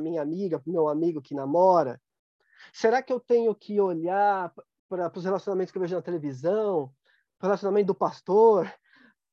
minha 0.00 0.22
amiga, 0.22 0.62
meu 0.66 0.88
amigo 0.88 1.22
que 1.22 1.34
namora? 1.34 2.00
Será 2.72 3.02
que 3.02 3.12
eu 3.12 3.20
tenho 3.20 3.54
que 3.54 3.80
olhar 3.80 4.52
para 4.88 5.18
os 5.18 5.24
relacionamentos 5.24 5.72
que 5.72 5.78
eu 5.78 5.82
vejo 5.82 5.94
na 5.94 6.02
televisão, 6.02 6.92
para 7.38 7.46
o 7.46 7.48
relacionamento 7.48 7.88
do 7.88 7.94
pastor? 7.94 8.72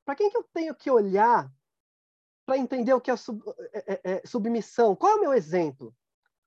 Para 0.05 0.15
quem 0.15 0.29
que 0.29 0.37
eu 0.37 0.45
tenho 0.53 0.75
que 0.75 0.91
olhar 0.91 1.51
para 2.45 2.57
entender 2.57 2.93
o 2.93 3.01
que 3.01 3.09
é, 3.09 3.15
sub, 3.15 3.41
é, 3.73 3.93
é, 3.93 4.01
é, 4.15 4.27
submissão? 4.27 4.95
Qual 4.95 5.13
é 5.13 5.15
o 5.15 5.21
meu 5.21 5.33
exemplo? 5.33 5.95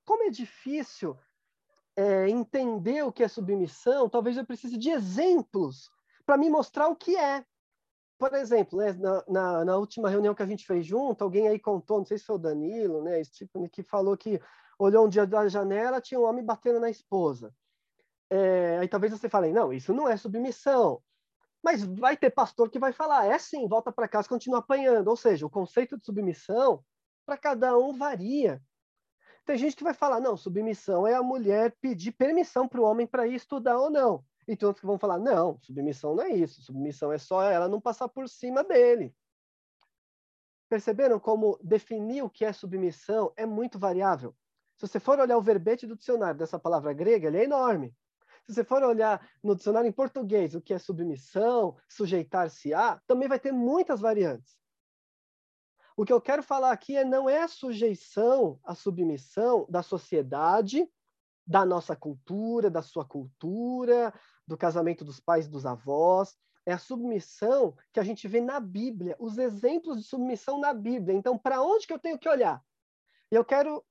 Como 0.04 0.22
é 0.22 0.30
difícil 0.30 1.18
é, 1.96 2.28
entender 2.28 3.02
o 3.02 3.12
que 3.12 3.24
é 3.24 3.28
submissão, 3.28 4.08
talvez 4.08 4.36
eu 4.36 4.44
precise 4.44 4.76
de 4.76 4.90
exemplos 4.90 5.90
para 6.26 6.36
me 6.36 6.50
mostrar 6.50 6.88
o 6.88 6.96
que 6.96 7.16
é. 7.16 7.44
Por 8.18 8.32
exemplo, 8.34 8.78
né, 8.78 8.92
na, 8.94 9.24
na, 9.28 9.64
na, 9.64 9.76
última 9.76 10.08
reunião 10.08 10.34
que 10.34 10.42
a 10.42 10.46
gente 10.46 10.66
fez 10.66 10.86
junto, 10.86 11.22
alguém 11.22 11.48
aí 11.48 11.58
contou, 11.58 11.98
não 11.98 12.06
sei 12.06 12.16
se 12.16 12.24
foi 12.24 12.36
o 12.36 12.38
Danilo, 12.38 13.02
né, 13.02 13.22
tipo, 13.24 13.68
que 13.68 13.82
falou 13.82 14.16
que 14.16 14.40
olhou 14.78 15.06
um 15.06 15.08
dia 15.08 15.26
da 15.26 15.46
janela, 15.48 16.00
tinha 16.00 16.18
um 16.18 16.24
homem 16.24 16.44
batendo 16.44 16.80
na 16.80 16.88
esposa. 16.88 17.52
É, 18.30 18.78
aí 18.78 18.88
talvez 18.88 19.12
você 19.12 19.28
fale, 19.28 19.52
não, 19.52 19.72
isso 19.72 19.92
não 19.92 20.08
é 20.08 20.16
submissão. 20.16 21.02
Mas 21.62 21.82
vai 21.82 22.16
ter 22.16 22.30
pastor 22.30 22.70
que 22.70 22.78
vai 22.78 22.92
falar, 22.92 23.26
é 23.26 23.38
sim, 23.38 23.66
volta 23.68 23.90
para 23.92 24.08
casa, 24.08 24.28
continua 24.28 24.60
apanhando. 24.60 25.08
Ou 25.08 25.16
seja, 25.16 25.44
o 25.46 25.50
conceito 25.50 25.98
de 25.98 26.04
submissão 26.04 26.82
para 27.24 27.36
cada 27.36 27.76
um 27.76 27.96
varia. 27.96 28.62
Tem 29.44 29.56
gente 29.56 29.76
que 29.76 29.84
vai 29.84 29.94
falar, 29.94 30.20
não, 30.20 30.36
submissão 30.36 31.06
é 31.06 31.14
a 31.14 31.22
mulher 31.22 31.74
pedir 31.80 32.12
permissão 32.12 32.68
para 32.68 32.80
o 32.80 32.84
homem 32.84 33.06
para 33.06 33.26
ir 33.26 33.34
estudar 33.34 33.78
ou 33.78 33.90
não. 33.90 34.24
E 34.46 34.56
tem 34.56 34.66
outros 34.66 34.80
que 34.80 34.86
vão 34.86 34.98
falar, 34.98 35.18
não, 35.18 35.58
submissão 35.60 36.14
não 36.14 36.22
é 36.22 36.30
isso, 36.30 36.62
submissão 36.62 37.12
é 37.12 37.18
só 37.18 37.42
ela 37.42 37.68
não 37.68 37.80
passar 37.80 38.08
por 38.08 38.28
cima 38.28 38.62
dele. 38.62 39.14
Perceberam 40.68 41.18
como 41.18 41.58
definir 41.62 42.22
o 42.22 42.30
que 42.30 42.44
é 42.44 42.52
submissão 42.52 43.32
é 43.36 43.44
muito 43.44 43.78
variável? 43.78 44.34
Se 44.76 44.86
você 44.86 45.00
for 45.00 45.18
olhar 45.18 45.38
o 45.38 45.42
verbete 45.42 45.86
do 45.86 45.96
dicionário 45.96 46.38
dessa 46.38 46.58
palavra 46.58 46.92
grega, 46.92 47.28
ele 47.28 47.38
é 47.38 47.44
enorme. 47.44 47.94
Se 48.44 48.54
você 48.54 48.62
for 48.62 48.82
olhar 48.82 49.26
no 49.42 49.56
dicionário 49.56 49.88
em 49.88 49.92
português 49.92 50.54
o 50.54 50.60
que 50.60 50.74
é 50.74 50.78
submissão, 50.78 51.76
sujeitar-se 51.88 52.72
a, 52.72 53.00
também 53.06 53.28
vai 53.28 53.40
ter 53.40 53.52
muitas 53.52 54.00
variantes. 54.00 54.56
O 55.96 56.04
que 56.04 56.12
eu 56.12 56.20
quero 56.20 56.42
falar 56.42 56.72
aqui 56.72 56.96
é 56.96 57.04
não 57.04 57.28
é 57.28 57.42
a 57.42 57.48
sujeição, 57.48 58.60
a 58.62 58.74
submissão 58.74 59.66
da 59.68 59.82
sociedade, 59.82 60.86
da 61.46 61.64
nossa 61.64 61.96
cultura, 61.96 62.70
da 62.70 62.82
sua 62.82 63.04
cultura, 63.04 64.12
do 64.46 64.56
casamento 64.56 65.04
dos 65.04 65.20
pais 65.20 65.46
e 65.46 65.50
dos 65.50 65.66
avós. 65.66 66.36
É 66.64 66.72
a 66.72 66.78
submissão 66.78 67.76
que 67.92 68.00
a 68.00 68.02
gente 68.02 68.26
vê 68.26 68.40
na 68.40 68.58
Bíblia, 68.58 69.16
os 69.18 69.38
exemplos 69.38 69.98
de 69.98 70.04
submissão 70.04 70.58
na 70.58 70.74
Bíblia. 70.74 71.16
Então, 71.16 71.38
para 71.38 71.62
onde 71.62 71.86
que 71.86 71.92
eu 71.92 71.98
tenho 71.98 72.18
que 72.18 72.28
olhar? 72.28 72.62
Eu 73.30 73.44
quero 73.44 73.84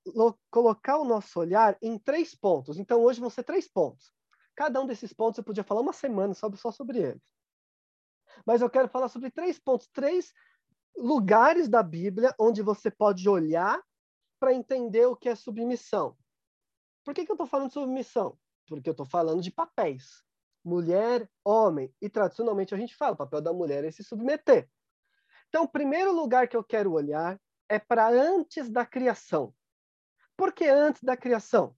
colocar 0.50 0.98
o 0.98 1.06
nosso 1.06 1.40
olhar 1.40 1.78
em 1.82 1.98
três 1.98 2.36
pontos. 2.36 2.78
Então, 2.78 3.02
hoje 3.02 3.20
vão 3.20 3.30
ser 3.30 3.44
três 3.44 3.68
pontos. 3.68 4.14
Cada 4.56 4.82
um 4.82 4.88
desses 4.88 5.14
pontos 5.14 5.38
eu 5.38 5.44
podia 5.44 5.64
falar 5.64 5.82
uma 5.82 5.94
semana 5.94 6.34
só, 6.34 6.50
só 6.56 6.72
sobre 6.72 7.00
eles. 7.00 7.22
Mas 8.46 8.62
eu 8.62 8.70
quero 8.70 8.90
falar 8.90 9.10
sobre 9.10 9.30
três 9.30 9.60
pontos, 9.60 9.88
três 9.88 10.34
lugares 10.98 11.68
da 11.68 11.84
Bíblia 11.84 12.34
onde 12.40 12.62
você 12.62 12.90
pode 12.90 13.28
olhar 13.28 13.82
para 14.40 14.54
entender 14.54 15.06
o 15.06 15.16
que 15.16 15.30
é 15.30 15.36
submissão. 15.36 16.18
Por 17.04 17.14
que, 17.14 17.26
que 17.26 17.32
eu 17.32 17.36
estou 17.36 17.48
falando 17.48 17.68
de 17.68 17.74
submissão? 17.74 18.38
Porque 18.68 18.90
eu 18.90 18.92
estou 18.92 19.06
falando 19.06 19.42
de 19.42 19.52
papéis. 19.52 20.25
Mulher, 20.66 21.30
homem. 21.44 21.94
E 22.02 22.10
tradicionalmente 22.10 22.74
a 22.74 22.78
gente 22.78 22.96
fala, 22.96 23.14
o 23.14 23.18
papel 23.18 23.40
da 23.40 23.54
mulher 23.54 23.84
é 23.84 23.92
se 23.92 24.04
submeter. 24.04 24.68
Então, 25.48 25.64
o 25.64 25.68
primeiro 25.68 26.12
lugar 26.12 26.48
que 26.48 26.58
eu 26.58 26.64
quero 26.64 26.92
olhar 26.92 27.40
é 27.70 27.78
para 27.78 28.10
antes 28.10 28.68
da 28.68 28.84
criação. 28.84 29.54
Por 30.36 30.52
que 30.52 30.66
antes 30.66 31.04
da 31.04 31.16
criação? 31.16 31.76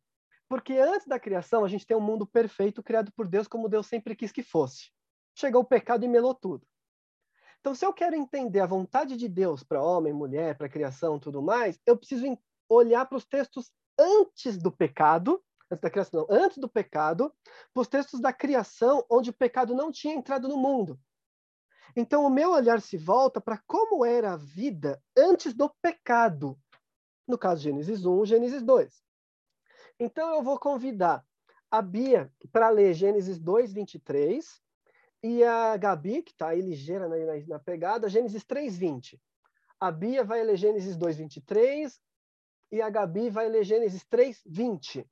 Porque 0.47 0.73
antes 0.77 1.05
da 1.05 1.19
criação 1.19 1.65
a 1.65 1.67
gente 1.67 1.85
tem 1.85 1.97
um 1.97 2.01
mundo 2.01 2.25
perfeito 2.25 2.81
criado 2.81 3.11
por 3.11 3.27
Deus 3.27 3.45
como 3.45 3.67
Deus 3.67 3.87
sempre 3.87 4.15
quis 4.15 4.31
que 4.31 4.41
fosse. 4.41 4.89
Chegou 5.35 5.61
o 5.61 5.65
pecado 5.65 6.05
e 6.05 6.07
melou 6.07 6.33
tudo. 6.33 6.65
Então, 7.59 7.75
se 7.75 7.85
eu 7.85 7.91
quero 7.93 8.15
entender 8.15 8.61
a 8.61 8.65
vontade 8.65 9.17
de 9.17 9.27
Deus 9.27 9.63
para 9.63 9.83
homem, 9.83 10.13
mulher, 10.13 10.57
para 10.57 10.69
criação, 10.69 11.19
tudo 11.19 11.41
mais, 11.41 11.77
eu 11.85 11.97
preciso 11.97 12.25
olhar 12.69 13.05
para 13.05 13.17
os 13.17 13.25
textos 13.25 13.69
antes 13.99 14.57
do 14.57 14.71
pecado, 14.71 15.43
antes 15.69 15.81
da 15.81 15.89
criação, 15.89 16.25
não, 16.29 16.37
antes 16.37 16.57
do 16.57 16.69
pecado, 16.69 17.33
para 17.73 17.81
os 17.81 17.87
textos 17.87 18.19
da 18.19 18.31
criação, 18.31 19.05
onde 19.09 19.29
o 19.29 19.33
pecado 19.33 19.75
não 19.75 19.91
tinha 19.91 20.13
entrado 20.13 20.47
no 20.47 20.57
mundo. 20.57 20.99
Então, 21.95 22.25
o 22.25 22.29
meu 22.29 22.51
olhar 22.51 22.81
se 22.81 22.97
volta 22.97 23.41
para 23.41 23.61
como 23.65 24.05
era 24.05 24.33
a 24.33 24.37
vida 24.37 25.01
antes 25.17 25.53
do 25.53 25.69
pecado. 25.81 26.57
No 27.27 27.37
caso, 27.37 27.63
Gênesis 27.63 28.05
1, 28.05 28.25
Gênesis 28.25 28.61
2. 28.61 29.03
Então, 29.99 30.35
eu 30.35 30.43
vou 30.43 30.59
convidar 30.59 31.25
a 31.71 31.81
Bia 31.81 32.31
para 32.51 32.69
ler 32.69 32.93
Gênesis 32.93 33.39
2, 33.39 33.73
23, 33.73 34.61
e 35.23 35.43
a 35.43 35.75
Gabi, 35.75 36.21
que 36.21 36.31
está 36.31 36.49
aí 36.49 36.61
ligeira 36.61 37.07
na, 37.09 37.17
na, 37.17 37.47
na, 37.47 37.59
pegada, 37.59 38.07
Gênesis 38.07 38.43
3, 38.43 38.77
20. 38.77 39.21
A 39.79 39.91
Bia 39.91 40.23
vai 40.23 40.43
ler 40.43 40.55
Gênesis 40.55 40.95
2, 40.95 41.17
23, 41.17 41.99
e 42.71 42.81
a 42.81 42.89
Gabi 42.89 43.29
vai 43.29 43.49
ler 43.49 43.63
Gênesis 43.63 44.05
3, 44.05 44.41
20. 44.45 45.05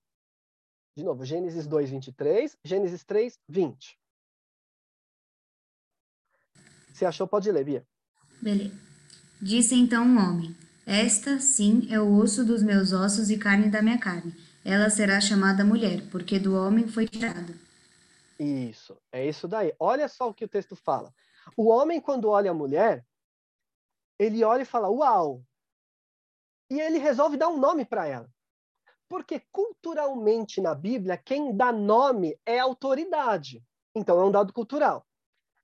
De 0.95 1.03
novo, 1.03 1.25
Gênesis 1.25 1.67
2, 1.67 1.89
23, 1.89 2.57
Gênesis 2.63 3.03
3, 3.03 3.37
20. 3.49 3.99
Se 6.93 7.05
achou, 7.05 7.27
pode 7.27 7.51
ler, 7.51 7.65
Bia. 7.65 7.85
Beleza. 8.41 8.73
Disse 9.41 9.75
então 9.75 10.05
o 10.05 10.17
homem: 10.17 10.55
Esta, 10.85 11.39
sim, 11.39 11.85
é 11.91 11.99
o 11.99 12.15
osso 12.15 12.45
dos 12.45 12.63
meus 12.63 12.93
ossos 12.93 13.29
e 13.29 13.37
carne 13.37 13.69
da 13.69 13.81
minha 13.81 13.99
carne. 13.99 14.33
Ela 14.63 14.89
será 14.89 15.19
chamada 15.19 15.65
mulher, 15.65 16.09
porque 16.09 16.39
do 16.39 16.55
homem 16.55 16.87
foi 16.87 17.05
tirada. 17.05 17.53
Isso, 18.39 18.97
é 19.11 19.27
isso 19.27 19.49
daí. 19.49 19.73
Olha 19.77 20.07
só 20.07 20.29
o 20.29 20.33
que 20.33 20.45
o 20.45 20.47
texto 20.47 20.77
fala. 20.77 21.13
O 21.57 21.67
homem, 21.67 21.99
quando 21.99 22.29
olha 22.29 22.51
a 22.51 22.53
mulher, 22.53 23.05
ele 24.17 24.43
olha 24.45 24.61
e 24.61 24.65
fala: 24.65 24.89
Uau! 24.89 25.43
E 26.69 26.79
ele 26.79 26.97
resolve 26.99 27.35
dar 27.35 27.49
um 27.49 27.59
nome 27.59 27.83
para 27.83 28.07
ela. 28.07 28.34
Porque 29.07 29.41
culturalmente 29.51 30.59
na 30.59 30.73
Bíblia, 30.73 31.17
quem 31.17 31.55
dá 31.55 31.71
nome 31.71 32.39
é 32.45 32.59
autoridade. 32.59 33.63
Então 33.93 34.19
é 34.19 34.25
um 34.25 34.31
dado 34.31 34.51
cultural. 34.51 35.05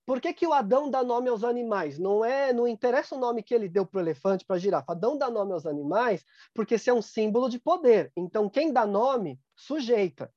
Por 0.05 0.19
que, 0.19 0.33
que 0.33 0.47
o 0.47 0.53
Adão 0.53 0.89
dá 0.89 1.03
nome 1.03 1.29
aos 1.29 1.43
animais? 1.43 1.97
Não 1.97 2.25
é, 2.25 2.51
não 2.51 2.67
interessa 2.67 3.15
o 3.15 3.19
nome 3.19 3.43
que 3.43 3.53
ele 3.53 3.69
deu 3.69 3.85
para 3.85 3.99
o 3.99 4.01
elefante, 4.01 4.43
para 4.43 4.55
a 4.55 4.59
girafa. 4.59 4.91
Adão 4.91 5.17
dá 5.17 5.29
nome 5.29 5.53
aos 5.53 5.65
animais 5.65 6.25
porque 6.53 6.75
esse 6.75 6.89
é 6.89 6.93
um 6.93 7.01
símbolo 7.01 7.47
de 7.49 7.59
poder. 7.59 8.11
Então, 8.15 8.49
quem 8.49 8.73
dá 8.73 8.85
nome, 8.85 9.39
sujeita. 9.55 10.33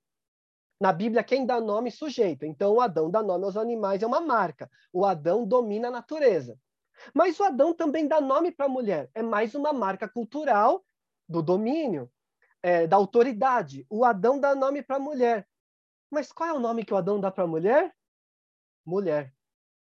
Na 0.81 0.92
Bíblia, 0.92 1.25
quem 1.25 1.47
dá 1.47 1.60
nome, 1.60 1.91
sujeita. 1.91 2.47
Então, 2.47 2.75
o 2.75 2.81
Adão 2.81 3.10
dá 3.10 3.22
nome 3.22 3.44
aos 3.44 3.56
animais, 3.56 4.03
é 4.03 4.06
uma 4.06 4.21
marca. 4.21 4.71
O 4.92 5.04
Adão 5.04 5.47
domina 5.47 5.88
a 5.88 5.91
natureza. 5.91 6.59
Mas 7.15 7.41
o 7.41 7.44
Adão 7.44 7.75
também 7.75 8.06
dá 8.06 8.21
nome 8.21 8.53
para 8.53 8.66
a 8.66 8.69
mulher. 8.69 9.10
É 9.15 9.22
mais 9.22 9.54
uma 9.54 9.72
marca 9.72 10.09
cultural 10.09 10.84
do 11.28 11.42
domínio, 11.42 12.10
é, 12.64 12.86
da 12.86 12.97
autoridade. 12.97 13.86
O 13.91 14.06
Adão 14.06 14.41
dá 14.41 14.54
nome 14.54 14.82
para 14.82 14.97
a 14.97 14.98
mulher. 14.98 15.47
Mas 16.10 16.32
qual 16.32 16.48
é 16.48 16.52
o 16.54 16.58
nome 16.58 16.82
que 16.82 16.94
o 16.94 16.97
Adão 16.97 17.20
dá 17.20 17.30
para 17.30 17.44
a 17.44 17.47
mulher? 17.47 17.94
Mulher. 18.86 19.34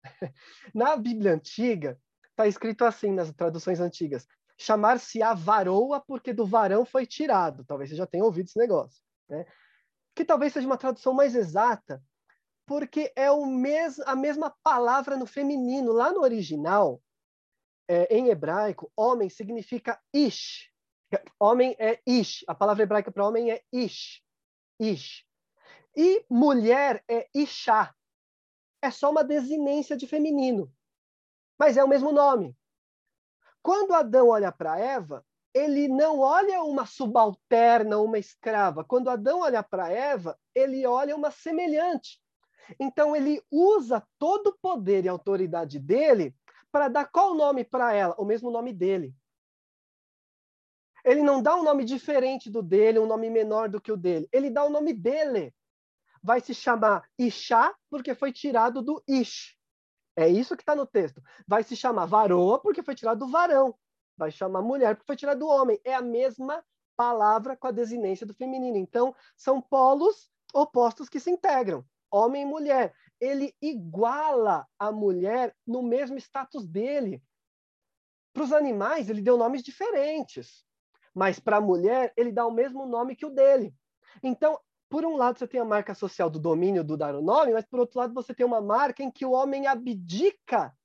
Na 0.75 0.97
Bíblia 0.97 1.35
antiga, 1.35 2.01
está 2.31 2.47
escrito 2.47 2.87
assim 2.87 3.13
nas 3.13 3.31
traduções 3.33 3.79
antigas: 3.79 4.27
chamar-se-á 4.59 5.35
varoa 5.35 6.01
porque 6.01 6.33
do 6.33 6.47
varão 6.47 6.87
foi 6.87 7.05
tirado. 7.05 7.63
Talvez 7.67 7.91
você 7.91 7.97
já 7.97 8.07
tenha 8.07 8.25
ouvido 8.25 8.47
esse 8.47 8.59
negócio. 8.59 9.03
Né? 9.29 9.45
Que 10.15 10.25
talvez 10.25 10.55
seja 10.55 10.67
uma 10.67 10.79
tradução 10.79 11.13
mais 11.13 11.35
exata, 11.35 12.03
porque 12.67 13.13
é 13.15 13.31
o 13.31 13.45
mes 13.45 14.01
a 14.01 14.17
mesma 14.17 14.51
palavra 14.63 15.15
no 15.19 15.27
feminino. 15.27 15.93
Lá 15.93 16.11
no 16.11 16.23
original, 16.23 17.03
é, 17.87 18.17
em 18.17 18.29
hebraico, 18.29 18.91
homem 18.97 19.29
significa 19.29 20.01
ish. 20.15 20.72
Homem 21.39 21.77
é 21.79 22.01
ish. 22.07 22.45
A 22.47 22.55
palavra 22.55 22.83
hebraica 22.83 23.11
para 23.11 23.27
homem 23.27 23.51
é 23.51 23.63
ish. 23.73 24.23
Ish. 24.81 25.25
E 25.97 26.25
mulher 26.31 27.05
é 27.09 27.29
ishá 27.35 27.95
é 28.83 28.91
só 28.91 29.11
uma 29.11 29.23
desinência 29.23 29.97
de 29.97 30.07
feminino. 30.07 30.71
Mas 31.57 31.77
é 31.77 31.85
o 31.85 31.89
mesmo 31.89 32.11
nome. 32.11 32.57
Quando 33.63 33.95
Adão 33.95 34.29
olha 34.29 34.51
para 34.51 34.77
Eva, 34.77 35.25
ele 35.55 35.87
não 35.87 36.19
olha 36.19 36.63
uma 36.63 36.85
subalterna, 36.85 37.99
uma 37.99 38.19
escrava. 38.19 38.83
Quando 38.85 39.09
Adão 39.09 39.41
olha 39.41 39.63
para 39.63 39.89
Eva, 39.89 40.37
ele 40.53 40.85
olha 40.85 41.15
uma 41.15 41.31
semelhante. 41.31 42.21
Então 42.81 43.15
ele 43.15 43.41
usa 43.51 44.05
todo 44.19 44.49
o 44.49 44.59
poder 44.61 45.05
e 45.05 45.09
autoridade 45.09 45.79
dele 45.79 46.35
para 46.73 46.89
dar 46.89 47.07
qual 47.07 47.35
nome 47.35 47.65
para 47.65 47.93
ela? 47.93 48.17
O 48.19 48.25
mesmo 48.25 48.51
nome 48.51 48.73
dele. 48.73 49.15
Ele 51.05 51.23
não 51.23 51.43
dá 51.43 51.57
um 51.57 51.63
nome 51.63 51.85
diferente 51.85 52.51
do 52.51 52.63
dele, 52.63 52.99
um 52.99 53.07
nome 53.07 53.29
menor 53.29 53.69
do 53.69 53.81
que 53.81 53.91
o 53.91 53.97
dele. 53.97 54.29
Ele 54.33 54.51
dá 54.51 54.65
o 54.65 54.71
nome 54.71 54.93
dele 54.93 55.53
vai 56.23 56.41
se 56.41 56.55
chamar 56.55 57.05
Ixá, 57.19 57.75
porque 57.91 58.15
foi 58.15 58.33
tirado 58.33 58.81
do 58.81 59.03
Ish. 59.09 59.57
É 60.15 60.29
isso 60.29 60.57
que 60.57 60.63
está 60.63 60.77
no 60.77 60.87
texto. 60.87 61.21
Vai 61.47 61.65
se 61.65 61.75
chamar 61.75 62.07
varoa, 62.07 62.61
porque 62.61 62.83
foi 62.83 62.95
tirado 62.95 63.19
do 63.19 63.29
varão. 63.29 63.75
Vai 64.17 64.31
chamar 64.31 64.63
mulher, 64.63 64.95
porque 64.95 65.07
foi 65.07 65.17
tirado 65.17 65.41
do 65.41 65.49
homem. 65.49 65.81
É 65.85 65.95
a 65.95 66.03
mesma 66.03 66.65
palavra 66.97 67.57
com 67.57 67.67
a 67.67 67.73
desinência 67.73 68.27
do 68.27 68.35
feminino. 68.35 68.77
Então, 68.77 69.15
são 69.37 69.61
polos 69.61 70.31
opostos 70.55 71.09
que 71.09 71.19
se 71.19 71.31
integram, 71.31 71.85
homem 72.11 72.43
e 72.43 72.47
mulher. 72.47 72.95
Ele 73.19 73.55
iguala 73.61 74.69
a 74.79 74.93
mulher 74.93 75.57
no 75.67 75.83
mesmo 75.83 76.19
status 76.19 76.67
dele. 76.67 77.23
Para 78.35 78.45
os 78.45 78.53
animais, 78.53 79.09
ele 79.09 79.23
deu 79.23 79.37
nomes 79.37 79.63
diferentes, 79.63 80.65
mas 81.15 81.39
para 81.39 81.59
a 81.59 81.61
mulher, 81.61 82.13
ele 82.17 82.33
dá 82.33 82.47
o 82.47 82.53
mesmo 82.53 82.87
nome 82.87 83.17
que 83.17 83.27
o 83.27 83.31
dele. 83.31 83.75
Então, 84.23 84.59
por 84.89 85.05
um 85.05 85.17
lado, 85.17 85.39
você 85.39 85.47
tem 85.47 85.61
a 85.61 85.65
marca 85.65 85.95
social 85.95 86.29
do 86.29 86.39
domínio 86.39 86.85
do 86.85 86.97
dar 86.97 87.15
o 87.15 87.23
nome, 87.23 87.53
mas 87.53 87.65
por 87.65 87.81
outro 87.81 87.99
lado, 87.99 88.13
você 88.13 88.35
tem 88.35 88.45
uma 88.45 88.61
marca 88.61 89.03
em 89.03 89.11
que 89.11 89.25
o 89.25 89.33
homem 89.33 89.67
abdica 89.67 90.77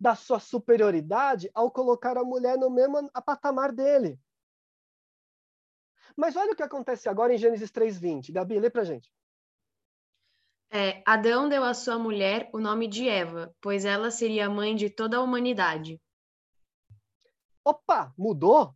da 0.00 0.14
sua 0.14 0.40
superioridade 0.40 1.50
ao 1.54 1.70
colocar 1.70 2.16
a 2.16 2.24
mulher 2.24 2.58
no 2.58 2.70
mesmo 2.70 3.10
patamar 3.24 3.72
dele. 3.72 4.18
Mas 6.16 6.36
olha 6.36 6.52
o 6.52 6.56
que 6.56 6.62
acontece 6.62 7.08
agora 7.08 7.34
em 7.34 7.38
Gênesis 7.38 7.70
3:20. 7.70 8.32
Gabi, 8.32 8.58
lê 8.58 8.68
pra 8.68 8.84
gente. 8.84 9.12
É, 10.70 11.02
Adão 11.06 11.48
deu 11.48 11.64
à 11.64 11.74
sua 11.74 11.98
mulher 11.98 12.48
o 12.52 12.58
nome 12.58 12.88
de 12.88 13.08
Eva, 13.08 13.54
pois 13.60 13.84
ela 13.84 14.10
seria 14.10 14.46
a 14.46 14.50
mãe 14.50 14.74
de 14.74 14.88
toda 14.88 15.18
a 15.18 15.20
humanidade. 15.20 16.00
Opa, 17.64 18.12
mudou? 18.16 18.74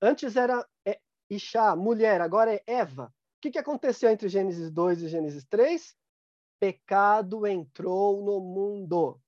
Antes 0.00 0.36
era 0.36 0.66
é, 0.84 1.00
Ixá, 1.30 1.74
mulher, 1.74 2.20
agora 2.20 2.54
é 2.54 2.62
Eva. 2.66 3.06
O 3.06 3.40
que, 3.40 3.50
que 3.50 3.58
aconteceu 3.58 4.10
entre 4.10 4.28
Gênesis 4.28 4.70
2 4.70 5.02
e 5.02 5.08
Gênesis 5.08 5.44
3? 5.44 5.96
Pecado 6.58 7.46
entrou 7.46 8.22
no 8.22 8.40
mundo. 8.40 9.20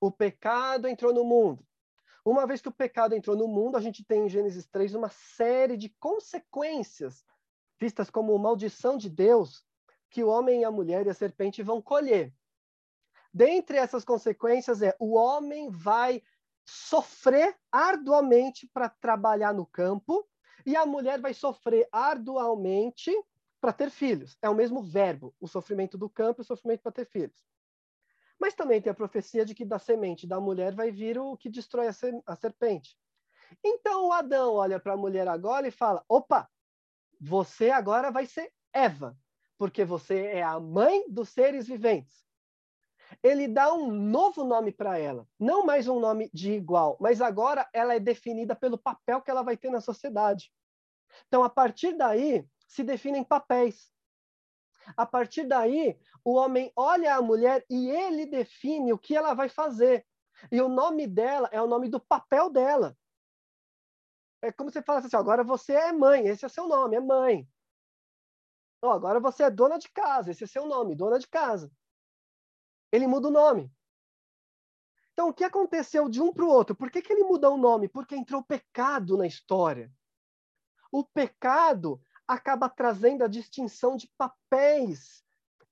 O 0.00 0.10
pecado 0.10 0.86
entrou 0.86 1.12
no 1.12 1.24
mundo. 1.24 1.64
Uma 2.24 2.46
vez 2.46 2.60
que 2.60 2.68
o 2.68 2.72
pecado 2.72 3.14
entrou 3.14 3.36
no 3.36 3.46
mundo, 3.46 3.76
a 3.76 3.80
gente 3.80 4.04
tem 4.04 4.26
em 4.26 4.28
Gênesis 4.28 4.66
3 4.66 4.94
uma 4.94 5.10
série 5.10 5.76
de 5.76 5.90
consequências 6.00 7.24
vistas 7.78 8.08
como 8.08 8.38
maldição 8.38 8.96
de 8.96 9.10
Deus 9.10 9.64
que 10.08 10.22
o 10.22 10.28
homem 10.28 10.64
a 10.64 10.70
mulher 10.70 11.06
e 11.06 11.10
a 11.10 11.14
serpente 11.14 11.62
vão 11.62 11.82
colher. 11.82 12.32
Dentre 13.32 13.76
essas 13.76 14.04
consequências 14.04 14.80
é 14.80 14.96
o 14.98 15.14
homem 15.14 15.68
vai 15.68 16.22
sofrer 16.64 17.56
arduamente 17.70 18.68
para 18.72 18.88
trabalhar 18.88 19.52
no 19.52 19.66
campo 19.66 20.26
e 20.64 20.76
a 20.76 20.86
mulher 20.86 21.20
vai 21.20 21.34
sofrer 21.34 21.88
arduamente 21.92 23.12
para 23.60 23.72
ter 23.72 23.90
filhos. 23.90 24.36
É 24.42 24.48
o 24.48 24.54
mesmo 24.54 24.82
verbo, 24.82 25.34
o 25.40 25.48
sofrimento 25.48 25.96
do 25.96 26.08
campo 26.08 26.40
e 26.40 26.42
o 26.42 26.46
sofrimento 26.46 26.82
para 26.82 26.92
ter 26.92 27.06
filhos. 27.06 27.44
Mas 28.38 28.54
também 28.54 28.80
tem 28.80 28.90
a 28.90 28.94
profecia 28.94 29.44
de 29.44 29.54
que 29.54 29.64
da 29.64 29.78
semente 29.78 30.26
da 30.26 30.40
mulher 30.40 30.74
vai 30.74 30.90
vir 30.90 31.18
o 31.18 31.36
que 31.36 31.48
destrói 31.48 31.88
a, 31.88 32.36
serpente. 32.36 32.98
Então 33.62 34.08
o 34.08 34.12
Adão 34.12 34.54
olha 34.54 34.80
para 34.80 34.94
a 34.94 34.96
mulher 34.96 35.28
agora 35.28 35.66
e 35.66 35.70
fala: 35.70 36.04
opa, 36.08 36.48
você 37.20 37.70
agora 37.70 38.10
vai 38.10 38.26
ser 38.26 38.52
Eva, 38.72 39.16
porque 39.56 39.84
você 39.84 40.26
é 40.26 40.42
a 40.42 40.58
mãe 40.58 41.04
dos 41.08 41.28
seres 41.28 41.66
viventes. 41.66 42.26
Ele 43.22 43.48
dá 43.48 43.72
um 43.72 43.90
novo 43.90 44.44
nome 44.44 44.72
para 44.72 44.98
ela, 44.98 45.26
não 45.38 45.64
mais 45.64 45.88
um 45.88 46.00
nome 46.00 46.30
de 46.32 46.52
igual, 46.52 46.96
mas 47.00 47.20
agora 47.20 47.68
ela 47.72 47.94
é 47.94 48.00
definida 48.00 48.54
pelo 48.54 48.78
papel 48.78 49.20
que 49.22 49.30
ela 49.30 49.42
vai 49.42 49.56
ter 49.56 49.70
na 49.70 49.80
sociedade. 49.80 50.52
Então, 51.26 51.44
a 51.44 51.50
partir 51.50 51.96
daí, 51.96 52.46
se 52.66 52.82
definem 52.82 53.24
papéis. 53.24 53.92
A 54.96 55.06
partir 55.06 55.44
daí, 55.44 55.98
o 56.24 56.34
homem 56.34 56.72
olha 56.76 57.14
a 57.14 57.22
mulher 57.22 57.64
e 57.70 57.90
ele 57.90 58.26
define 58.26 58.92
o 58.92 58.98
que 58.98 59.16
ela 59.16 59.34
vai 59.34 59.48
fazer. 59.48 60.06
E 60.50 60.60
o 60.60 60.68
nome 60.68 61.06
dela 61.06 61.48
é 61.52 61.60
o 61.60 61.66
nome 61.66 61.88
do 61.88 62.00
papel 62.00 62.50
dela. 62.50 62.96
É 64.42 64.52
como 64.52 64.70
você 64.70 64.82
fala 64.82 64.98
assim, 64.98 65.16
agora 65.16 65.42
você 65.42 65.72
é 65.72 65.92
mãe, 65.92 66.26
esse 66.26 66.44
é 66.44 66.48
seu 66.48 66.68
nome, 66.68 66.96
é 66.96 67.00
mãe. 67.00 67.48
Oh, 68.82 68.90
agora 68.90 69.18
você 69.18 69.44
é 69.44 69.50
dona 69.50 69.78
de 69.78 69.88
casa, 69.88 70.30
esse 70.30 70.44
é 70.44 70.46
seu 70.46 70.66
nome, 70.66 70.94
dona 70.94 71.18
de 71.18 71.26
casa. 71.26 71.72
Ele 72.94 73.08
muda 73.08 73.26
o 73.26 73.32
nome. 73.32 73.74
Então, 75.12 75.28
o 75.28 75.34
que 75.34 75.42
aconteceu 75.42 76.08
de 76.08 76.22
um 76.22 76.32
para 76.32 76.44
o 76.44 76.48
outro? 76.48 76.76
Por 76.76 76.92
que, 76.92 77.02
que 77.02 77.12
ele 77.12 77.24
mudou 77.24 77.54
o 77.54 77.60
nome? 77.60 77.88
Porque 77.88 78.14
entrou 78.14 78.40
pecado 78.40 79.16
na 79.16 79.26
história. 79.26 79.92
O 80.92 81.02
pecado 81.02 82.00
acaba 82.24 82.68
trazendo 82.68 83.24
a 83.24 83.28
distinção 83.28 83.96
de 83.96 84.06
papéis. 84.16 85.24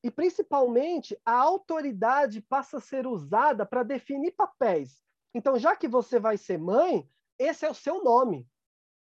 E, 0.02 0.10
principalmente, 0.10 1.16
a 1.24 1.34
autoridade 1.34 2.40
passa 2.40 2.78
a 2.78 2.80
ser 2.80 3.06
usada 3.06 3.64
para 3.64 3.84
definir 3.84 4.32
papéis. 4.32 5.00
Então, 5.32 5.56
já 5.56 5.76
que 5.76 5.86
você 5.86 6.18
vai 6.18 6.36
ser 6.36 6.58
mãe, 6.58 7.08
esse 7.38 7.64
é 7.64 7.70
o 7.70 7.74
seu 7.74 8.02
nome. 8.02 8.48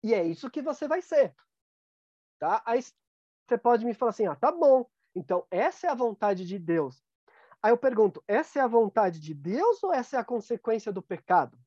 E 0.01 0.13
é 0.13 0.23
isso 0.23 0.49
que 0.49 0.61
você 0.61 0.87
vai 0.87 1.01
ser. 1.01 1.35
Tá? 2.39 2.63
Aí 2.65 2.81
você 2.81 3.57
pode 3.57 3.83
me 3.83 3.93
falar 3.93 4.11
assim: 4.11 4.25
ah, 4.25 4.37
tá 4.37 4.53
bom. 4.53 4.89
Então, 5.13 5.45
essa 5.51 5.87
é 5.87 5.89
a 5.89 5.95
vontade 5.95 6.45
de 6.45 6.57
Deus. 6.57 7.04
Aí 7.65 7.71
eu 7.71 7.77
pergunto: 7.79 8.23
essa 8.27 8.59
é 8.59 8.61
a 8.61 8.67
vontade 8.67 9.19
de 9.19 9.33
Deus 9.33 9.81
ou 9.81 9.91
essa 9.91 10.17
é 10.17 10.19
a 10.19 10.23
consequência 10.23 10.93
do 10.93 11.01
pecado? 11.01 11.57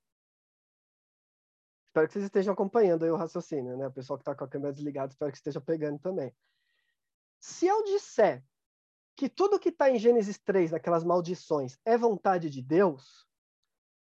Espero 1.88 2.06
que 2.06 2.12
vocês 2.12 2.24
estejam 2.24 2.54
acompanhando 2.54 3.04
aí 3.04 3.10
o 3.10 3.16
raciocínio, 3.16 3.76
né? 3.76 3.88
O 3.88 3.92
pessoal 3.92 4.16
que 4.16 4.22
está 4.22 4.32
com 4.32 4.44
a 4.44 4.48
câmera 4.48 4.72
desligada, 4.72 5.10
espero 5.10 5.32
que 5.32 5.38
esteja 5.38 5.60
pegando 5.60 5.98
também. 5.98 6.32
Se 7.40 7.66
eu 7.66 7.82
disser 7.82 8.44
que 9.16 9.28
tudo 9.28 9.58
que 9.58 9.70
está 9.70 9.90
em 9.90 9.98
Gênesis 9.98 10.38
3, 10.38 10.72
aquelas 10.72 11.02
maldições, 11.02 11.76
é 11.84 11.98
vontade 11.98 12.48
de 12.48 12.62
Deus, 12.62 13.26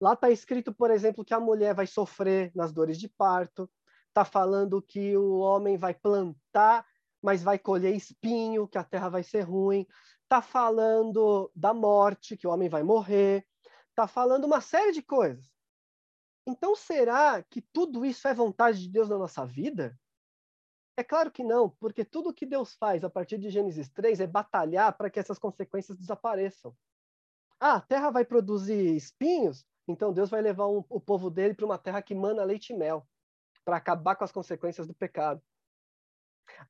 lá 0.01 0.15
está 0.15 0.31
escrito, 0.31 0.75
por 0.75 0.91
exemplo, 0.91 1.25
que 1.25 1.33
a 1.33 1.39
mulher 1.39 1.77
vai 1.77 1.87
sofrer 1.87 2.51
nas 2.57 2.73
dores 2.73 2.99
de 2.99 3.09
parto, 3.09 3.71
está 4.09 4.25
falando 4.25 4.83
que 4.83 5.17
o 5.17 5.39
homem 5.39 5.77
vai 5.77 5.95
plantar, 5.95 6.85
mas 7.23 7.41
vai 7.41 7.57
colher 7.57 7.95
espinho, 7.95 8.67
que 8.67 8.79
a 8.79 8.83
terra 8.83 9.09
vai 9.09 9.23
ser 9.23 9.43
ruim, 9.43 9.87
está 10.29 10.43
falando 10.43 11.51
da 11.57 11.73
morte, 11.73 12.37
que 12.37 12.47
o 12.47 12.51
homem 12.51 12.69
vai 12.69 12.83
morrer, 12.83 13.47
está 13.89 14.07
falando 14.07 14.45
uma 14.45 14.61
série 14.61 14.93
de 14.93 15.03
coisas. 15.03 15.51
Então, 16.47 16.77
será 16.77 17.43
que 17.43 17.63
tudo 17.63 18.05
isso 18.05 18.29
é 18.29 18.35
vontade 18.35 18.83
de 18.83 18.91
Deus 18.91 19.09
na 19.09 19.17
nossa 19.17 19.47
vida? 19.47 19.99
É 20.99 21.03
claro 21.03 21.31
que 21.31 21.43
não, 21.43 21.71
porque 21.71 22.05
tudo 22.05 22.35
que 22.35 22.45
Deus 22.45 22.75
faz 22.75 23.05
a 23.05 23.11
partir 23.11 23.39
de 23.39 23.49
Gênesis 23.49 23.89
3 23.89 24.21
é 24.21 24.27
batalhar 24.27 24.97
para 24.97 25.09
que 25.09 25.19
essas 25.19 25.39
consequências 25.39 25.97
desapareçam. 25.97 26.77
Ah, 27.59 27.77
a 27.77 27.81
terra 27.81 28.11
vai 28.11 28.25
produzir 28.25 28.95
espinhos, 28.97 29.65
então 29.87 30.13
Deus 30.13 30.29
vai 30.29 30.43
levar 30.43 30.69
um, 30.69 30.85
o 30.89 31.01
povo 31.01 31.31
dele 31.31 31.55
para 31.55 31.65
uma 31.65 31.79
terra 31.79 32.03
que 32.03 32.15
mana 32.15 32.45
leite 32.45 32.73
e 32.73 32.77
mel, 32.77 33.09
para 33.65 33.77
acabar 33.77 34.15
com 34.17 34.25
as 34.25 34.33
consequências 34.33 34.87
do 34.87 34.95
pecado. 34.95 35.43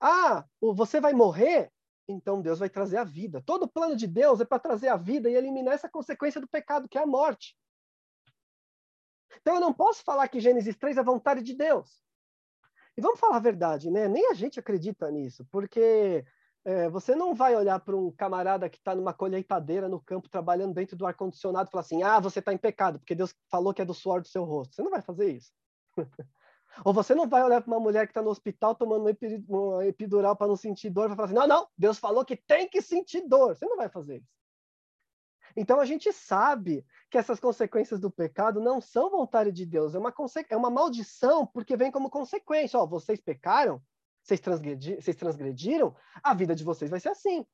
Ah, 0.00 0.44
você 0.60 1.00
vai 1.00 1.12
morrer, 1.12 1.72
então 2.08 2.40
Deus 2.40 2.58
vai 2.58 2.70
trazer 2.70 2.96
a 2.96 3.04
vida. 3.04 3.42
Todo 3.44 3.68
plano 3.68 3.94
de 3.94 4.06
Deus 4.06 4.40
é 4.40 4.44
para 4.44 4.58
trazer 4.58 4.88
a 4.88 4.96
vida 4.96 5.28
e 5.28 5.34
eliminar 5.34 5.74
essa 5.74 5.88
consequência 5.88 6.40
do 6.40 6.48
pecado, 6.48 6.88
que 6.88 6.96
é 6.96 7.02
a 7.02 7.06
morte. 7.06 7.56
Então 9.40 9.54
eu 9.54 9.60
não 9.60 9.72
posso 9.72 10.02
falar 10.02 10.26
que 10.28 10.40
Gênesis 10.40 10.76
3 10.76 10.96
é 10.96 11.02
vontade 11.02 11.42
de 11.42 11.54
Deus. 11.54 12.02
E 12.96 13.00
vamos 13.00 13.20
falar 13.20 13.36
a 13.36 13.40
verdade, 13.40 13.90
né? 13.90 14.08
Nem 14.08 14.30
a 14.30 14.34
gente 14.34 14.58
acredita 14.58 15.10
nisso, 15.10 15.46
porque 15.52 16.24
é, 16.64 16.88
você 16.88 17.14
não 17.14 17.34
vai 17.34 17.54
olhar 17.54 17.78
para 17.78 17.96
um 17.96 18.10
camarada 18.10 18.68
que 18.68 18.78
está 18.78 18.94
numa 18.94 19.14
colheitadeira 19.14 19.88
no 19.88 20.00
campo, 20.00 20.28
trabalhando 20.28 20.74
dentro 20.74 20.96
do 20.96 21.06
ar-condicionado 21.06 21.68
e 21.68 21.70
falar 21.70 21.82
assim: 21.82 22.02
ah, 22.02 22.18
você 22.18 22.40
está 22.40 22.52
em 22.52 22.58
pecado, 22.58 22.98
porque 22.98 23.14
Deus 23.14 23.34
falou 23.50 23.72
que 23.72 23.82
é 23.82 23.84
do 23.84 23.94
suor 23.94 24.20
do 24.20 24.28
seu 24.28 24.44
rosto. 24.44 24.74
Você 24.74 24.82
não 24.82 24.90
vai 24.90 25.02
fazer 25.02 25.30
isso. 25.30 25.52
Ou 26.84 26.92
você 26.92 27.14
não 27.14 27.28
vai 27.28 27.42
olhar 27.42 27.60
para 27.60 27.72
uma 27.72 27.80
mulher 27.80 28.06
que 28.06 28.10
está 28.10 28.22
no 28.22 28.30
hospital 28.30 28.74
tomando 28.74 29.10
uma 29.48 29.86
epidural 29.86 30.36
para 30.36 30.46
não 30.46 30.56
sentir 30.56 30.90
dor 30.90 31.10
e 31.10 31.14
falar 31.14 31.26
assim: 31.26 31.34
não, 31.34 31.46
não, 31.46 31.68
Deus 31.76 31.98
falou 31.98 32.24
que 32.24 32.36
tem 32.36 32.68
que 32.68 32.80
sentir 32.80 33.26
dor. 33.26 33.56
Você 33.56 33.66
não 33.66 33.76
vai 33.76 33.88
fazer 33.88 34.18
isso. 34.18 34.38
Então 35.56 35.80
a 35.80 35.84
gente 35.84 36.12
sabe 36.12 36.84
que 37.10 37.18
essas 37.18 37.40
consequências 37.40 37.98
do 37.98 38.10
pecado 38.10 38.60
não 38.60 38.80
são 38.80 39.10
vontade 39.10 39.50
de 39.50 39.64
Deus, 39.64 39.94
é 39.94 39.98
uma, 39.98 40.14
é 40.48 40.56
uma 40.56 40.70
maldição 40.70 41.46
porque 41.46 41.76
vem 41.76 41.90
como 41.90 42.10
consequência. 42.10 42.78
Ó, 42.78 42.86
vocês 42.86 43.20
pecaram, 43.20 43.82
vocês, 44.22 44.40
transgredi 44.40 44.96
vocês 44.96 45.16
transgrediram, 45.16 45.96
a 46.22 46.34
vida 46.34 46.54
de 46.54 46.64
vocês 46.64 46.90
vai 46.90 47.00
ser 47.00 47.08
assim. 47.08 47.46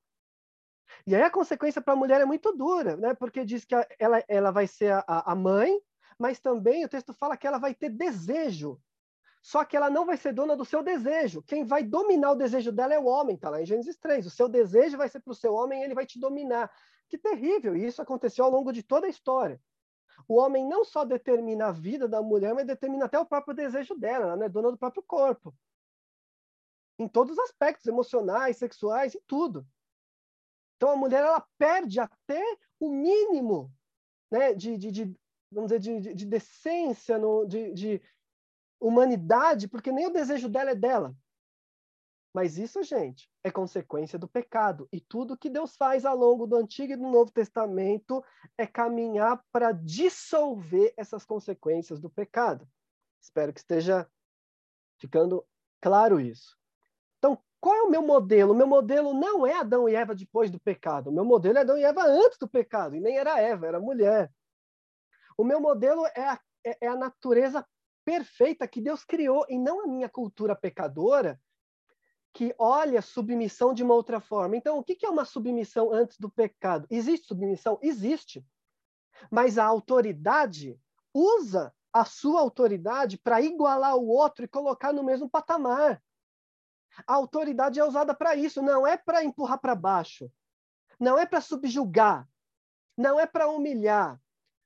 E 1.07 1.14
aí 1.14 1.23
a 1.23 1.31
consequência 1.31 1.81
para 1.81 1.95
a 1.95 1.97
mulher 1.97 2.21
é 2.21 2.25
muito 2.25 2.52
dura, 2.52 2.97
né? 2.97 3.14
Porque 3.14 3.45
diz 3.45 3.64
que 3.64 3.75
ela, 3.99 4.23
ela 4.28 4.50
vai 4.50 4.66
ser 4.66 4.93
a, 4.93 5.33
a 5.33 5.35
mãe, 5.35 5.81
mas 6.19 6.38
também 6.40 6.85
o 6.85 6.88
texto 6.88 7.12
fala 7.12 7.37
que 7.37 7.47
ela 7.47 7.59
vai 7.59 7.75
ter 7.75 7.88
desejo. 7.88 8.81
Só 9.44 9.62
que 9.62 9.76
ela 9.76 9.90
não 9.90 10.06
vai 10.06 10.16
ser 10.16 10.32
dona 10.32 10.56
do 10.56 10.64
seu 10.64 10.82
desejo. 10.82 11.42
Quem 11.42 11.66
vai 11.66 11.82
dominar 11.82 12.32
o 12.32 12.34
desejo 12.34 12.72
dela 12.72 12.94
é 12.94 12.98
o 12.98 13.04
homem, 13.04 13.36
tá 13.36 13.50
lá 13.50 13.60
em 13.60 13.66
Gênesis 13.66 13.94
3. 13.98 14.24
O 14.24 14.30
seu 14.30 14.48
desejo 14.48 14.96
vai 14.96 15.06
ser 15.06 15.20
para 15.20 15.32
o 15.32 15.34
seu 15.34 15.52
homem 15.52 15.82
ele 15.82 15.94
vai 15.94 16.06
te 16.06 16.18
dominar. 16.18 16.74
Que 17.10 17.18
terrível! 17.18 17.76
E 17.76 17.84
isso 17.84 18.00
aconteceu 18.00 18.46
ao 18.46 18.50
longo 18.50 18.72
de 18.72 18.82
toda 18.82 19.06
a 19.06 19.10
história. 19.10 19.60
O 20.26 20.36
homem 20.36 20.66
não 20.66 20.82
só 20.82 21.04
determina 21.04 21.66
a 21.66 21.72
vida 21.72 22.08
da 22.08 22.22
mulher, 22.22 22.54
mas 22.54 22.66
determina 22.66 23.04
até 23.04 23.18
o 23.18 23.26
próprio 23.26 23.54
desejo 23.54 23.94
dela, 23.94 24.32
ela 24.32 24.46
é 24.46 24.48
dona 24.48 24.70
do 24.70 24.78
próprio 24.78 25.02
corpo. 25.02 25.54
Em 26.98 27.06
todos 27.06 27.36
os 27.36 27.38
aspectos, 27.40 27.86
emocionais, 27.86 28.56
sexuais 28.56 29.14
e 29.14 29.20
tudo. 29.26 29.66
Então 30.76 30.88
a 30.88 30.96
mulher 30.96 31.22
ela 31.22 31.46
perde 31.58 32.00
até 32.00 32.42
o 32.80 32.88
mínimo 32.88 33.70
né, 34.30 34.54
de, 34.54 34.78
de, 34.78 34.90
de 34.90 35.16
vamos 35.52 35.70
dizer, 35.70 35.80
de, 36.00 36.14
de, 36.14 36.24
decência, 36.24 37.18
no, 37.18 37.44
de, 37.44 37.74
de, 37.74 38.02
humanidade, 38.81 39.69
porque 39.69 39.93
nem 39.93 40.07
o 40.07 40.12
desejo 40.12 40.49
dela 40.49 40.71
é 40.71 40.75
dela. 40.75 41.14
Mas 42.35 42.59
isso, 42.59 42.83
gente, 42.83 43.31
é 43.45 43.50
consequência 43.50 44.19
do 44.19 44.26
pecado. 44.26 44.88
E 44.93 45.00
tudo 45.00 45.38
que 45.38 45.49
Deus 45.49 45.76
faz 45.76 46.04
ao 46.04 46.16
longo 46.16 46.49
do 46.49 46.57
Antigo 46.57 46.93
e 46.93 46.97
do 46.97 47.09
Novo 47.09 47.31
Testamento 47.31 48.25
é 48.59 48.66
caminhar 48.66 49.40
para 49.52 49.71
dissolver 49.71 50.93
essas 50.97 51.25
consequências 51.25 52.00
do 52.00 52.11
pecado. 52.11 52.69
Espero 53.23 53.52
que 53.52 53.61
esteja 53.61 54.11
ficando 54.99 55.47
claro 55.81 56.19
isso. 56.19 56.59
Então, 57.19 57.38
qual 57.61 57.76
é 57.76 57.83
o 57.83 57.90
meu 57.90 58.02
modelo? 58.02 58.52
O 58.52 58.57
meu 58.57 58.66
modelo 58.66 59.14
não 59.14 59.47
é 59.47 59.54
Adão 59.54 59.88
e 59.88 59.95
Eva 59.95 60.12
depois 60.12 60.50
do 60.50 60.59
pecado. 60.59 61.11
O 61.11 61.12
meu 61.12 61.25
modelo 61.25 61.59
é 61.59 61.61
Adão 61.61 61.78
e 61.78 61.85
Eva 61.85 62.02
antes 62.04 62.37
do 62.37 62.49
pecado. 62.49 62.97
E 62.97 63.00
nem 63.00 63.16
era 63.16 63.40
Eva, 63.40 63.69
era 63.69 63.78
mulher. 63.78 64.28
O 65.38 65.45
meu 65.45 65.61
modelo 65.61 66.04
é 66.16 66.28
a, 66.28 66.40
é, 66.64 66.87
é 66.87 66.88
a 66.88 66.97
natureza 66.97 67.64
perfeita 68.04 68.68
que 68.68 68.80
Deus 68.80 69.04
criou, 69.04 69.44
e 69.49 69.58
não 69.58 69.82
a 69.82 69.87
minha 69.87 70.08
cultura 70.08 70.54
pecadora, 70.54 71.40
que 72.32 72.54
olha 72.58 73.00
submissão 73.00 73.73
de 73.73 73.82
uma 73.82 73.94
outra 73.94 74.20
forma. 74.20 74.56
Então, 74.56 74.78
o 74.78 74.84
que 74.84 75.06
é 75.06 75.08
uma 75.08 75.25
submissão 75.25 75.92
antes 75.92 76.18
do 76.18 76.28
pecado? 76.28 76.87
Existe 76.90 77.28
submissão? 77.28 77.78
Existe. 77.80 78.44
Mas 79.30 79.56
a 79.56 79.64
autoridade 79.64 80.78
usa 81.12 81.73
a 81.92 82.04
sua 82.04 82.40
autoridade 82.40 83.16
para 83.16 83.40
igualar 83.40 83.96
o 83.96 84.08
outro 84.08 84.44
e 84.44 84.49
colocar 84.49 84.92
no 84.92 85.04
mesmo 85.04 85.30
patamar. 85.30 86.02
A 87.06 87.14
autoridade 87.14 87.78
é 87.78 87.84
usada 87.84 88.12
para 88.12 88.34
isso, 88.34 88.61
não 88.61 88.84
é 88.84 88.96
para 88.96 89.23
empurrar 89.23 89.61
para 89.61 89.76
baixo, 89.76 90.30
não 90.99 91.16
é 91.16 91.25
para 91.25 91.40
subjugar, 91.40 92.28
não 92.96 93.18
é 93.18 93.26
para 93.26 93.49
humilhar, 93.49 94.20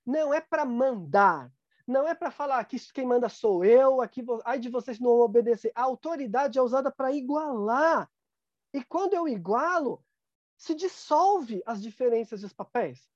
não 0.07 0.33
é 0.33 0.40
para 0.40 0.64
mandar, 0.64 1.52
não 1.88 2.07
é 2.07 2.14
para 2.14 2.30
falar 2.30 2.62
que 2.66 2.78
quem 2.92 3.07
manda 3.07 3.30
sou 3.30 3.64
eu, 3.64 4.02
aqui 4.02 4.23
ai 4.45 4.59
de 4.59 4.68
vocês 4.68 5.00
não 5.00 5.11
obedecer. 5.21 5.73
A 5.75 5.83
autoridade 5.85 6.59
é 6.59 6.62
usada 6.62 6.92
para 6.92 7.12
igualar. 7.12 8.11
E 8.75 8.85
quando 8.85 9.14
eu 9.14 9.26
igualo, 9.26 10.04
se 10.54 10.75
dissolve 10.75 11.62
as 11.64 11.83
diferenças 11.83 12.42
dos 12.42 12.52
papéis. 12.52 13.11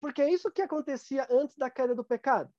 Porque 0.00 0.22
é 0.22 0.30
isso 0.30 0.52
que 0.52 0.62
acontecia 0.62 1.26
antes 1.28 1.56
da 1.56 1.68
queda 1.68 1.96
do 1.96 2.04
pecado. 2.04 2.54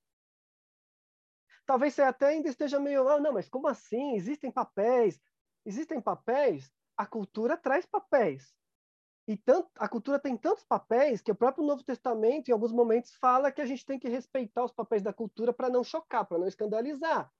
Talvez 1.64 1.94
você 1.94 2.02
até 2.02 2.26
ainda 2.26 2.50
esteja 2.50 2.78
meio, 2.78 3.08
ah, 3.08 3.18
não, 3.18 3.32
mas 3.32 3.48
como 3.48 3.68
assim? 3.68 4.16
Existem 4.16 4.50
papéis. 4.50 5.18
Existem 5.64 5.98
papéis? 5.98 6.70
A 6.94 7.06
cultura 7.06 7.56
traz 7.56 7.86
papéis. 7.86 8.54
E 9.28 9.36
tanto, 9.36 9.68
a 9.76 9.88
cultura 9.88 10.20
tem 10.20 10.36
tantos 10.36 10.64
papéis 10.64 11.20
que 11.20 11.32
o 11.32 11.34
próprio 11.34 11.66
Novo 11.66 11.82
Testamento, 11.82 12.48
em 12.48 12.52
alguns 12.52 12.70
momentos, 12.70 13.12
fala 13.14 13.50
que 13.50 13.60
a 13.60 13.66
gente 13.66 13.84
tem 13.84 13.98
que 13.98 14.08
respeitar 14.08 14.64
os 14.64 14.72
papéis 14.72 15.02
da 15.02 15.12
cultura 15.12 15.52
para 15.52 15.68
não 15.68 15.82
chocar, 15.82 16.24
para 16.24 16.38
não 16.38 16.46
escandalizar. 16.46 17.30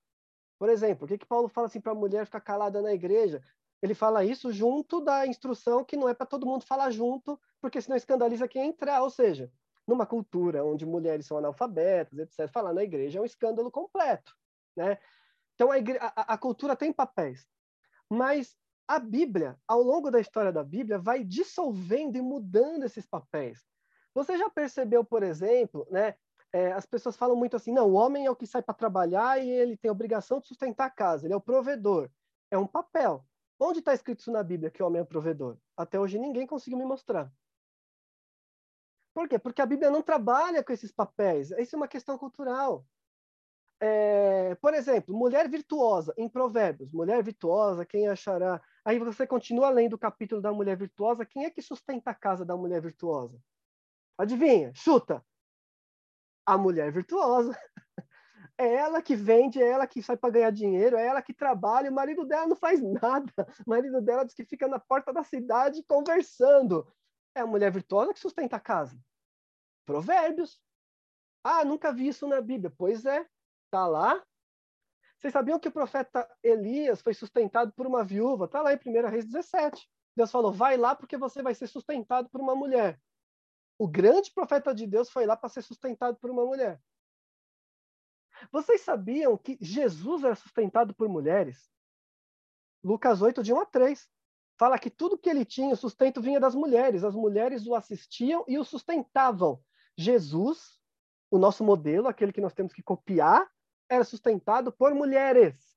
Por 0.59 0.69
exemplo, 0.69 1.05
o 1.05 1.09
que, 1.09 1.19
que 1.19 1.27
Paulo 1.27 1.49
fala 1.49 1.69
assim 1.69 1.81
para 1.81 1.93
a 1.93 1.95
mulher 1.95 2.27
ficar 2.27 2.41
calada 2.41 2.83
na 2.83 2.93
igreja? 2.93 3.41
Ele 3.81 3.95
fala 3.95 4.25
isso 4.25 4.51
junto 4.51 5.01
da 5.01 5.27
instrução 5.27 5.85
que 5.85 5.97
não 5.97 6.09
é 6.09 6.15
para 6.15 6.27
todo 6.27 6.47
mundo 6.47 6.65
falar 6.65 6.91
junto, 6.91 7.39
porque 7.61 7.81
senão 7.81 7.97
escandaliza 7.97 8.49
quem 8.49 8.69
entrar. 8.69 9.03
Ou 9.03 9.11
seja, 9.11 9.53
numa 9.87 10.07
cultura 10.07 10.65
onde 10.65 10.85
mulheres 10.85 11.27
são 11.27 11.39
analfabetas, 11.39 12.19
etc., 12.19 12.51
falar 12.51 12.73
na 12.73 12.83
igreja 12.83 13.19
é 13.19 13.23
um 13.23 13.27
escândalo 13.27 13.71
completo. 13.71 14.35
Né? 14.75 14.99
Então, 15.55 15.71
a, 15.71 15.77
a, 16.01 16.35
a 16.35 16.39
cultura 16.39 16.75
tem 16.75 16.93
papéis. 16.93 17.47
Mas 18.11 18.57
a 18.89 18.99
Bíblia, 18.99 19.59
ao 19.67 19.83
longo 19.83 20.11
da 20.11 20.21
história 20.21 20.53
da 20.53 20.63
Bíblia, 20.63 20.99
vai 20.99 21.25
dissolvendo 21.25 22.17
e 22.17 22.23
mudando 22.23 22.85
esses 22.85 23.07
papéis. 23.07 23.67
Você 24.15 24.39
já 24.39 24.49
percebeu, 24.49 25.05
por 25.05 25.23
exemplo, 25.23 25.87
né? 25.91 26.15
É, 26.53 26.73
as 26.73 26.87
pessoas 26.87 27.17
falam 27.17 27.37
muito 27.37 27.57
assim, 27.57 27.73
não, 27.73 27.91
o 27.91 27.95
homem 27.95 28.25
é 28.25 28.31
o 28.31 28.37
que 28.37 28.47
sai 28.47 28.63
para 28.63 28.75
trabalhar 28.75 29.43
e 29.43 29.51
ele 29.51 29.77
tem 29.77 29.89
a 29.89 29.93
obrigação 29.93 30.41
de 30.41 30.47
sustentar 30.47 30.87
a 30.87 30.91
casa, 30.91 31.27
ele 31.27 31.35
é 31.35 31.37
o 31.37 31.41
provedor. 31.41 32.09
É 32.51 32.57
um 32.57 32.67
papel. 32.67 33.27
Onde 33.59 33.81
está 33.81 33.93
escrito 33.93 34.21
isso 34.21 34.33
na 34.33 34.43
Bíblia 34.43 34.71
que 34.71 34.83
o 34.83 34.87
homem 34.87 35.01
é 35.01 35.03
o 35.03 35.07
provedor? 35.07 35.59
Até 35.77 35.99
hoje 35.99 36.19
ninguém 36.19 36.47
conseguiu 36.47 36.79
me 36.79 36.85
mostrar. 36.85 37.31
Por 39.13 39.29
quê? 39.29 39.39
Porque 39.39 39.61
a 39.61 39.67
Bíblia 39.67 39.91
não 39.91 40.03
trabalha 40.03 40.63
com 40.63 40.73
esses 40.73 40.93
papéis. 40.93 41.51
Isso 41.53 41.75
é 41.75 41.79
uma 41.79 41.89
questão 41.89 42.17
cultural. 42.17 42.87
É, 43.81 44.55
por 44.57 44.73
exemplo, 44.73 45.17
mulher 45.17 45.49
virtuosa, 45.49 46.15
em 46.17 46.29
Provérbios, 46.29 46.93
mulher 46.93 47.23
virtuosa, 47.23 47.85
quem 47.85 48.09
achará 48.09 48.63
Aí 48.87 49.01
você 49.01 49.27
continua 49.27 49.69
lendo 49.69 49.95
o 49.95 49.99
capítulo 49.99 50.41
da 50.41 50.53
mulher 50.53 50.77
virtuosa. 50.77 51.27
Quem 51.27 51.45
é 51.45 51.51
que 51.51 51.61
sustenta 51.61 52.13
a 52.13 52.15
casa 52.15 52.45
da 52.45 52.57
mulher 52.57 52.81
virtuosa? 52.81 53.37
Adivinha? 54.17 54.71
Chuta. 54.77 55.27
A 56.47 56.57
mulher 56.57 56.93
virtuosa. 56.93 57.51
É 58.59 58.75
ela 58.75 59.03
que 59.03 59.15
vende, 59.15 59.63
é 59.63 59.69
ela 59.69 59.87
que 59.87 60.03
sai 60.03 60.17
para 60.17 60.33
ganhar 60.33 60.51
dinheiro, 60.51 60.97
é 60.97 61.07
ela 61.07 61.21
que 61.21 61.35
trabalha. 61.35 61.91
O 61.91 61.95
marido 61.95 62.25
dela 62.25 62.47
não 62.47 62.57
faz 62.57 62.81
nada. 62.81 63.31
O 63.67 63.69
marido 63.69 64.01
dela 64.01 64.25
diz 64.25 64.33
que 64.33 64.47
fica 64.47 64.67
na 64.67 64.79
porta 64.79 65.13
da 65.13 65.23
cidade 65.23 65.85
conversando. 65.87 66.91
É 67.35 67.43
a 67.43 67.47
mulher 67.47 67.71
virtuosa 67.71 68.15
que 68.15 68.19
sustenta 68.19 68.57
a 68.57 68.61
casa. 68.61 68.99
Provérbios. 69.85 70.59
Ah, 71.45 71.67
nunca 71.67 71.93
vi 71.93 72.09
isso 72.09 72.27
na 72.27 72.41
Bíblia. 72.41 72.73
Pois 72.79 73.05
é, 73.05 73.29
tá 73.71 73.87
lá 73.87 74.25
vocês 75.27 75.33
sabiam 75.33 75.59
que 75.59 75.67
o 75.67 75.73
profeta 75.73 76.29
Elias 76.41 77.03
foi 77.03 77.13
sustentado 77.13 77.73
por 77.73 77.85
uma 77.85 78.05
viúva? 78.05 78.45
Está 78.45 78.63
lá 78.63 78.73
em 78.73 78.77
1 78.77 79.09
Reis 79.09 79.25
17. 79.25 79.91
Deus 80.15 80.31
falou: 80.31 80.53
vai 80.53 80.77
lá 80.77 80.95
porque 80.95 81.17
você 81.17 81.43
vai 81.43 81.53
ser 81.53 81.67
sustentado 81.67 82.31
por 82.31 82.41
uma 82.41 82.55
mulher. 82.55 83.01
O 83.77 83.89
grande 83.89 84.31
profeta 84.31 84.73
de 84.73 84.87
Deus 84.87 85.11
foi 85.11 85.27
lá 85.27 85.37
para 85.37 85.49
ser 85.49 85.63
sustentado 85.63 86.17
por 86.19 86.31
uma 86.31 86.45
mulher. 86.45 86.81
Vocês 88.53 88.83
sabiam 88.83 89.37
que 89.37 89.59
Jesus 89.61 90.23
era 90.23 90.37
sustentado 90.37 90.95
por 90.95 91.09
mulheres? 91.09 91.69
Lucas 92.85 93.21
8, 93.21 93.43
de 93.43 93.53
1 93.53 93.61
a 93.61 93.67
3. 93.67 94.09
Fala 94.57 94.79
que 94.79 94.91
tudo 94.91 95.19
que 95.19 95.29
ele 95.29 95.45
tinha, 95.45 95.75
o 95.75 95.77
sustento 95.77 96.23
vinha 96.23 96.39
das 96.39 96.55
mulheres. 96.55 97.03
As 97.03 97.17
mulheres 97.17 97.67
o 97.67 97.75
assistiam 97.75 98.45
e 98.47 98.57
o 98.59 98.65
sustentavam. 98.65 99.61
Jesus, 99.99 100.79
o 101.33 101.37
nosso 101.37 101.65
modelo, 101.65 102.07
aquele 102.07 102.33
que 102.33 102.41
nós 102.41 102.55
temos 102.55 102.73
que 102.73 102.83
copiar, 102.83 103.51
era 103.89 104.05
sustentado 104.05 104.73
por 104.73 104.95
mulheres. 104.95 105.77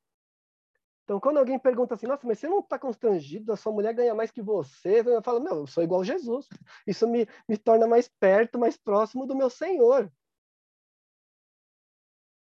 Então, 1.03 1.19
quando 1.19 1.37
alguém 1.37 1.57
pergunta 1.57 1.95
assim, 1.95 2.05
nossa, 2.05 2.27
mas 2.27 2.37
você 2.37 2.47
não 2.47 2.59
está 2.59 2.77
constrangido, 2.77 3.51
a 3.51 3.57
sua 3.57 3.71
mulher 3.71 3.95
ganha 3.95 4.13
mais 4.13 4.29
que 4.29 4.43
você, 4.43 5.01
eu 5.03 5.23
falo, 5.23 5.39
não, 5.39 5.61
eu 5.61 5.67
sou 5.67 5.83
igual 5.83 6.01
a 6.01 6.03
Jesus. 6.03 6.47
Isso 6.85 7.07
me, 7.07 7.27
me 7.47 7.57
torna 7.57 7.87
mais 7.87 8.07
perto, 8.07 8.59
mais 8.59 8.77
próximo 8.77 9.25
do 9.25 9.35
meu 9.35 9.49
Senhor. 9.49 10.11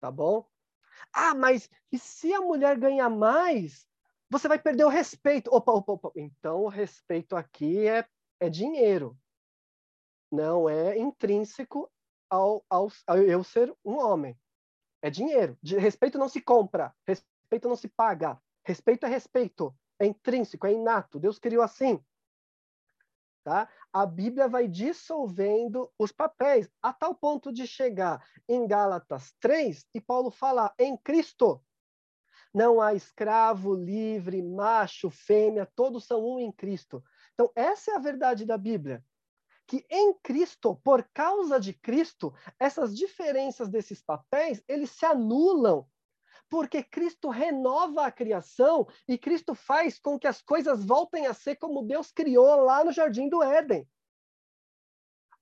Tá 0.01 0.13
bom? 0.13 0.47
Ah, 1.13 1.35
mas 1.35 1.69
e 1.91 1.99
se 1.99 2.33
a 2.33 2.41
mulher 2.41 2.79
ganhar 2.79 3.11
mais, 3.11 3.87
você 4.31 4.49
vai 4.49 4.59
perder 4.59 4.85
o 4.85 4.89
respeito. 4.89 5.51
Opa, 5.53 5.73
opa, 5.73 5.93
opa. 5.93 6.13
Então, 6.17 6.63
o 6.63 6.69
respeito 6.69 7.35
aqui 7.35 7.87
é, 7.89 8.07
é 8.39 8.49
dinheiro. 8.49 9.19
Não 10.31 10.69
é 10.69 10.97
intrínseco 10.97 11.91
ao, 12.31 12.65
ao, 12.71 12.89
ao 13.07 13.19
eu 13.19 13.45
ser 13.45 13.75
um 13.85 13.99
homem. 13.99 14.39
É 15.03 15.11
dinheiro. 15.11 15.59
De 15.61 15.77
respeito 15.77 16.17
não 16.17 16.29
se 16.29 16.41
compra, 16.41 16.95
respeito 17.05 17.69
não 17.69 17.77
se 17.77 17.89
paga. 17.89 18.41
Respeito 18.65 19.05
é 19.05 19.09
respeito, 19.09 19.75
é 19.99 20.07
intrínseco, 20.07 20.67
é 20.67 20.73
inato. 20.73 21.19
Deus 21.19 21.41
criou 21.41 21.65
assim. 21.65 22.03
Tá? 23.43 23.69
A 23.93 24.07
Bíblia 24.07 24.49
vai 24.49 24.69
dissolvendo 24.69 25.93
os 25.99 26.13
papéis 26.13 26.71
a 26.81 26.93
tal 26.93 27.13
ponto 27.13 27.53
de 27.53 27.67
chegar 27.67 28.25
em 28.49 28.65
Gálatas 28.69 29.35
3 29.41 29.85
e 29.93 30.01
Paulo 30.01 30.31
falar 30.31 30.73
em 30.79 30.97
Cristo. 30.97 31.61
Não 32.55 32.81
há 32.81 32.95
escravo, 32.95 33.75
livre, 33.75 34.41
macho, 34.41 35.11
fêmea, 35.11 35.67
todos 35.75 36.05
são 36.05 36.25
um 36.25 36.39
em 36.39 36.53
Cristo. 36.53 37.03
Então, 37.35 37.51
essa 37.57 37.91
é 37.91 37.97
a 37.97 37.99
verdade 37.99 38.47
da 38.47 38.57
Bíblia 38.57 39.05
que 39.67 39.87
em 39.91 40.15
Cristo, 40.23 40.77
por 40.85 41.09
causa 41.15 41.59
de 41.59 41.73
Cristo, 41.73 42.35
essas 42.59 42.97
diferenças 42.97 43.69
desses 43.69 44.03
papéis, 44.03 44.63
eles 44.69 44.91
se 44.91 45.07
anulam. 45.07 45.87
Porque 46.49 46.83
Cristo 46.83 47.31
renova 47.31 48.07
a 48.07 48.13
criação 48.13 48.87
e 49.09 49.17
Cristo 49.17 49.55
faz 49.55 49.99
com 49.99 50.19
que 50.19 50.27
as 50.27 50.43
coisas 50.43 50.85
voltem 50.85 51.27
a 51.27 51.33
ser 51.33 51.57
como 51.57 51.83
Deus 51.83 52.13
criou 52.13 52.57
lá 52.57 52.85
no 52.85 52.93
jardim 52.93 53.29
do 53.29 53.43
Éden. 53.43 53.89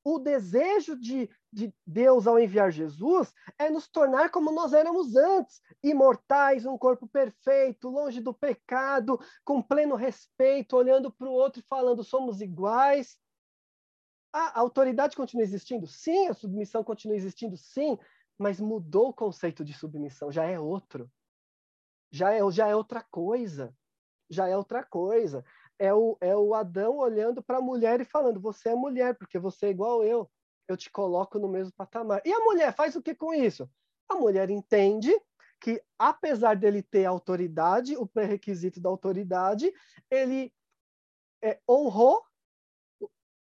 O 0.02 0.18
desejo 0.18 0.98
de, 0.98 1.28
de 1.52 1.74
Deus 1.86 2.26
ao 2.26 2.38
enviar 2.38 2.70
Jesus 2.70 3.34
é 3.58 3.68
nos 3.68 3.86
tornar 3.86 4.30
como 4.30 4.50
nós 4.50 4.72
éramos 4.72 5.14
antes, 5.14 5.60
imortais, 5.82 6.64
um 6.64 6.78
corpo 6.78 7.06
perfeito, 7.06 7.90
longe 7.90 8.20
do 8.20 8.32
pecado, 8.32 9.20
com 9.44 9.60
pleno 9.60 9.96
respeito, 9.96 10.76
olhando 10.76 11.12
para 11.12 11.28
o 11.28 11.32
outro 11.32 11.60
e 11.60 11.66
falando 11.68 12.02
somos 12.02 12.40
iguais. 12.40 13.18
A 14.32 14.60
autoridade 14.60 15.16
continua 15.16 15.42
existindo? 15.42 15.86
Sim, 15.86 16.28
a 16.28 16.34
submissão 16.34 16.84
continua 16.84 17.16
existindo? 17.16 17.56
Sim, 17.56 17.98
mas 18.38 18.60
mudou 18.60 19.08
o 19.08 19.14
conceito 19.14 19.64
de 19.64 19.74
submissão, 19.74 20.30
já 20.30 20.44
é 20.44 20.58
outro. 20.58 21.10
Já 22.10 22.32
é, 22.32 22.50
já 22.50 22.68
é 22.68 22.74
outra 22.74 23.02
coisa. 23.02 23.74
Já 24.28 24.48
é 24.48 24.56
outra 24.56 24.84
coisa. 24.84 25.44
É 25.78 25.92
o, 25.92 26.16
é 26.20 26.36
o 26.36 26.54
Adão 26.54 26.98
olhando 26.98 27.42
para 27.42 27.58
a 27.58 27.62
mulher 27.62 28.00
e 28.00 28.04
falando: 28.04 28.40
Você 28.40 28.68
é 28.68 28.74
mulher, 28.74 29.16
porque 29.16 29.38
você 29.38 29.66
é 29.66 29.70
igual 29.70 30.04
eu. 30.04 30.30
Eu 30.68 30.76
te 30.76 30.90
coloco 30.90 31.38
no 31.38 31.48
mesmo 31.48 31.72
patamar. 31.72 32.22
E 32.24 32.32
a 32.32 32.40
mulher 32.40 32.74
faz 32.74 32.94
o 32.94 33.02
que 33.02 33.14
com 33.14 33.34
isso? 33.34 33.68
A 34.08 34.14
mulher 34.14 34.50
entende 34.50 35.12
que, 35.60 35.82
apesar 35.98 36.56
dele 36.56 36.82
ter 36.82 37.04
autoridade, 37.04 37.96
o 37.96 38.06
pré-requisito 38.06 38.80
da 38.80 38.88
autoridade, 38.88 39.72
ele 40.10 40.52
é, 41.42 41.60
honrou 41.68 42.22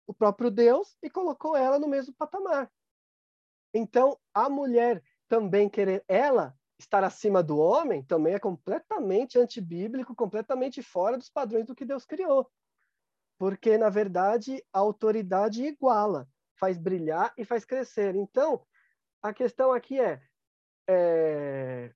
o 0.05 0.13
próprio 0.13 0.51
Deus 0.51 0.97
e 1.01 1.09
colocou 1.09 1.55
ela 1.55 1.79
no 1.79 1.87
mesmo 1.87 2.13
patamar. 2.13 2.71
Então, 3.73 4.17
a 4.33 4.49
mulher 4.49 5.03
também 5.27 5.69
querer 5.69 6.03
ela 6.07 6.55
estar 6.77 7.03
acima 7.03 7.41
do 7.41 7.57
homem 7.57 8.03
também 8.03 8.33
é 8.33 8.39
completamente 8.39 9.37
antibíblico, 9.37 10.15
completamente 10.15 10.81
fora 10.81 11.17
dos 11.17 11.29
padrões 11.29 11.65
do 11.65 11.75
que 11.75 11.85
Deus 11.85 12.05
criou. 12.05 12.51
Porque, 13.37 13.77
na 13.77 13.89
verdade, 13.89 14.63
a 14.73 14.79
autoridade 14.79 15.63
iguala, 15.63 16.27
faz 16.55 16.77
brilhar 16.77 17.33
e 17.37 17.45
faz 17.45 17.63
crescer. 17.63 18.15
Então, 18.15 18.65
a 19.21 19.33
questão 19.33 19.71
aqui 19.71 19.99
é, 19.99 20.21
é 20.87 21.93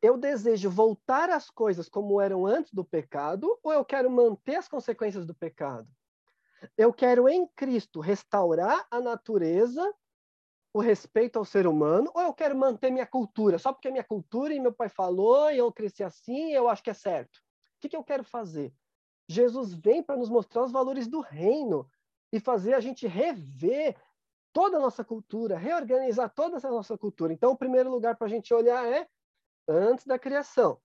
eu 0.00 0.18
desejo 0.18 0.70
voltar 0.70 1.30
às 1.30 1.48
coisas 1.48 1.88
como 1.88 2.20
eram 2.20 2.46
antes 2.46 2.72
do 2.74 2.84
pecado 2.84 3.58
ou 3.62 3.72
eu 3.72 3.84
quero 3.84 4.10
manter 4.10 4.56
as 4.56 4.68
consequências 4.68 5.24
do 5.24 5.34
pecado? 5.34 5.88
Eu 6.76 6.92
quero 6.92 7.28
em 7.28 7.46
Cristo 7.48 8.00
restaurar 8.00 8.86
a 8.90 9.00
natureza 9.00 9.92
o 10.74 10.80
respeito 10.80 11.38
ao 11.38 11.44
ser 11.44 11.68
humano, 11.68 12.10
ou 12.12 12.22
eu 12.22 12.34
quero 12.34 12.56
manter 12.56 12.90
minha 12.90 13.06
cultura, 13.06 13.58
só 13.60 13.72
porque 13.72 13.86
é 13.86 13.90
minha 13.92 14.02
cultura 14.02 14.52
e 14.52 14.58
meu 14.58 14.72
pai 14.72 14.88
falou 14.88 15.48
e 15.52 15.58
eu 15.58 15.72
cresci 15.72 16.02
assim, 16.02 16.52
eu 16.52 16.68
acho 16.68 16.82
que 16.82 16.90
é 16.90 16.94
certo. 16.94 17.36
O 17.36 17.80
que, 17.80 17.88
que 17.88 17.96
eu 17.96 18.02
quero 18.02 18.24
fazer? 18.24 18.74
Jesus 19.28 19.72
vem 19.72 20.02
para 20.02 20.16
nos 20.16 20.28
mostrar 20.28 20.64
os 20.64 20.72
valores 20.72 21.06
do 21.06 21.20
reino 21.20 21.88
e 22.32 22.40
fazer 22.40 22.74
a 22.74 22.80
gente 22.80 23.06
rever 23.06 23.96
toda 24.52 24.76
a 24.76 24.80
nossa 24.80 25.04
cultura, 25.04 25.56
reorganizar 25.56 26.28
toda 26.34 26.56
essa 26.56 26.70
nossa 26.70 26.98
cultura. 26.98 27.32
Então, 27.32 27.52
o 27.52 27.56
primeiro 27.56 27.88
lugar 27.88 28.16
para 28.16 28.26
a 28.26 28.30
gente 28.30 28.52
olhar 28.52 28.84
é 28.84 29.06
antes 29.68 30.04
da 30.04 30.18
criação. 30.18 30.80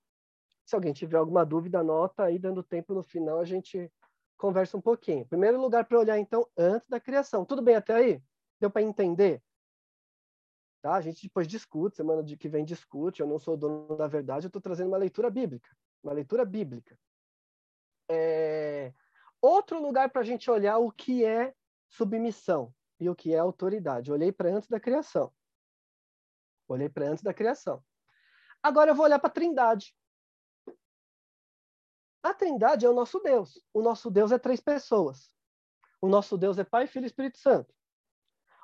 Se 0.65 0.75
alguém 0.75 0.93
tiver 0.93 1.17
alguma 1.17 1.43
dúvida, 1.43 1.79
anota 1.79 2.25
aí, 2.25 2.37
dando 2.37 2.61
tempo 2.61 2.93
no 2.93 3.01
final, 3.01 3.39
a 3.39 3.45
gente 3.45 3.91
conversa 4.39 4.77
um 4.77 4.81
pouquinho. 4.81 5.27
Primeiro 5.27 5.59
lugar 5.61 5.85
para 5.85 5.99
olhar, 5.99 6.17
então, 6.17 6.47
antes 6.57 6.87
da 6.87 6.99
criação. 6.99 7.45
Tudo 7.45 7.61
bem 7.61 7.75
até 7.75 7.93
aí? 7.93 8.23
Deu 8.59 8.71
para 8.71 8.81
entender? 8.81 9.43
Tá? 10.81 10.95
A 10.95 11.01
gente 11.01 11.21
depois 11.21 11.45
discute, 11.45 11.97
semana 11.97 12.23
de 12.23 12.37
que 12.37 12.47
vem 12.47 12.63
discute, 12.63 13.21
eu 13.21 13.27
não 13.27 13.37
sou 13.37 13.57
dono 13.57 13.97
da 13.97 14.07
verdade, 14.07 14.45
eu 14.45 14.49
estou 14.49 14.61
trazendo 14.61 14.87
uma 14.87 14.97
leitura 14.97 15.29
bíblica. 15.29 15.69
Uma 16.01 16.13
leitura 16.13 16.45
bíblica. 16.45 16.97
É... 18.09 18.93
Outro 19.41 19.79
lugar 19.81 20.09
para 20.09 20.21
a 20.21 20.25
gente 20.25 20.49
olhar 20.49 20.77
o 20.77 20.91
que 20.91 21.23
é 21.23 21.53
submissão 21.89 22.73
e 22.99 23.09
o 23.09 23.15
que 23.15 23.33
é 23.33 23.37
autoridade. 23.37 24.11
Olhei 24.11 24.31
para 24.31 24.49
antes 24.49 24.69
da 24.69 24.79
criação. 24.79 25.33
Olhei 26.67 26.87
para 26.87 27.09
antes 27.09 27.23
da 27.23 27.33
criação. 27.33 27.83
Agora 28.63 28.91
eu 28.91 28.95
vou 28.95 29.05
olhar 29.05 29.19
para 29.19 29.29
a 29.29 29.33
Trindade. 29.33 29.93
A 32.21 32.33
Trindade 32.33 32.85
é 32.85 32.89
o 32.89 32.93
nosso 32.93 33.19
Deus. 33.19 33.63
O 33.73 33.81
nosso 33.81 34.11
Deus 34.11 34.31
é 34.31 34.37
três 34.37 34.59
pessoas. 34.59 35.33
O 36.01 36.07
nosso 36.07 36.37
Deus 36.37 36.57
é 36.57 36.63
Pai, 36.63 36.87
Filho 36.87 37.05
e 37.05 37.07
Espírito 37.07 37.37
Santo. 37.37 37.73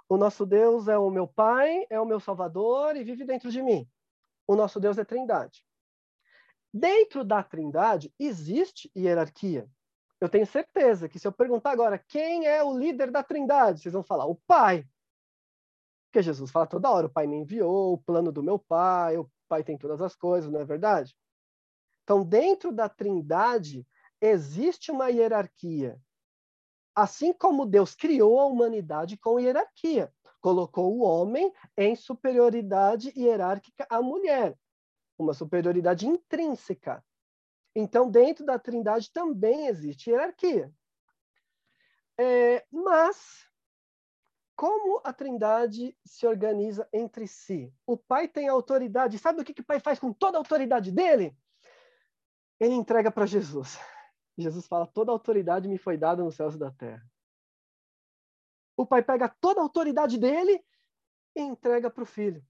O 0.08 0.18
nosso 0.18 0.46
Deus 0.46 0.88
é 0.88 0.98
o 0.98 1.10
meu 1.10 1.28
Pai, 1.28 1.86
é 1.90 2.00
o 2.00 2.06
meu 2.06 2.20
Salvador 2.20 2.96
e 2.96 3.04
vive 3.04 3.26
dentro 3.26 3.50
de 3.50 3.62
mim. 3.62 3.90
O 4.48 4.56
nosso 4.56 4.80
Deus 4.80 4.98
é 4.98 5.06
Trindade. 5.06 5.66
Dentro 6.74 7.24
da 7.24 7.42
Trindade 7.42 8.14
existe 8.20 8.92
hierarquia. 8.96 9.68
Eu 10.20 10.30
tenho 10.30 10.46
certeza 10.46 11.10
que 11.10 11.18
se 11.18 11.28
eu 11.28 11.32
perguntar 11.32 11.72
agora 11.72 11.98
quem 11.98 12.46
é 12.46 12.64
o 12.64 12.78
líder 12.78 13.12
da 13.12 13.24
Trindade, 13.24 13.82
vocês 13.82 13.94
vão 13.94 14.04
falar 14.04 14.26
o 14.26 14.36
Pai. 14.48 14.88
Porque 16.08 16.22
Jesus 16.22 16.52
fala 16.52 16.68
toda 16.68 16.90
hora: 16.90 17.08
o 17.08 17.10
Pai 17.10 17.28
me 17.28 17.38
enviou, 17.38 17.94
o 17.94 17.98
plano 17.98 18.32
do 18.32 18.44
meu 18.44 18.60
Pai, 18.60 19.18
o 19.18 19.30
Pai 19.48 19.64
tem 19.64 19.78
todas 19.78 20.02
as 20.02 20.16
coisas, 20.16 20.52
não 20.52 20.60
é 20.60 20.66
verdade? 20.66 21.16
Então, 22.06 22.24
dentro 22.24 22.72
da 22.72 22.88
Trindade 22.88 23.86
existe 24.22 24.92
uma 24.92 25.10
hierarquia. 25.10 26.00
Assim 26.94 27.34
como 27.34 27.66
Deus 27.66 27.96
criou 27.96 28.40
a 28.40 28.46
humanidade 28.46 29.18
com 29.18 29.40
hierarquia, 29.40 30.14
colocou 30.40 30.96
o 30.96 31.02
homem 31.02 31.52
em 31.76 31.96
superioridade 31.96 33.12
hierárquica 33.18 33.88
à 33.90 34.04
mulher, 34.04 34.56
uma 35.18 35.34
superioridade 35.34 36.08
intrínseca. 36.08 37.04
Então, 37.76 38.10
dentro 38.10 38.46
da 38.46 38.60
Trindade 38.60 39.12
também 39.12 39.66
existe 39.66 40.12
hierarquia. 40.12 40.72
É, 42.20 42.64
mas, 42.72 43.48
como 44.56 45.02
a 45.04 45.12
Trindade 45.12 45.98
se 46.06 46.28
organiza 46.28 46.88
entre 46.94 47.28
si? 47.28 47.74
O 47.84 47.98
pai 47.98 48.28
tem 48.28 48.48
autoridade. 48.48 49.18
Sabe 49.18 49.42
o 49.42 49.44
que, 49.44 49.56
que 49.56 49.62
o 49.62 49.66
pai 49.66 49.80
faz 49.80 49.98
com 49.98 50.14
toda 50.14 50.38
a 50.38 50.40
autoridade 50.40 50.92
dele? 50.92 51.36
Ele 52.60 52.74
entrega 52.74 53.12
para 53.12 53.26
Jesus. 53.26 53.78
Jesus 54.38 54.68
fala: 54.68 54.88
toda 54.88 55.12
autoridade 55.12 55.68
me 55.68 55.78
foi 55.78 55.98
dada 55.98 56.24
nos 56.24 56.36
céus 56.36 56.56
e 56.56 56.60
da 56.60 56.72
terra. 56.72 57.06
O 58.78 58.86
pai 58.86 59.02
pega 59.02 59.30
toda 59.30 59.62
a 59.62 59.64
autoridade 59.64 60.18
dele 60.18 60.64
e 61.36 61.42
entrega 61.42 61.90
para 61.90 62.04
o 62.04 62.06
filho, 62.06 62.46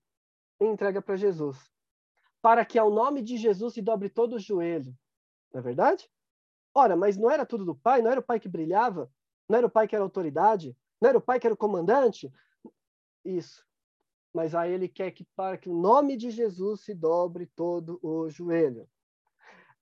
e 0.60 0.66
entrega 0.66 1.02
para 1.02 1.16
Jesus, 1.16 1.72
para 2.42 2.66
que 2.66 2.80
ao 2.80 2.90
nome 2.90 3.22
de 3.22 3.38
Jesus 3.38 3.74
se 3.74 3.82
dobre 3.82 4.10
todo 4.10 4.36
o 4.36 4.40
joelho. 4.40 4.96
Não 5.54 5.60
é 5.60 5.64
verdade? 5.64 6.10
Ora, 6.74 6.96
mas 6.96 7.16
não 7.16 7.30
era 7.30 7.46
tudo 7.46 7.64
do 7.64 7.76
pai? 7.76 8.02
Não 8.02 8.12
era 8.12 8.20
o 8.20 8.24
pai 8.24 8.40
que 8.40 8.50
brilhava? 8.50 9.10
Não 9.48 9.58
era 9.58 9.68
o 9.68 9.70
pai 9.70 9.88
que 9.88 9.96
era 9.96 10.04
autoridade? 10.04 10.76
Não 11.00 11.10
era 11.10 11.18
o 11.18 11.22
pai 11.22 11.40
que 11.40 11.48
era 11.48 11.54
o 11.54 11.58
comandante? 11.58 12.32
Isso. 13.24 13.66
Mas 14.34 14.54
aí 14.54 14.74
ele 14.74 14.90
quer 14.90 15.12
que 15.12 15.24
para 15.36 15.58
que 15.58 15.70
o 15.70 15.80
nome 15.80 16.18
de 16.18 16.30
Jesus 16.30 16.82
se 16.82 16.94
dobre 16.94 17.46
todo 17.56 18.00
o 18.02 18.30
joelho. 18.30 18.90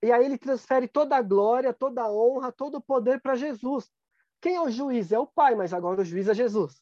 E 0.04 0.12
aí 0.12 0.22
ele 0.22 0.36
transfere 0.36 0.86
toda 0.86 1.16
a 1.16 1.22
glória, 1.22 1.72
toda 1.72 2.02
a 2.02 2.12
honra, 2.12 2.52
todo 2.52 2.74
o 2.74 2.82
poder 2.82 3.22
para 3.22 3.34
Jesus. 3.34 3.90
Quem 4.38 4.54
é 4.54 4.60
o 4.60 4.68
juiz? 4.68 5.10
É 5.10 5.18
o 5.18 5.26
Pai, 5.26 5.54
mas 5.54 5.72
agora 5.72 6.02
o 6.02 6.04
juiz 6.04 6.28
é 6.28 6.34
Jesus. 6.34 6.78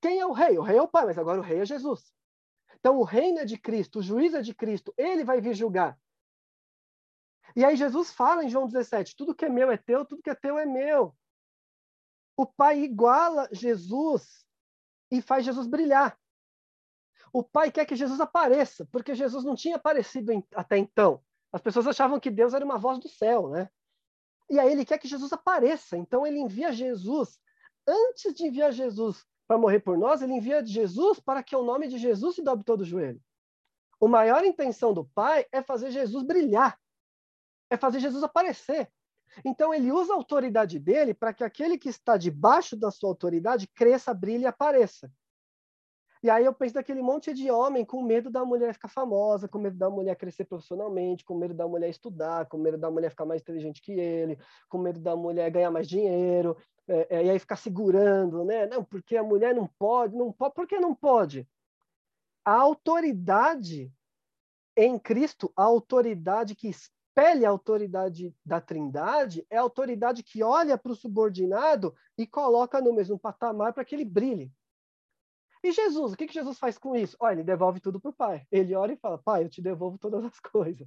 Quem 0.00 0.18
é 0.18 0.26
o 0.26 0.32
rei? 0.32 0.58
O 0.58 0.62
rei 0.62 0.78
é 0.78 0.82
o 0.82 0.88
Pai, 0.88 1.06
mas 1.06 1.16
agora 1.16 1.38
o 1.38 1.44
rei 1.44 1.60
é 1.60 1.64
Jesus. 1.64 2.12
Então 2.74 2.98
o 2.98 3.04
reino 3.04 3.38
é 3.38 3.44
de 3.44 3.56
Cristo, 3.56 4.00
o 4.00 4.02
juiz 4.02 4.34
é 4.34 4.42
de 4.42 4.52
Cristo, 4.52 4.92
ele 4.96 5.22
vai 5.22 5.40
vir 5.40 5.54
julgar. 5.54 5.96
E 7.54 7.64
aí 7.64 7.76
Jesus 7.76 8.12
fala 8.12 8.42
em 8.42 8.48
João 8.48 8.66
17: 8.66 9.14
tudo 9.14 9.32
que 9.32 9.44
é 9.44 9.48
meu 9.48 9.70
é 9.70 9.76
teu, 9.76 10.04
tudo 10.04 10.20
que 10.20 10.30
é 10.30 10.34
teu 10.34 10.58
é 10.58 10.66
meu. 10.66 11.16
O 12.36 12.44
Pai 12.44 12.80
iguala 12.80 13.48
Jesus 13.52 14.44
e 15.08 15.22
faz 15.22 15.44
Jesus 15.44 15.68
brilhar. 15.68 16.18
O 17.32 17.44
Pai 17.44 17.70
quer 17.70 17.86
que 17.86 17.94
Jesus 17.94 18.20
apareça, 18.20 18.88
porque 18.90 19.14
Jesus 19.14 19.44
não 19.44 19.54
tinha 19.54 19.76
aparecido 19.76 20.32
até 20.52 20.76
então. 20.76 21.22
As 21.52 21.60
pessoas 21.60 21.86
achavam 21.86 22.20
que 22.20 22.30
Deus 22.30 22.54
era 22.54 22.64
uma 22.64 22.78
voz 22.78 22.98
do 22.98 23.08
céu, 23.08 23.48
né? 23.48 23.68
E 24.50 24.58
aí 24.58 24.70
ele 24.70 24.84
quer 24.84 24.98
que 24.98 25.08
Jesus 25.08 25.32
apareça. 25.32 25.96
Então 25.96 26.26
ele 26.26 26.38
envia 26.38 26.72
Jesus. 26.72 27.38
Antes 27.86 28.34
de 28.34 28.46
enviar 28.46 28.72
Jesus 28.72 29.24
para 29.46 29.58
morrer 29.58 29.80
por 29.80 29.96
nós, 29.96 30.22
ele 30.22 30.34
envia 30.34 30.64
Jesus 30.64 31.20
para 31.20 31.42
que 31.42 31.56
o 31.56 31.64
nome 31.64 31.88
de 31.88 31.98
Jesus 31.98 32.36
se 32.36 32.42
dobre 32.42 32.64
todo 32.64 32.82
o 32.82 32.84
joelho. 32.84 33.20
A 34.00 34.08
maior 34.08 34.44
intenção 34.44 34.92
do 34.92 35.04
Pai 35.04 35.46
é 35.50 35.62
fazer 35.62 35.90
Jesus 35.90 36.22
brilhar. 36.22 36.78
É 37.70 37.76
fazer 37.76 38.00
Jesus 38.00 38.22
aparecer. 38.22 38.90
Então 39.44 39.72
ele 39.72 39.92
usa 39.92 40.12
a 40.12 40.16
autoridade 40.16 40.78
dele 40.78 41.14
para 41.14 41.32
que 41.32 41.44
aquele 41.44 41.78
que 41.78 41.88
está 41.88 42.16
debaixo 42.16 42.76
da 42.76 42.90
sua 42.90 43.10
autoridade 43.10 43.66
cresça, 43.68 44.14
brilhe 44.14 44.44
e 44.44 44.46
apareça. 44.46 45.10
E 46.22 46.28
aí 46.28 46.44
eu 46.44 46.52
penso 46.52 46.74
daquele 46.74 47.00
monte 47.00 47.32
de 47.32 47.50
homem 47.50 47.84
com 47.84 48.02
medo 48.02 48.30
da 48.30 48.44
mulher 48.44 48.72
ficar 48.72 48.88
famosa, 48.88 49.48
com 49.48 49.58
medo 49.58 49.76
da 49.76 49.88
mulher 49.88 50.16
crescer 50.16 50.44
profissionalmente, 50.44 51.24
com 51.24 51.36
medo 51.36 51.54
da 51.54 51.66
mulher 51.66 51.88
estudar, 51.88 52.46
com 52.46 52.58
medo 52.58 52.76
da 52.76 52.90
mulher 52.90 53.10
ficar 53.10 53.24
mais 53.24 53.40
inteligente 53.40 53.80
que 53.80 53.92
ele, 53.92 54.38
com 54.68 54.78
medo 54.78 55.00
da 55.00 55.14
mulher 55.14 55.50
ganhar 55.50 55.70
mais 55.70 55.88
dinheiro, 55.88 56.56
é, 56.88 57.18
é, 57.18 57.24
e 57.26 57.30
aí 57.30 57.38
ficar 57.38 57.56
segurando, 57.56 58.44
né? 58.44 58.66
Não, 58.66 58.82
porque 58.82 59.16
a 59.16 59.22
mulher 59.22 59.54
não 59.54 59.68
pode, 59.78 60.16
não 60.16 60.32
pode, 60.32 60.54
por 60.54 60.66
que 60.66 60.80
não 60.80 60.94
pode? 60.94 61.46
A 62.44 62.54
autoridade 62.54 63.92
em 64.76 64.98
Cristo, 64.98 65.52
a 65.56 65.64
autoridade 65.64 66.54
que 66.54 66.68
espelha 66.68 67.48
a 67.48 67.50
autoridade 67.50 68.34
da 68.44 68.60
Trindade, 68.60 69.46
é 69.50 69.56
a 69.58 69.60
autoridade 69.60 70.22
que 70.22 70.42
olha 70.42 70.78
para 70.78 70.92
o 70.92 70.96
subordinado 70.96 71.94
e 72.16 72.26
coloca 72.26 72.80
no 72.80 72.92
mesmo 72.92 73.18
patamar 73.18 73.72
para 73.72 73.84
que 73.84 73.94
ele 73.94 74.04
brilhe. 74.04 74.52
E 75.62 75.72
Jesus, 75.72 76.12
o 76.12 76.16
que, 76.16 76.26
que 76.26 76.34
Jesus 76.34 76.58
faz 76.58 76.78
com 76.78 76.94
isso? 76.94 77.16
Olha, 77.20 77.34
ele 77.34 77.44
devolve 77.44 77.80
tudo 77.80 78.00
para 78.00 78.10
o 78.10 78.14
Pai. 78.14 78.46
Ele 78.50 78.74
ora 78.74 78.92
e 78.92 78.96
fala: 78.96 79.18
Pai, 79.18 79.44
eu 79.44 79.48
te 79.48 79.60
devolvo 79.60 79.98
todas 79.98 80.24
as 80.24 80.38
coisas. 80.40 80.86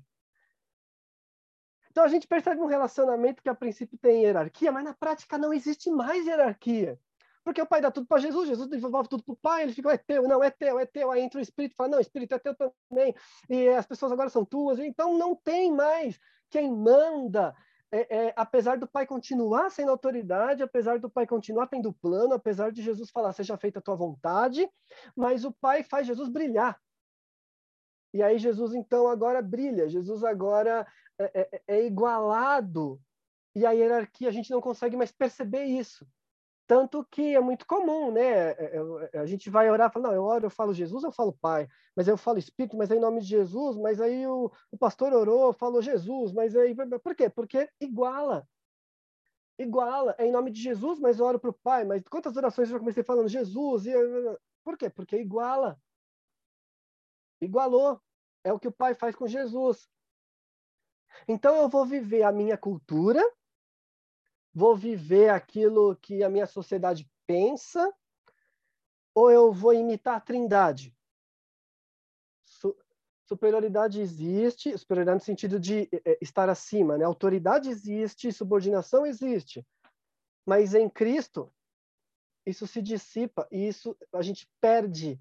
Então 1.91 2.05
a 2.05 2.07
gente 2.07 2.25
percebe 2.25 2.61
um 2.61 2.67
relacionamento 2.67 3.43
que 3.43 3.49
a 3.49 3.55
princípio 3.55 3.97
tem 3.97 4.23
hierarquia, 4.23 4.71
mas 4.71 4.83
na 4.83 4.93
prática 4.93 5.37
não 5.37 5.53
existe 5.53 5.91
mais 5.91 6.25
hierarquia. 6.25 6.97
Porque 7.43 7.61
o 7.61 7.65
pai 7.65 7.81
dá 7.81 7.89
tudo 7.89 8.05
para 8.05 8.21
Jesus, 8.21 8.47
Jesus 8.47 8.69
devolve 8.69 9.09
tudo 9.09 9.23
para 9.23 9.33
o 9.33 9.37
pai, 9.37 9.63
ele 9.63 9.73
fica, 9.73 9.91
é 9.91 9.97
teu, 9.97 10.23
não, 10.27 10.43
é 10.43 10.51
teu, 10.51 10.79
é 10.79 10.85
teu. 10.85 11.11
Aí 11.11 11.21
entra 11.21 11.39
o 11.39 11.41
Espírito 11.41 11.73
e 11.73 11.75
fala, 11.75 11.89
não, 11.89 11.97
o 11.97 12.01
Espírito 12.01 12.35
é 12.35 12.39
teu 12.39 12.55
também. 12.55 13.15
E 13.49 13.67
as 13.69 13.85
pessoas 13.85 14.11
agora 14.11 14.29
são 14.29 14.45
tuas. 14.45 14.79
Então 14.79 15.17
não 15.17 15.35
tem 15.35 15.71
mais 15.71 16.19
quem 16.49 16.71
manda 16.71 17.55
é, 17.91 18.27
é, 18.27 18.33
apesar 18.37 18.77
do 18.77 18.87
pai 18.87 19.05
continuar 19.05 19.69
sendo 19.69 19.91
autoridade, 19.91 20.63
apesar 20.63 20.99
do 20.99 21.09
pai 21.09 21.27
continuar 21.27 21.67
tendo 21.67 21.91
plano, 21.93 22.33
apesar 22.33 22.71
de 22.71 22.81
Jesus 22.81 23.09
falar, 23.09 23.33
seja 23.33 23.57
feita 23.57 23.79
a 23.79 23.81
tua 23.81 23.95
vontade, 23.95 24.67
mas 25.15 25.43
o 25.43 25.51
pai 25.51 25.83
faz 25.83 26.07
Jesus 26.07 26.29
brilhar. 26.29 26.79
E 28.13 28.23
aí 28.23 28.37
Jesus 28.37 28.73
então 28.73 29.07
agora 29.07 29.41
brilha, 29.41 29.89
Jesus 29.89 30.23
agora 30.23 30.87
é, 31.19 31.41
é, 31.41 31.61
é 31.67 31.85
igualado. 31.85 32.99
E 33.53 33.65
a 33.65 33.71
hierarquia 33.71 34.29
a 34.29 34.31
gente 34.31 34.49
não 34.51 34.61
consegue 34.61 34.95
mais 34.95 35.11
perceber 35.11 35.65
isso. 35.65 36.07
Tanto 36.67 37.05
que 37.11 37.35
é 37.35 37.39
muito 37.39 37.65
comum, 37.65 38.11
né? 38.11 38.51
É, 38.51 38.77
é, 39.13 39.19
a 39.19 39.25
gente 39.25 39.49
vai 39.49 39.69
orar, 39.69 39.91
fala, 39.91 40.09
não, 40.09 40.15
eu 40.15 40.23
oro, 40.23 40.45
eu 40.45 40.49
falo 40.49 40.73
Jesus, 40.73 41.03
eu 41.03 41.11
falo 41.11 41.33
Pai, 41.33 41.67
mas 41.95 42.07
eu 42.07 42.17
falo 42.17 42.37
Espírito, 42.37 42.77
mas 42.77 42.89
é 42.91 42.95
em 42.95 42.99
nome 42.99 43.19
de 43.19 43.27
Jesus, 43.27 43.75
mas 43.77 43.99
aí 43.99 44.25
o, 44.25 44.51
o 44.71 44.77
pastor 44.77 45.13
orou, 45.13 45.53
falou 45.53 45.81
Jesus, 45.81 46.31
mas 46.31 46.55
aí. 46.55 46.75
Por 47.03 47.15
quê? 47.15 47.29
Porque 47.29 47.69
iguala. 47.79 48.47
Iguala. 49.59 50.15
É 50.17 50.25
em 50.25 50.31
nome 50.31 50.51
de 50.51 50.61
Jesus, 50.61 50.99
mas 50.99 51.19
eu 51.19 51.25
oro 51.25 51.39
para 51.39 51.49
o 51.49 51.53
Pai. 51.61 51.83
Mas 51.83 52.03
quantas 52.07 52.35
orações 52.37 52.69
eu 52.69 52.73
já 52.73 52.79
comecei 52.79 53.03
falando 53.03 53.27
Jesus? 53.27 53.85
E... 53.85 53.93
Por 54.63 54.77
quê? 54.77 54.89
Porque 54.89 55.17
iguala. 55.17 55.77
Igualou. 57.41 57.99
É 58.43 58.51
o 58.53 58.59
que 58.59 58.67
o 58.67 58.71
Pai 58.71 58.95
faz 58.95 59.15
com 59.15 59.27
Jesus. 59.27 59.87
Então 61.27 61.55
eu 61.57 61.69
vou 61.69 61.85
viver 61.85 62.23
a 62.23 62.31
minha 62.31 62.57
cultura, 62.57 63.21
vou 64.53 64.75
viver 64.75 65.29
aquilo 65.29 65.95
que 65.95 66.23
a 66.23 66.29
minha 66.29 66.45
sociedade 66.45 67.09
pensa, 67.25 67.93
ou 69.13 69.31
eu 69.31 69.51
vou 69.51 69.73
imitar 69.73 70.15
a 70.15 70.19
Trindade? 70.19 70.95
Su 72.45 72.75
superioridade 73.27 74.01
existe, 74.01 74.77
superioridade 74.77 75.21
no 75.21 75.25
sentido 75.25 75.57
de 75.57 75.87
é, 76.03 76.17
estar 76.21 76.49
acima, 76.49 76.97
né? 76.97 77.05
Autoridade 77.05 77.69
existe, 77.69 78.29
subordinação 78.29 79.05
existe. 79.05 79.65
Mas 80.45 80.73
em 80.73 80.89
Cristo, 80.89 81.49
isso 82.45 82.67
se 82.67 82.81
dissipa 82.81 83.47
e 83.49 83.67
isso 83.67 83.95
a 84.11 84.21
gente 84.21 84.49
perde 84.59 85.17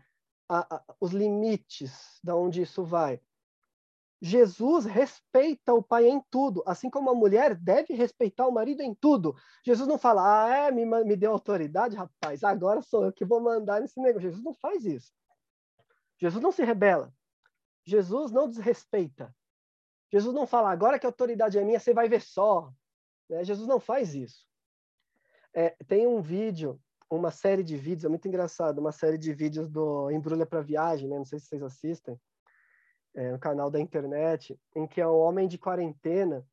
a, 0.48 0.76
a, 0.76 0.84
os 1.00 1.12
limites 1.12 2.18
da 2.24 2.34
onde 2.34 2.62
isso 2.62 2.82
vai. 2.82 3.20
Jesus 4.22 4.84
respeita 4.84 5.72
o 5.72 5.82
pai 5.82 6.06
em 6.06 6.20
tudo, 6.30 6.62
assim 6.66 6.90
como 6.90 7.08
a 7.08 7.14
mulher 7.14 7.54
deve 7.54 7.94
respeitar 7.94 8.46
o 8.46 8.52
marido 8.52 8.82
em 8.82 8.94
tudo. 8.94 9.34
Jesus 9.64 9.88
não 9.88 9.96
fala, 9.96 10.44
ah, 10.44 10.66
é, 10.66 10.70
me, 10.70 10.84
me 10.84 11.16
deu 11.16 11.32
autoridade, 11.32 11.96
rapaz, 11.96 12.44
agora 12.44 12.82
sou 12.82 13.06
eu 13.06 13.12
que 13.12 13.24
vou 13.24 13.40
mandar 13.40 13.80
nesse 13.80 13.98
negócio. 13.98 14.28
Jesus 14.28 14.44
não 14.44 14.54
faz 14.54 14.84
isso. 14.84 15.10
Jesus 16.18 16.42
não 16.42 16.52
se 16.52 16.62
rebela. 16.62 17.10
Jesus 17.82 18.30
não 18.30 18.46
desrespeita. 18.46 19.34
Jesus 20.12 20.34
não 20.34 20.46
fala, 20.46 20.70
agora 20.70 20.98
que 20.98 21.06
a 21.06 21.08
autoridade 21.08 21.58
é 21.58 21.64
minha, 21.64 21.80
você 21.80 21.94
vai 21.94 22.06
ver 22.06 22.20
só. 22.20 22.70
Né? 23.26 23.42
Jesus 23.42 23.66
não 23.66 23.80
faz 23.80 24.14
isso. 24.14 24.46
É, 25.54 25.70
tem 25.88 26.06
um 26.06 26.20
vídeo, 26.20 26.78
uma 27.08 27.30
série 27.30 27.64
de 27.64 27.74
vídeos, 27.74 28.04
é 28.04 28.08
muito 28.08 28.28
engraçado, 28.28 28.80
uma 28.80 28.92
série 28.92 29.16
de 29.16 29.32
vídeos 29.32 29.66
do 29.66 30.10
Embrulha 30.10 30.44
para 30.44 30.60
Viagem, 30.60 31.08
né? 31.08 31.16
não 31.16 31.24
sei 31.24 31.38
se 31.38 31.46
vocês 31.46 31.62
assistem 31.62 32.20
é, 33.14 33.32
no 33.32 33.38
canal 33.38 33.70
da 33.70 33.80
internet, 33.80 34.58
em 34.74 34.86
que 34.86 35.00
é 35.00 35.06
um 35.06 35.18
homem 35.18 35.48
de 35.48 35.58
quarentena 35.58 36.46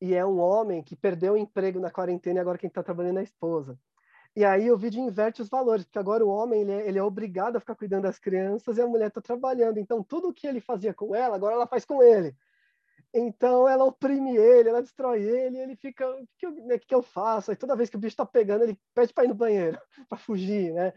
e 0.00 0.14
é 0.14 0.24
um 0.24 0.40
homem 0.40 0.82
que 0.82 0.96
perdeu 0.96 1.34
o 1.34 1.36
emprego 1.36 1.78
na 1.78 1.90
quarentena 1.90 2.38
e 2.38 2.40
agora 2.40 2.58
quem 2.58 2.68
está 2.68 2.82
trabalhando 2.82 3.18
é 3.18 3.20
a 3.20 3.24
esposa. 3.24 3.78
E 4.34 4.44
aí 4.44 4.70
o 4.70 4.78
vídeo 4.78 5.02
inverte 5.02 5.42
os 5.42 5.48
valores, 5.48 5.84
porque 5.84 5.98
agora 5.98 6.24
o 6.24 6.28
homem 6.28 6.62
ele 6.62 6.72
é, 6.72 6.88
ele 6.88 6.98
é 6.98 7.02
obrigado 7.02 7.56
a 7.56 7.60
ficar 7.60 7.74
cuidando 7.74 8.04
das 8.04 8.18
crianças 8.18 8.78
e 8.78 8.80
a 8.80 8.86
mulher 8.86 9.08
está 9.08 9.20
trabalhando. 9.20 9.78
Então 9.78 10.02
tudo 10.02 10.28
o 10.28 10.32
que 10.32 10.46
ele 10.46 10.60
fazia 10.60 10.94
com 10.94 11.14
ela, 11.14 11.36
agora 11.36 11.54
ela 11.54 11.66
faz 11.66 11.84
com 11.84 12.02
ele. 12.02 12.34
Então 13.12 13.68
ela 13.68 13.84
oprime 13.84 14.36
ele, 14.36 14.68
ela 14.68 14.82
destrói 14.82 15.22
ele, 15.22 15.56
e 15.56 15.60
ele 15.60 15.76
fica, 15.76 16.08
o 16.08 16.26
que, 16.38 16.46
eu, 16.46 16.52
né, 16.52 16.78
que 16.78 16.94
eu 16.94 17.02
faço? 17.02 17.50
Aí 17.50 17.56
toda 17.56 17.74
vez 17.74 17.90
que 17.90 17.96
o 17.96 17.98
bicho 17.98 18.12
está 18.12 18.24
pegando, 18.24 18.62
ele 18.62 18.78
pede 18.94 19.12
para 19.12 19.24
ir 19.24 19.28
no 19.28 19.34
banheiro, 19.34 19.80
para 20.08 20.18
fugir, 20.18 20.72
né? 20.72 20.92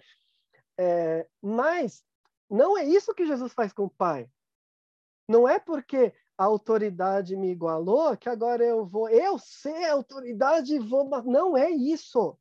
É, 0.78 1.28
mas 1.42 2.04
não 2.50 2.78
é 2.78 2.86
isso 2.86 3.14
que 3.16 3.26
Jesus 3.26 3.52
faz 3.54 3.74
com 3.74 3.86
o 3.86 3.90
pai. 3.90 4.30
Não 5.34 5.48
é 5.48 5.58
porque 5.58 6.14
a 6.38 6.44
autoridade 6.44 7.36
me 7.36 7.50
igualou 7.50 8.16
que 8.16 8.30
agora 8.30 8.64
eu 8.64 8.86
vou, 8.86 9.10
eu 9.10 9.40
ser 9.40 9.86
autoridade 9.86 10.76
e 10.76 10.80
vou. 10.80 11.10
Não 11.24 11.58
é 11.58 11.72
isso. 11.72 12.38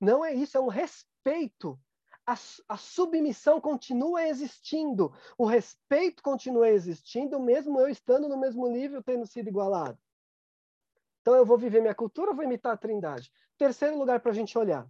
Não 0.00 0.24
é 0.24 0.32
isso, 0.32 0.56
é 0.56 0.60
um 0.60 0.68
respeito. 0.68 1.76
A, 2.24 2.34
a, 2.68 2.76
submissão 2.76 3.60
continua 3.60 4.28
existindo, 4.28 5.12
o 5.36 5.44
respeito 5.44 6.22
continua 6.22 6.68
existindo, 6.68 7.40
mesmo 7.40 7.80
eu 7.80 7.88
estando 7.88 8.28
no 8.28 8.38
mesmo 8.38 8.68
nível, 8.68 9.02
tendo 9.02 9.26
sido 9.26 9.48
igualado. 9.48 9.98
Então 11.20 11.34
eu 11.34 11.44
vou 11.44 11.58
viver 11.58 11.80
minha 11.80 11.96
cultura, 11.96 12.32
vou 12.32 12.44
imitar 12.44 12.74
a 12.74 12.76
Trindade. 12.76 13.28
Terceiro 13.58 13.98
lugar 13.98 14.20
para 14.20 14.30
a 14.30 14.34
gente 14.34 14.56
olhar. 14.56 14.88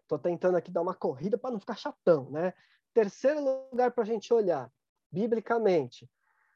Estou 0.00 0.18
tentando 0.18 0.56
aqui 0.56 0.70
dar 0.70 0.80
uma 0.80 0.94
corrida 0.94 1.36
para 1.36 1.50
não 1.50 1.60
ficar 1.60 1.76
chatão, 1.76 2.30
né? 2.30 2.54
Terceiro 2.94 3.44
lugar 3.44 3.92
para 3.92 4.04
a 4.04 4.06
gente 4.06 4.32
olhar 4.32 4.72
biblicamente, 5.14 6.10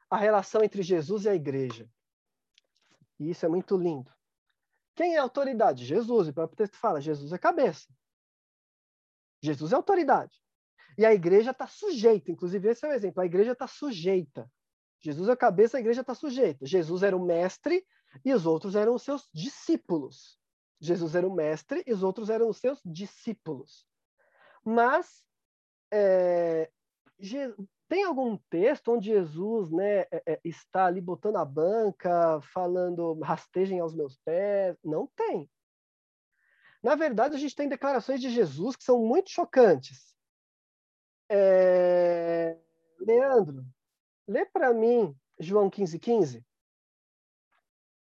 a 0.09 0.17
relação 0.17 0.61
entre 0.63 0.83
Jesus 0.83 1.23
e 1.23 1.29
a 1.29 1.35
igreja. 1.35 1.89
E 3.17 3.29
isso 3.29 3.45
é 3.45 3.49
muito 3.49 3.77
lindo. 3.77 4.11
Quem 4.95 5.15
é 5.15 5.17
a 5.17 5.23
autoridade? 5.23 5.85
Jesus. 5.85 6.27
O 6.27 6.33
próprio 6.33 6.57
texto 6.57 6.75
fala: 6.77 6.99
Jesus 6.99 7.31
é 7.31 7.37
cabeça. 7.37 7.87
Jesus 9.41 9.71
é 9.71 9.75
autoridade. 9.75 10.37
E 10.97 11.05
a 11.05 11.13
igreja 11.13 11.51
está 11.51 11.65
sujeita. 11.65 12.31
Inclusive, 12.31 12.69
esse 12.69 12.85
é 12.85 12.89
o 12.89 12.93
exemplo. 12.93 13.21
A 13.21 13.25
igreja 13.25 13.53
está 13.53 13.67
sujeita. 13.67 14.51
Jesus 14.99 15.29
é 15.29 15.31
a 15.31 15.37
cabeça, 15.37 15.77
a 15.77 15.79
igreja 15.79 16.01
está 16.01 16.13
sujeita. 16.13 16.65
Jesus 16.65 17.03
era 17.03 17.15
o 17.15 17.23
mestre 17.23 17.85
e 18.25 18.33
os 18.33 18.45
outros 18.45 18.75
eram 18.75 18.95
os 18.95 19.03
seus 19.03 19.29
discípulos. 19.33 20.37
Jesus 20.81 21.15
era 21.15 21.25
o 21.25 21.33
mestre 21.33 21.83
e 21.87 21.93
os 21.93 22.03
outros 22.03 22.29
eram 22.29 22.49
os 22.49 22.57
seus 22.57 22.81
discípulos. 22.83 23.85
Mas 24.65 25.23
é, 25.91 26.69
tem 27.89 28.03
algum 28.03 28.37
texto 28.49 28.93
onde 28.93 29.07
Jesus 29.07 29.71
né, 29.71 30.01
é, 30.11 30.23
é, 30.27 30.39
está 30.45 30.85
ali 30.85 31.01
botando 31.01 31.37
a 31.37 31.43
banca, 31.43 32.39
falando 32.53 33.19
rastejem 33.19 33.79
aos 33.79 33.95
meus 33.95 34.15
pés? 34.17 34.77
Não 34.83 35.07
tem. 35.07 35.49
Na 36.83 36.95
verdade, 36.95 37.35
a 37.35 37.39
gente 37.39 37.55
tem 37.55 37.67
declarações 37.67 38.21
de 38.21 38.29
Jesus 38.29 38.75
que 38.75 38.83
são 38.83 38.99
muito 38.99 39.31
chocantes. 39.31 40.15
É... 41.27 42.57
Leandro, 42.99 43.65
lê 44.27 44.45
para 44.45 44.71
mim 44.71 45.15
João 45.39 45.69
15,15. 45.69 45.99
15. 45.99 46.45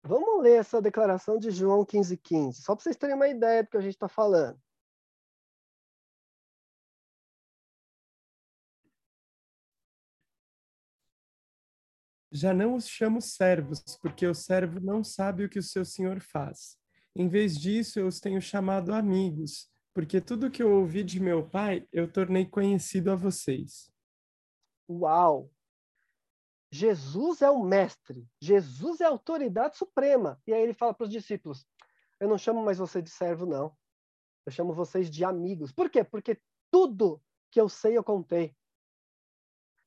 Vamos 0.02 0.42
ler 0.42 0.58
essa 0.58 0.82
declaração 0.82 1.38
de 1.38 1.50
João 1.50 1.84
15,15, 1.84 2.20
15, 2.22 2.62
só 2.62 2.74
para 2.74 2.82
vocês 2.82 2.96
terem 2.96 3.14
uma 3.14 3.28
ideia 3.28 3.62
do 3.62 3.70
que 3.70 3.76
a 3.76 3.80
gente 3.80 3.94
está 3.94 4.08
falando. 4.08 4.60
Já 12.30 12.52
não 12.52 12.74
os 12.74 12.86
chamo 12.86 13.20
servos, 13.20 13.82
porque 14.02 14.26
o 14.26 14.34
servo 14.34 14.80
não 14.80 15.02
sabe 15.02 15.44
o 15.44 15.48
que 15.48 15.58
o 15.58 15.62
seu 15.62 15.84
senhor 15.84 16.20
faz. 16.20 16.76
Em 17.16 17.28
vez 17.28 17.58
disso, 17.58 17.98
eu 17.98 18.06
os 18.06 18.20
tenho 18.20 18.40
chamado 18.40 18.92
amigos, 18.92 19.70
porque 19.94 20.20
tudo 20.20 20.50
que 20.50 20.62
eu 20.62 20.70
ouvi 20.70 21.02
de 21.02 21.18
meu 21.18 21.48
pai, 21.48 21.86
eu 21.92 22.10
tornei 22.10 22.46
conhecido 22.46 23.10
a 23.10 23.16
vocês. 23.16 23.90
Uau! 24.88 25.50
Jesus 26.70 27.40
é 27.40 27.50
o 27.50 27.62
mestre, 27.62 28.28
Jesus 28.40 29.00
é 29.00 29.04
a 29.04 29.08
autoridade 29.08 29.78
suprema. 29.78 30.40
E 30.46 30.52
aí 30.52 30.62
ele 30.62 30.74
fala 30.74 30.92
para 30.92 31.04
os 31.04 31.10
discípulos: 31.10 31.66
Eu 32.20 32.28
não 32.28 32.36
chamo 32.36 32.62
mais 32.62 32.78
você 32.78 33.00
de 33.00 33.10
servo, 33.10 33.46
não. 33.46 33.74
Eu 34.44 34.52
chamo 34.52 34.72
vocês 34.72 35.10
de 35.10 35.24
amigos. 35.24 35.72
Por 35.72 35.90
quê? 35.90 36.04
Porque 36.04 36.38
tudo 36.70 37.22
que 37.50 37.60
eu 37.60 37.68
sei 37.68 37.96
eu 37.96 38.04
contei. 38.04 38.54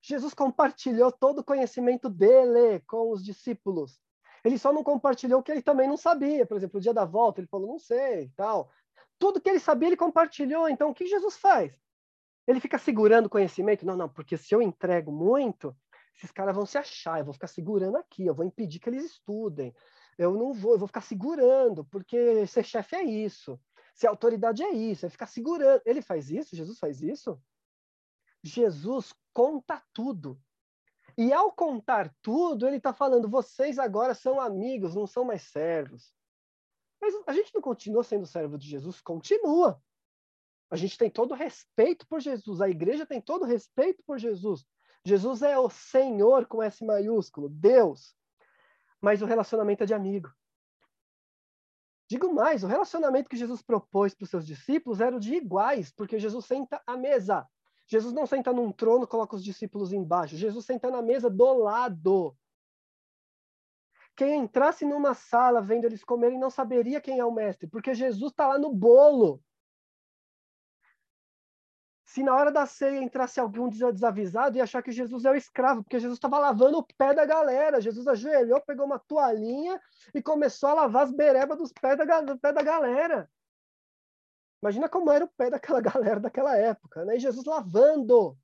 Jesus 0.01 0.33
compartilhou 0.33 1.11
todo 1.11 1.39
o 1.39 1.43
conhecimento 1.43 2.09
dele 2.09 2.79
com 2.87 3.11
os 3.11 3.23
discípulos. 3.23 3.99
Ele 4.43 4.57
só 4.57 4.73
não 4.73 4.83
compartilhou 4.83 5.39
o 5.39 5.43
que 5.43 5.51
ele 5.51 5.61
também 5.61 5.87
não 5.87 5.97
sabia. 5.97 6.45
Por 6.45 6.57
exemplo, 6.57 6.79
o 6.79 6.81
dia 6.81 6.93
da 6.93 7.05
volta, 7.05 7.39
ele 7.39 7.47
falou, 7.47 7.67
não 7.67 7.79
sei, 7.79 8.31
tal. 8.35 8.71
Tudo 9.19 9.39
que 9.39 9.49
ele 9.49 9.59
sabia, 9.59 9.89
ele 9.89 9.97
compartilhou. 9.97 10.67
Então, 10.67 10.89
o 10.89 10.93
que 10.93 11.05
Jesus 11.05 11.37
faz? 11.37 11.71
Ele 12.47 12.59
fica 12.59 12.79
segurando 12.79 13.29
conhecimento? 13.29 13.85
Não, 13.85 13.95
não, 13.95 14.09
porque 14.09 14.35
se 14.35 14.55
eu 14.55 14.61
entrego 14.61 15.11
muito, 15.11 15.75
esses 16.15 16.31
caras 16.31 16.55
vão 16.55 16.65
se 16.65 16.77
achar, 16.77 17.19
eu 17.19 17.25
vou 17.25 17.33
ficar 17.33 17.47
segurando 17.47 17.97
aqui, 17.97 18.25
eu 18.25 18.33
vou 18.33 18.43
impedir 18.43 18.79
que 18.79 18.89
eles 18.89 19.05
estudem. 19.05 19.75
Eu 20.17 20.33
não 20.33 20.53
vou, 20.53 20.73
eu 20.73 20.79
vou 20.79 20.87
ficar 20.87 21.01
segurando, 21.01 21.85
porque 21.85 22.45
ser 22.47 22.63
chefe 22.63 22.95
é 22.95 23.03
isso. 23.03 23.59
Ser 23.93 24.07
autoridade 24.07 24.63
é 24.63 24.71
isso, 24.71 25.05
é 25.05 25.09
ficar 25.09 25.27
segurando. 25.27 25.81
Ele 25.85 26.01
faz 26.01 26.31
isso? 26.31 26.55
Jesus 26.55 26.79
faz 26.79 27.01
isso? 27.01 27.39
Jesus 28.43 29.13
conta 29.33 29.81
tudo. 29.93 30.39
E 31.17 31.33
ao 31.33 31.51
contar 31.51 32.13
tudo, 32.21 32.67
ele 32.67 32.77
está 32.77 32.93
falando: 32.93 33.29
vocês 33.29 33.77
agora 33.77 34.13
são 34.13 34.39
amigos, 34.39 34.95
não 34.95 35.05
são 35.05 35.23
mais 35.23 35.43
servos. 35.43 36.13
Mas 36.99 37.15
a 37.27 37.33
gente 37.33 37.53
não 37.53 37.61
continua 37.61 38.03
sendo 38.03 38.25
servo 38.25 38.57
de 38.57 38.67
Jesus? 38.67 39.01
Continua. 39.01 39.81
A 40.69 40.77
gente 40.77 40.97
tem 40.97 41.09
todo 41.09 41.33
respeito 41.33 42.07
por 42.07 42.21
Jesus, 42.21 42.61
a 42.61 42.69
igreja 42.69 43.05
tem 43.05 43.19
todo 43.19 43.43
respeito 43.43 44.01
por 44.05 44.17
Jesus. 44.17 44.65
Jesus 45.03 45.41
é 45.41 45.57
o 45.57 45.69
Senhor 45.69 46.45
com 46.45 46.63
S 46.63 46.85
maiúsculo, 46.85 47.49
Deus. 47.49 48.15
Mas 49.01 49.21
o 49.21 49.25
relacionamento 49.25 49.83
é 49.83 49.85
de 49.85 49.93
amigo. 49.93 50.31
Digo 52.09 52.33
mais, 52.33 52.63
o 52.63 52.67
relacionamento 52.67 53.29
que 53.29 53.37
Jesus 53.37 53.61
propôs 53.61 54.13
para 54.13 54.25
os 54.25 54.29
seus 54.29 54.45
discípulos 54.45 55.01
era 55.01 55.15
o 55.15 55.19
de 55.19 55.33
iguais, 55.33 55.91
porque 55.91 56.19
Jesus 56.19 56.45
senta 56.45 56.81
à 56.85 56.95
mesa. 56.95 57.47
Jesus 57.91 58.13
não 58.13 58.25
senta 58.25 58.53
num 58.53 58.71
trono, 58.71 59.05
coloca 59.05 59.35
os 59.35 59.43
discípulos 59.43 59.91
embaixo. 59.91 60.37
Jesus 60.37 60.65
senta 60.65 60.89
na 60.89 61.01
mesa 61.01 61.29
do 61.29 61.53
lado. 61.55 62.33
Quem 64.15 64.39
entrasse 64.39 64.85
numa 64.85 65.13
sala 65.13 65.61
vendo 65.61 65.83
eles 65.83 66.01
comerem 66.01 66.39
não 66.39 66.49
saberia 66.49 67.01
quem 67.01 67.19
é 67.19 67.25
o 67.25 67.33
mestre, 67.33 67.67
porque 67.67 67.93
Jesus 67.93 68.31
está 68.31 68.47
lá 68.47 68.57
no 68.57 68.73
bolo. 68.73 69.43
Se 72.05 72.23
na 72.23 72.33
hora 72.33 72.49
da 72.49 72.65
ceia 72.65 73.03
entrasse 73.03 73.41
algum 73.41 73.67
desavisado, 73.67 74.55
ia 74.55 74.63
achar 74.63 74.81
que 74.81 74.91
Jesus 74.91 75.25
é 75.25 75.31
o 75.31 75.35
escravo, 75.35 75.83
porque 75.83 75.99
Jesus 75.99 76.15
estava 76.15 76.39
lavando 76.39 76.77
o 76.77 76.87
pé 76.97 77.13
da 77.13 77.25
galera. 77.25 77.81
Jesus 77.81 78.07
ajoelhou, 78.07 78.61
pegou 78.61 78.85
uma 78.85 78.99
toalhinha 78.99 79.77
e 80.15 80.21
começou 80.21 80.69
a 80.69 80.73
lavar 80.75 81.03
as 81.03 81.11
berebas 81.11 81.57
dos 81.57 81.73
pés 81.73 81.97
da, 81.97 82.21
do 82.21 82.39
pé 82.39 82.53
da 82.53 82.63
galera. 82.63 83.29
Imagina 84.61 84.87
como 84.87 85.11
era 85.11 85.25
o 85.25 85.27
pé 85.27 85.49
daquela 85.49 85.81
galera 85.81 86.19
daquela 86.19 86.55
época, 86.57 87.03
né? 87.05 87.15
E 87.15 87.19
Jesus 87.19 87.45
lavando. 87.45 88.37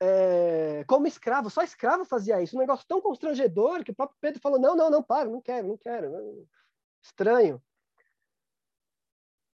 É, 0.00 0.84
como 0.84 1.06
escravo, 1.06 1.48
só 1.48 1.62
escravo 1.62 2.04
fazia 2.04 2.42
isso. 2.42 2.56
Um 2.56 2.60
negócio 2.60 2.86
tão 2.86 3.00
constrangedor 3.00 3.84
que 3.84 3.92
o 3.92 3.94
próprio 3.94 4.18
Pedro 4.20 4.40
falou: 4.40 4.58
não, 4.58 4.74
não, 4.74 4.90
não, 4.90 5.02
para, 5.02 5.28
não 5.28 5.40
quero, 5.40 5.68
não 5.68 5.76
quero. 5.76 6.10
Não. 6.10 6.46
Estranho. 7.02 7.62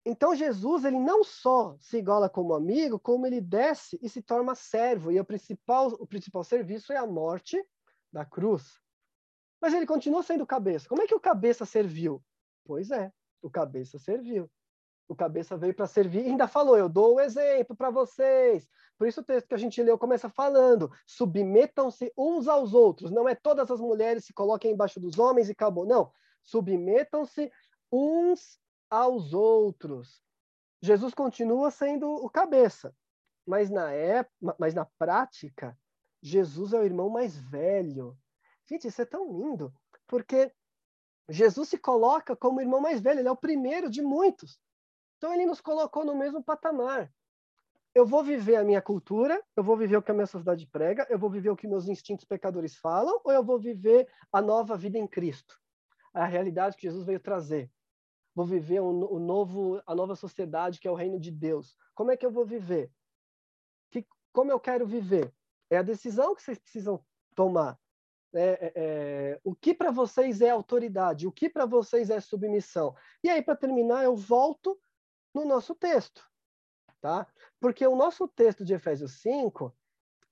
Então 0.06 0.36
Jesus 0.36 0.86
ele 0.86 1.00
não 1.00 1.24
só 1.24 1.76
se 1.80 1.98
iguala 1.98 2.30
como 2.30 2.54
amigo, 2.54 3.00
como 3.00 3.26
ele 3.26 3.42
desce 3.42 4.00
e 4.04 4.08
se 4.08 4.22
torna 4.22 4.54
servo. 4.54 5.12
E 5.12 5.20
o 5.20 5.26
principal, 5.26 5.88
o 5.88 6.06
principal 6.06 6.44
serviço 6.44 6.94
é 6.94 6.98
a 6.98 7.08
morte 7.08 7.60
da 8.12 8.24
cruz. 8.24 8.80
Mas 9.60 9.74
ele 9.74 9.88
continua 9.88 10.22
sendo 10.22 10.46
cabeça. 10.46 10.88
Como 10.88 11.02
é 11.02 11.08
que 11.08 11.16
o 11.16 11.20
cabeça 11.20 11.66
serviu? 11.66 12.24
Pois 12.64 12.92
é, 12.92 13.12
o 13.46 13.50
cabeça 13.50 14.00
serviu. 14.00 14.50
O 15.08 15.16
cabeça 15.16 15.56
veio 15.56 15.74
para 15.74 15.86
servir 15.86 16.26
e 16.26 16.30
ainda 16.30 16.48
falou: 16.48 16.76
Eu 16.76 16.90
dou 16.90 17.16
o 17.16 17.20
exemplo 17.20 17.76
para 17.76 17.92
vocês. 17.92 18.68
Por 18.98 19.08
isso 19.08 19.22
o 19.22 19.24
texto 19.24 19.48
que 19.48 19.54
a 19.54 19.58
gente 19.58 19.82
leu 19.84 20.00
começa 20.00 20.28
falando: 20.30 20.92
submetam-se 21.06 22.12
uns 22.18 22.48
aos 22.48 22.74
outros. 22.74 23.12
Não 23.12 23.30
é 23.30 23.36
todas 23.36 23.70
as 23.70 23.80
mulheres 23.80 24.26
se 24.26 24.34
coloquem 24.34 24.72
embaixo 24.72 25.00
dos 25.00 25.20
homens 25.20 25.48
e 25.48 25.52
acabou. 25.52 25.86
Não. 25.86 26.12
Submetam-se 26.42 27.52
uns 27.92 28.60
aos 28.90 29.32
outros. 29.34 30.24
Jesus 30.82 31.14
continua 31.14 31.70
sendo 31.70 32.10
o 32.10 32.30
cabeça, 32.30 32.96
mas 33.46 33.70
na 33.70 33.92
época, 33.92 34.56
mas 34.60 34.74
na 34.74 34.86
prática, 34.98 35.78
Jesus 36.22 36.74
é 36.74 36.80
o 36.80 36.84
irmão 36.84 37.10
mais 37.10 37.38
velho. 37.38 38.18
Gente, 38.68 38.88
isso 38.88 39.02
é 39.02 39.06
tão 39.06 39.32
lindo, 39.32 39.74
porque 40.08 40.52
Jesus 41.30 41.70
se 41.70 41.78
coloca 41.78 42.36
como 42.36 42.62
irmão 42.62 42.80
mais 42.80 43.02
velho, 43.02 43.20
ele 43.20 43.28
é 43.28 43.32
o 43.32 43.36
primeiro 43.36 43.90
de 43.90 44.02
muitos. 44.02 44.60
Então 45.18 45.34
ele 45.34 45.46
nos 45.46 45.62
colocou 45.62 46.06
no 46.06 46.16
mesmo 46.16 46.44
patamar. 46.44 47.12
Eu 47.94 48.06
vou 48.06 48.24
viver 48.24 48.58
a 48.58 48.64
minha 48.64 48.82
cultura, 48.82 49.42
eu 49.56 49.64
vou 49.64 49.78
viver 49.78 49.98
o 49.98 50.02
que 50.02 50.12
a 50.12 50.14
minha 50.14 50.28
sociedade 50.28 50.68
prega, 50.68 51.08
eu 51.10 51.18
vou 51.18 51.30
viver 51.30 51.50
o 51.50 51.56
que 51.56 51.68
meus 51.68 51.88
instintos 51.88 52.26
pecadores 52.26 52.76
falam, 52.76 53.22
ou 53.24 53.32
eu 53.32 53.44
vou 53.44 53.58
viver 53.58 54.08
a 54.32 54.42
nova 54.42 54.76
vida 54.76 54.98
em 54.98 55.08
Cristo? 55.08 55.58
A 56.14 56.26
realidade 56.26 56.76
que 56.76 56.84
Jesus 56.84 57.06
veio 57.06 57.20
trazer 57.20 57.72
vou 58.36 58.46
viver 58.46 58.82
o, 58.82 59.14
o 59.14 59.18
novo, 59.18 59.82
a 59.88 59.96
nova 59.96 60.16
sociedade 60.16 60.80
que 60.80 60.88
é 60.88 60.92
o 60.92 60.96
reino 60.96 61.18
de 61.18 61.32
Deus. 61.32 61.78
Como 61.96 62.12
é 62.12 62.18
que 62.18 62.26
eu 62.26 62.32
vou 62.32 62.46
viver? 62.46 62.92
Que, 63.90 64.06
como 64.34 64.52
eu 64.52 64.60
quero 64.60 64.86
viver? 64.86 65.34
É 65.70 65.78
a 65.78 65.82
decisão 65.82 66.36
que 66.36 66.44
vocês 66.44 66.60
precisam 66.60 67.04
tomar. 67.34 67.80
É, 68.36 68.42
é, 68.42 68.72
é, 68.76 69.40
o 69.44 69.56
que 69.56 69.74
para 69.74 69.92
vocês 69.92 70.42
é 70.42 70.50
autoridade? 70.50 71.26
O 71.26 71.32
que 71.32 71.50
para 71.50 71.66
vocês 71.66 72.10
é 72.10 72.20
submissão? 72.20 72.94
E 73.24 73.30
aí, 73.30 73.42
para 73.42 73.56
terminar, 73.56 74.04
eu 74.04 74.16
volto 74.16 74.80
no 75.34 75.46
nosso 75.46 75.74
texto. 75.74 76.30
Tá? 77.00 77.26
Porque 77.60 77.86
o 77.86 77.96
nosso 77.96 78.28
texto 78.28 78.66
de 78.66 78.74
Efésios 78.74 79.22
5 79.22 79.74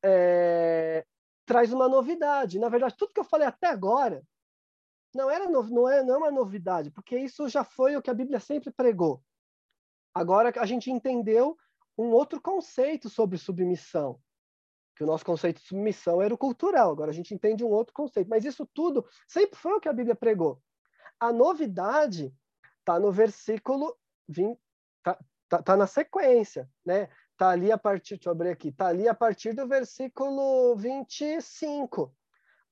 é, 0.03 1.05
traz 1.45 1.71
uma 1.71 1.87
novidade. 1.87 2.59
Na 2.59 2.69
verdade, 2.69 2.95
tudo 2.97 3.13
que 3.13 3.19
eu 3.19 3.25
falei 3.25 3.47
até 3.47 3.67
agora 3.67 4.23
não 5.13 5.29
era 5.29 5.47
no, 5.47 5.63
não, 5.63 5.87
é, 5.87 6.03
não 6.03 6.15
é 6.15 6.17
uma 6.17 6.31
novidade, 6.31 6.89
porque 6.89 7.17
isso 7.17 7.47
já 7.47 7.63
foi 7.63 7.95
o 7.95 8.01
que 8.01 8.09
a 8.09 8.15
Bíblia 8.15 8.39
sempre 8.39 8.71
pregou. 8.71 9.23
Agora 10.13 10.51
a 10.59 10.65
gente 10.65 10.91
entendeu 10.91 11.57
um 11.97 12.11
outro 12.11 12.41
conceito 12.41 13.09
sobre 13.09 13.37
submissão, 13.37 14.19
que 14.95 15.03
o 15.03 15.07
nosso 15.07 15.25
conceito 15.25 15.59
de 15.61 15.67
submissão 15.67 16.21
era 16.21 16.33
o 16.33 16.37
cultural. 16.37 16.91
Agora 16.91 17.11
a 17.11 17.13
gente 17.13 17.33
entende 17.33 17.63
um 17.63 17.69
outro 17.69 17.93
conceito, 17.93 18.29
mas 18.29 18.45
isso 18.45 18.67
tudo 18.73 19.05
sempre 19.27 19.57
foi 19.57 19.73
o 19.73 19.79
que 19.79 19.89
a 19.89 19.93
Bíblia 19.93 20.15
pregou. 20.15 20.61
A 21.19 21.31
novidade 21.31 22.33
está 22.79 22.99
no 22.99 23.11
versículo 23.11 23.95
20, 24.27 24.59
tá, 25.01 25.17
tá, 25.49 25.61
tá, 25.61 25.77
na 25.77 25.87
sequência, 25.87 26.69
né? 26.85 27.09
Tá 27.37 27.49
ali 27.49 27.71
a 27.71 27.77
partir, 27.77 28.15
deixa 28.15 28.29
eu 28.29 28.31
abrir 28.31 28.49
aqui, 28.49 28.71
tá 28.71 28.87
ali 28.87 29.07
a 29.07 29.13
partir 29.13 29.53
do 29.53 29.67
versículo 29.67 30.75
25. 30.75 32.13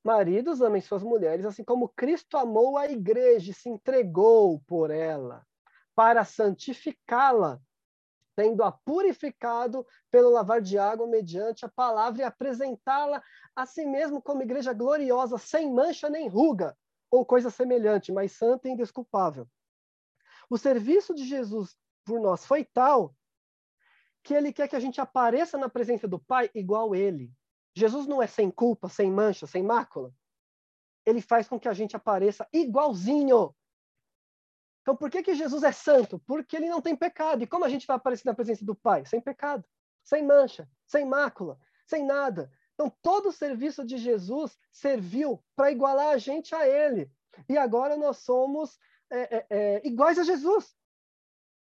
Maridos, 0.03 0.61
amem 0.61 0.81
suas 0.81 1.03
mulheres, 1.03 1.45
assim 1.45 1.63
como 1.63 1.89
Cristo 1.89 2.37
amou 2.37 2.77
a 2.77 2.89
igreja 2.89 3.51
e 3.51 3.53
se 3.53 3.69
entregou 3.69 4.59
por 4.61 4.89
ela, 4.89 5.45
para 5.95 6.23
santificá-la, 6.23 7.61
tendo-a 8.35 8.71
purificado 8.71 9.85
pelo 10.09 10.29
lavar 10.29 10.61
de 10.61 10.77
água 10.77 11.07
mediante 11.07 11.65
a 11.65 11.69
palavra 11.69 12.21
e 12.21 12.25
apresentá-la 12.25 13.21
a 13.55 13.65
si 13.65 13.85
mesmo 13.85 14.21
como 14.21 14.41
igreja 14.41 14.73
gloriosa, 14.73 15.37
sem 15.37 15.71
mancha 15.71 16.09
nem 16.09 16.27
ruga, 16.27 16.77
ou 17.09 17.25
coisa 17.25 17.49
semelhante, 17.49 18.11
mas 18.11 18.31
santa 18.31 18.67
e 18.67 18.71
indesculpável. 18.71 19.47
O 20.49 20.57
serviço 20.57 21.13
de 21.13 21.25
Jesus 21.25 21.77
por 22.05 22.19
nós 22.19 22.45
foi 22.45 22.63
tal 22.63 23.15
que 24.23 24.33
ele 24.33 24.53
quer 24.53 24.67
que 24.67 24.75
a 24.75 24.79
gente 24.79 25.01
apareça 25.01 25.57
na 25.57 25.69
presença 25.69 26.07
do 26.07 26.19
Pai 26.19 26.49
igual 26.53 26.95
ele. 26.95 27.31
Jesus 27.73 28.05
não 28.05 28.21
é 28.21 28.27
sem 28.27 28.51
culpa, 28.51 28.87
sem 28.89 29.11
mancha, 29.11 29.47
sem 29.47 29.63
mácula. 29.63 30.13
Ele 31.05 31.21
faz 31.21 31.47
com 31.47 31.59
que 31.59 31.67
a 31.67 31.73
gente 31.73 31.95
apareça 31.95 32.47
igualzinho. 32.53 33.55
Então, 34.81 34.95
por 34.95 35.09
que, 35.09 35.21
que 35.21 35.35
Jesus 35.35 35.63
é 35.63 35.71
santo? 35.71 36.19
Porque 36.25 36.55
ele 36.55 36.69
não 36.69 36.81
tem 36.81 36.95
pecado. 36.95 37.43
E 37.43 37.47
como 37.47 37.65
a 37.65 37.69
gente 37.69 37.85
vai 37.85 37.97
aparecer 37.97 38.25
na 38.25 38.33
presença 38.33 38.65
do 38.65 38.75
Pai? 38.75 39.05
Sem 39.05 39.21
pecado, 39.21 39.63
sem 40.03 40.25
mancha, 40.25 40.67
sem 40.85 41.05
mácula, 41.05 41.59
sem 41.85 42.05
nada. 42.05 42.51
Então, 42.73 42.91
todo 43.01 43.29
o 43.29 43.31
serviço 43.31 43.85
de 43.85 43.97
Jesus 43.97 44.57
serviu 44.71 45.43
para 45.55 45.71
igualar 45.71 46.09
a 46.09 46.17
gente 46.17 46.55
a 46.55 46.67
Ele. 46.67 47.11
E 47.47 47.57
agora 47.57 47.95
nós 47.95 48.17
somos 48.17 48.79
é, 49.09 49.37
é, 49.37 49.45
é, 49.49 49.87
iguais 49.87 50.17
a 50.17 50.23
Jesus. 50.23 50.75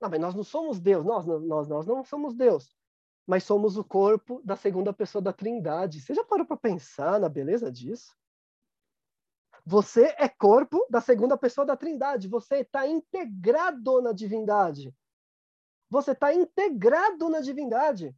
Não, 0.00 0.10
mas 0.10 0.20
nós 0.20 0.34
não 0.34 0.42
somos 0.42 0.80
Deus, 0.80 1.04
nós, 1.04 1.24
nós, 1.24 1.68
nós 1.68 1.86
não 1.86 2.04
somos 2.04 2.34
Deus 2.34 2.74
mas 3.26 3.44
somos 3.44 3.76
o 3.76 3.84
corpo 3.84 4.40
da 4.44 4.56
segunda 4.56 4.92
pessoa 4.92 5.22
da 5.22 5.32
Trindade. 5.32 6.00
Você 6.00 6.14
já 6.14 6.24
parou 6.24 6.46
para 6.46 6.56
pensar 6.56 7.18
na 7.18 7.28
beleza 7.28 7.70
disso? 7.70 8.14
Você 9.64 10.14
é 10.18 10.28
corpo 10.28 10.86
da 10.90 11.00
segunda 11.00 11.36
pessoa 11.36 11.66
da 11.66 11.76
Trindade. 11.76 12.28
Você 12.28 12.56
está 12.56 12.86
integrado 12.86 14.02
na 14.02 14.12
divindade. 14.12 14.94
Você 15.88 16.12
está 16.12 16.34
integrado 16.34 17.28
na 17.28 17.40
divindade. 17.40 18.14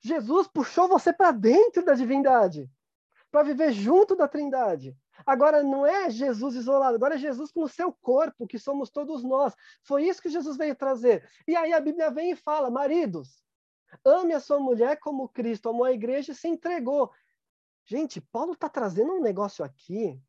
Jesus 0.00 0.46
puxou 0.46 0.88
você 0.88 1.12
para 1.12 1.32
dentro 1.32 1.84
da 1.84 1.94
divindade, 1.94 2.70
para 3.30 3.42
viver 3.42 3.72
junto 3.72 4.14
da 4.14 4.28
Trindade. 4.28 4.96
Agora 5.26 5.62
não 5.62 5.84
é 5.84 6.08
Jesus 6.08 6.54
isolado, 6.54 6.94
agora 6.94 7.16
é 7.16 7.18
Jesus 7.18 7.52
no 7.54 7.68
seu 7.68 7.92
corpo, 7.92 8.46
que 8.46 8.58
somos 8.58 8.88
todos 8.88 9.24
nós. 9.24 9.54
Foi 9.82 10.06
isso 10.06 10.22
que 10.22 10.28
Jesus 10.28 10.56
veio 10.56 10.76
trazer. 10.76 11.28
E 11.46 11.56
aí 11.56 11.72
a 11.72 11.80
Bíblia 11.80 12.10
vem 12.10 12.30
e 12.30 12.36
fala: 12.36 12.70
maridos, 12.70 13.42
Ame 14.04 14.34
a 14.34 14.40
sua 14.40 14.60
mulher 14.60 14.98
como 14.98 15.28
Cristo 15.28 15.68
amou 15.68 15.84
a 15.84 15.92
igreja 15.92 16.32
e 16.32 16.34
se 16.34 16.48
entregou. 16.48 17.10
Gente, 17.84 18.20
Paulo 18.20 18.52
está 18.52 18.68
trazendo 18.68 19.14
um 19.14 19.22
negócio 19.22 19.64
aqui 19.64 20.20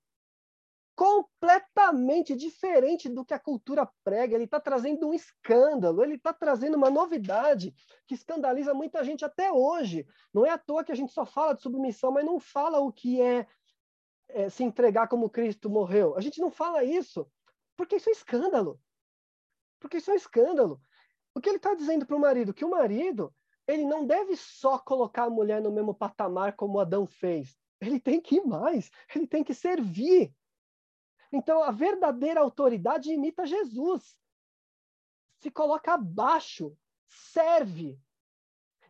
completamente 0.99 2.35
diferente 2.35 3.07
do 3.07 3.23
que 3.23 3.33
a 3.33 3.39
cultura 3.39 3.89
prega. 4.03 4.35
Ele 4.35 4.43
está 4.43 4.59
trazendo 4.59 5.07
um 5.07 5.13
escândalo, 5.13 6.03
ele 6.03 6.15
está 6.15 6.33
trazendo 6.33 6.75
uma 6.75 6.89
novidade 6.89 7.73
que 8.05 8.13
escandaliza 8.13 8.73
muita 8.73 9.01
gente 9.01 9.23
até 9.23 9.49
hoje. 9.49 10.05
Não 10.33 10.45
é 10.45 10.49
à 10.49 10.57
toa 10.57 10.83
que 10.83 10.91
a 10.91 10.95
gente 10.95 11.13
só 11.13 11.25
fala 11.25 11.55
de 11.55 11.61
submissão, 11.61 12.11
mas 12.11 12.25
não 12.25 12.37
fala 12.37 12.81
o 12.81 12.91
que 12.91 13.21
é, 13.21 13.47
é 14.27 14.49
se 14.49 14.61
entregar 14.61 15.07
como 15.07 15.29
Cristo 15.29 15.69
morreu. 15.69 16.17
A 16.17 16.19
gente 16.19 16.41
não 16.41 16.51
fala 16.51 16.83
isso 16.83 17.25
porque 17.77 17.95
isso 17.95 18.09
é 18.09 18.11
escândalo. 18.11 18.77
Porque 19.79 19.99
isso 19.99 20.11
é 20.11 20.15
escândalo. 20.15 20.81
O 21.33 21.39
que 21.39 21.47
ele 21.47 21.59
está 21.59 21.73
dizendo 21.75 22.05
para 22.05 22.17
o 22.17 22.19
marido? 22.19 22.53
Que 22.53 22.65
o 22.65 22.69
marido 22.69 23.33
ele 23.65 23.85
não 23.85 24.05
deve 24.05 24.35
só 24.35 24.77
colocar 24.77 25.23
a 25.23 25.29
mulher 25.29 25.61
no 25.61 25.71
mesmo 25.71 25.93
patamar 25.93 26.57
como 26.57 26.77
Adão 26.77 27.07
fez. 27.07 27.57
Ele 27.79 28.01
tem 28.01 28.19
que 28.19 28.35
ir 28.35 28.45
mais, 28.45 28.91
ele 29.15 29.25
tem 29.25 29.45
que 29.45 29.53
servir. 29.53 30.35
Então, 31.31 31.63
a 31.63 31.71
verdadeira 31.71 32.39
autoridade 32.39 33.11
imita 33.11 33.45
Jesus. 33.45 34.19
Se 35.39 35.51
coloca 35.51 35.93
abaixo, 35.93 36.75
serve. 37.07 37.99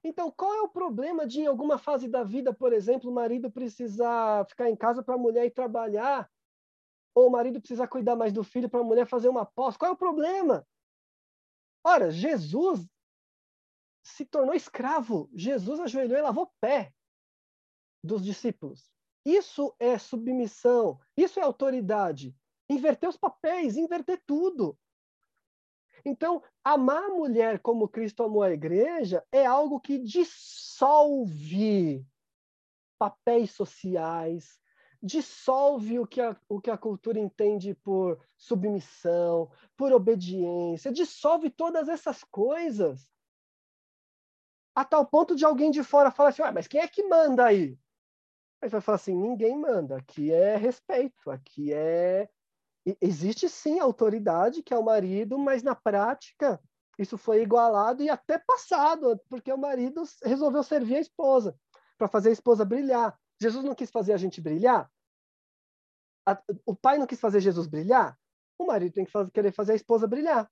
Então, 0.04 0.32
qual 0.32 0.54
é 0.54 0.62
o 0.62 0.70
problema 0.70 1.28
de, 1.28 1.42
em 1.42 1.46
alguma 1.46 1.78
fase 1.78 2.08
da 2.08 2.24
vida, 2.24 2.54
por 2.54 2.72
exemplo, 2.72 3.12
o 3.12 3.14
marido 3.14 3.52
precisar 3.52 4.46
ficar 4.46 4.70
em 4.70 4.76
casa 4.76 5.04
para 5.04 5.16
a 5.16 5.18
mulher 5.18 5.46
ir 5.46 5.52
trabalhar? 5.52 6.32
Ou 7.14 7.28
o 7.28 7.32
marido 7.32 7.60
precisar 7.60 7.88
cuidar 7.88 8.16
mais 8.16 8.32
do 8.32 8.44
filho 8.44 8.70
para 8.70 8.80
a 8.80 8.84
mulher 8.84 9.06
fazer 9.06 9.28
uma 9.28 9.46
pós? 9.46 9.76
Qual 9.76 9.92
é 9.92 9.94
o 9.94 9.98
problema? 9.98 10.66
Ora, 11.84 12.10
Jesus 12.12 12.88
se 14.02 14.26
tornou 14.26 14.54
escravo. 14.54 15.30
Jesus 15.34 15.80
ajoelhou 15.80 16.18
e 16.18 16.22
lavou 16.22 16.52
pé 16.62 16.94
dos 18.04 18.24
discípulos. 18.24 18.90
Isso 19.26 19.76
é 19.80 19.98
submissão, 19.98 21.00
isso 21.16 21.40
é 21.40 21.44
autoridade. 21.44 22.36
Inverter 22.70 23.10
os 23.10 23.18
papéis, 23.18 23.78
inverter 23.78 24.22
tudo. 24.26 24.78
Então, 26.06 26.42
amar 26.64 27.04
a 27.04 27.10
mulher 27.10 27.60
como 27.60 27.88
Cristo 27.88 28.24
amou 28.24 28.44
a 28.44 28.52
igreja 28.52 29.24
é 29.32 29.46
algo 29.46 29.80
que 29.80 29.98
dissolve 30.00 31.26
papéis 32.98 33.52
sociais, 33.52 34.60
dissolve 35.02 36.00
o 36.00 36.08
que, 36.08 36.20
a, 36.22 36.36
o 36.48 36.60
que 36.60 36.70
a 36.70 36.78
cultura 36.78 37.20
entende 37.20 37.74
por 37.74 38.22
submissão, 38.38 39.50
por 39.76 39.92
obediência, 39.94 40.92
dissolve 40.92 41.50
todas 41.50 41.88
essas 41.88 42.24
coisas. 42.24 43.10
A 44.76 44.86
tal 44.86 45.06
ponto 45.06 45.36
de 45.36 45.44
alguém 45.46 45.72
de 45.72 45.84
fora 45.84 46.12
falar 46.12 46.30
assim: 46.30 46.44
ah, 46.44 46.52
mas 46.52 46.68
quem 46.68 46.82
é 46.82 46.88
que 46.88 47.04
manda 47.04 47.46
aí? 47.46 47.78
Aí 48.62 48.70
vai 48.70 48.82
falar 48.82 48.98
assim: 48.98 49.16
ninguém 49.16 49.58
manda, 49.58 49.98
aqui 49.98 50.32
é 50.32 50.56
respeito, 50.56 51.30
aqui 51.30 51.74
é. 51.74 52.30
Existe 53.02 53.48
sim 53.48 53.80
autoridade, 53.80 54.64
que 54.64 54.74
é 54.74 54.78
o 54.78 54.84
marido, 54.84 55.38
mas 55.38 55.62
na 55.62 55.76
prática 55.76 56.60
isso 56.98 57.18
foi 57.18 57.42
igualado 57.42 58.04
e 58.04 58.10
até 58.10 58.38
passado, 58.38 59.18
porque 59.30 59.52
o 59.54 59.58
marido 59.58 60.04
resolveu 60.24 60.64
servir 60.64 60.98
a 60.98 61.02
esposa, 61.02 61.58
para 61.98 62.10
fazer 62.10 62.30
a 62.30 62.34
esposa 62.34 62.66
brilhar. 62.66 63.18
Jesus 63.42 63.64
não 63.64 63.74
quis 63.74 63.90
fazer 63.90 64.12
a 64.14 64.18
gente 64.18 64.42
brilhar? 64.42 64.92
O 66.66 66.76
pai 66.76 66.98
não 66.98 67.08
quis 67.08 67.20
fazer 67.20 67.40
Jesus 67.40 67.68
brilhar? 67.68 68.20
O 68.58 68.66
marido 68.66 68.94
tem 68.94 69.06
que 69.06 69.12
fazer, 69.12 69.32
querer 69.32 69.54
fazer 69.54 69.72
a 69.72 69.76
esposa 69.76 70.08
brilhar. 70.08 70.52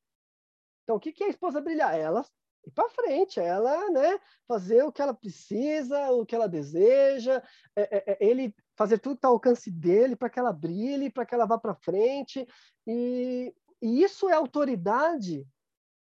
Então, 0.83 0.95
o 0.95 0.99
que, 0.99 1.11
que 1.11 1.23
é 1.23 1.27
a 1.27 1.29
esposa 1.29 1.59
brilhar? 1.59 1.93
Ela 1.93 2.25
ir 2.67 2.71
para 2.71 2.89
frente, 2.89 3.39
ela 3.39 3.89
né, 3.89 4.19
fazer 4.47 4.83
o 4.83 4.91
que 4.91 5.01
ela 5.01 5.13
precisa, 5.13 6.11
o 6.11 6.25
que 6.25 6.35
ela 6.35 6.47
deseja, 6.47 7.41
é, 7.75 7.97
é, 7.97 8.11
é 8.13 8.17
ele 8.25 8.55
fazer 8.75 8.99
tudo 8.99 9.19
ao 9.23 9.33
alcance 9.33 9.71
dele 9.71 10.15
para 10.15 10.29
que 10.29 10.39
ela 10.39 10.53
brilhe, 10.53 11.09
para 11.09 11.25
que 11.25 11.33
ela 11.33 11.45
vá 11.45 11.57
para 11.57 11.75
frente. 11.75 12.47
E, 12.85 13.53
e 13.81 14.03
isso 14.03 14.29
é 14.29 14.33
autoridade 14.33 15.47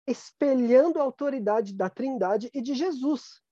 espelhando 0.06 0.98
a 0.98 1.02
autoridade 1.02 1.74
da 1.74 1.88
Trindade 1.88 2.50
e 2.52 2.60
de 2.60 2.74
Jesus. 2.74 3.42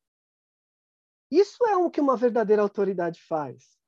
Isso 1.31 1.65
é 1.67 1.77
o 1.77 1.91
que 1.91 2.01
uma 2.01 2.17
verdadeira 2.17 2.61
autoridade 2.61 3.23
faz. 3.23 3.79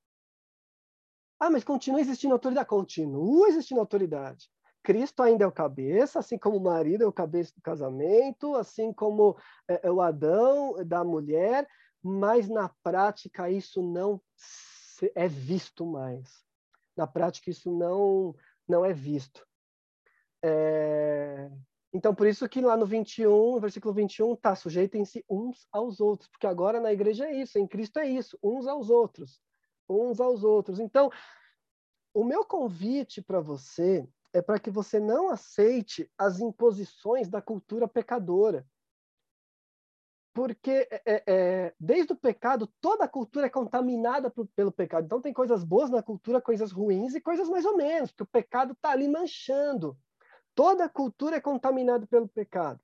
Ah, 1.39 1.51
mas 1.51 1.63
continua 1.63 2.01
existindo 2.01 2.33
autoridade? 2.33 2.69
Continua 2.69 3.49
existindo 3.49 3.81
autoridade. 3.81 4.51
Cristo 4.85 5.23
ainda 5.23 5.45
é 5.45 5.47
o 5.47 5.53
cabeça, 5.53 6.19
assim 6.19 6.37
como 6.37 6.59
o 6.59 6.63
marido 6.63 7.03
é 7.03 7.07
o 7.07 7.13
cabeça 7.13 7.53
do 7.57 7.63
casamento, 7.63 8.55
assim 8.55 8.93
como 8.93 9.35
é, 9.67 9.89
é 9.89 9.91
o 9.91 10.03
Adão 10.03 10.75
da 10.85 11.03
mulher, 11.03 11.67
mas 12.03 12.51
na 12.51 12.69
prática 12.83 13.51
isso 13.51 13.83
não 13.83 14.21
é 15.15 15.27
visto 15.27 15.87
mais. 15.87 16.45
Na 16.95 17.07
prática 17.07 17.51
isso 17.51 17.73
não 17.73 18.37
não 18.69 18.85
é 18.85 18.93
visto. 18.93 19.47
É... 20.43 21.51
Então, 21.93 22.15
por 22.15 22.27
isso 22.27 22.49
que 22.49 22.61
lá 22.61 22.77
no 22.77 22.85
21, 22.85 23.61
versículo 23.61 23.95
21, 23.95 24.37
tá, 24.37 24.55
sujeitem-se 24.55 25.25
uns 25.31 25.67
aos 25.73 26.01
outros, 26.01 26.29
porque 26.29 26.47
agora 26.47 26.81
na 26.81 26.93
igreja 26.93 27.27
é 27.27 27.37
isso, 27.37 27.59
em 27.59 27.67
Cristo 27.67 27.99
é 27.99 28.07
isso, 28.07 28.39
uns 28.43 28.67
aos 28.67 28.91
outros, 28.91 29.41
uns 29.89 30.21
aos 30.21 30.43
outros. 30.43 30.81
Então, 30.81 31.11
o 32.13 32.25
meu 32.25 32.45
convite 32.45 33.23
para 33.23 33.41
você 33.41 34.07
é 34.35 34.43
para 34.43 34.59
que 34.59 34.69
você 34.69 34.99
não 34.99 35.31
aceite 35.31 36.11
as 36.19 36.41
imposições 36.41 37.29
da 37.29 37.41
cultura 37.41 37.87
pecadora. 37.87 38.67
Porque 40.35 40.89
é, 40.91 41.03
é, 41.07 41.25
é 41.27 41.75
desde 41.79 42.13
o 42.13 42.17
pecado, 42.17 42.67
toda 42.81 43.05
a 43.05 43.09
cultura 43.09 43.47
é 43.47 43.49
contaminada 43.51 44.29
por, 44.29 44.49
pelo 44.49 44.73
pecado. 44.73 45.05
Então, 45.05 45.21
tem 45.21 45.33
coisas 45.33 45.63
boas 45.63 45.89
na 45.89 46.03
cultura, 46.03 46.41
coisas 46.41 46.73
ruins 46.73 47.15
e 47.15 47.21
coisas 47.21 47.49
mais 47.49 47.65
ou 47.65 47.77
menos, 47.77 48.11
porque 48.11 48.25
o 48.25 48.27
pecado 48.27 48.73
está 48.73 48.91
ali 48.91 49.07
manchando. 49.07 49.97
Toda 50.53 50.87
a 50.87 50.89
cultura 50.89 51.37
é 51.37 51.41
contaminada 51.41 52.05
pelo 52.05 52.27
pecado. 52.27 52.81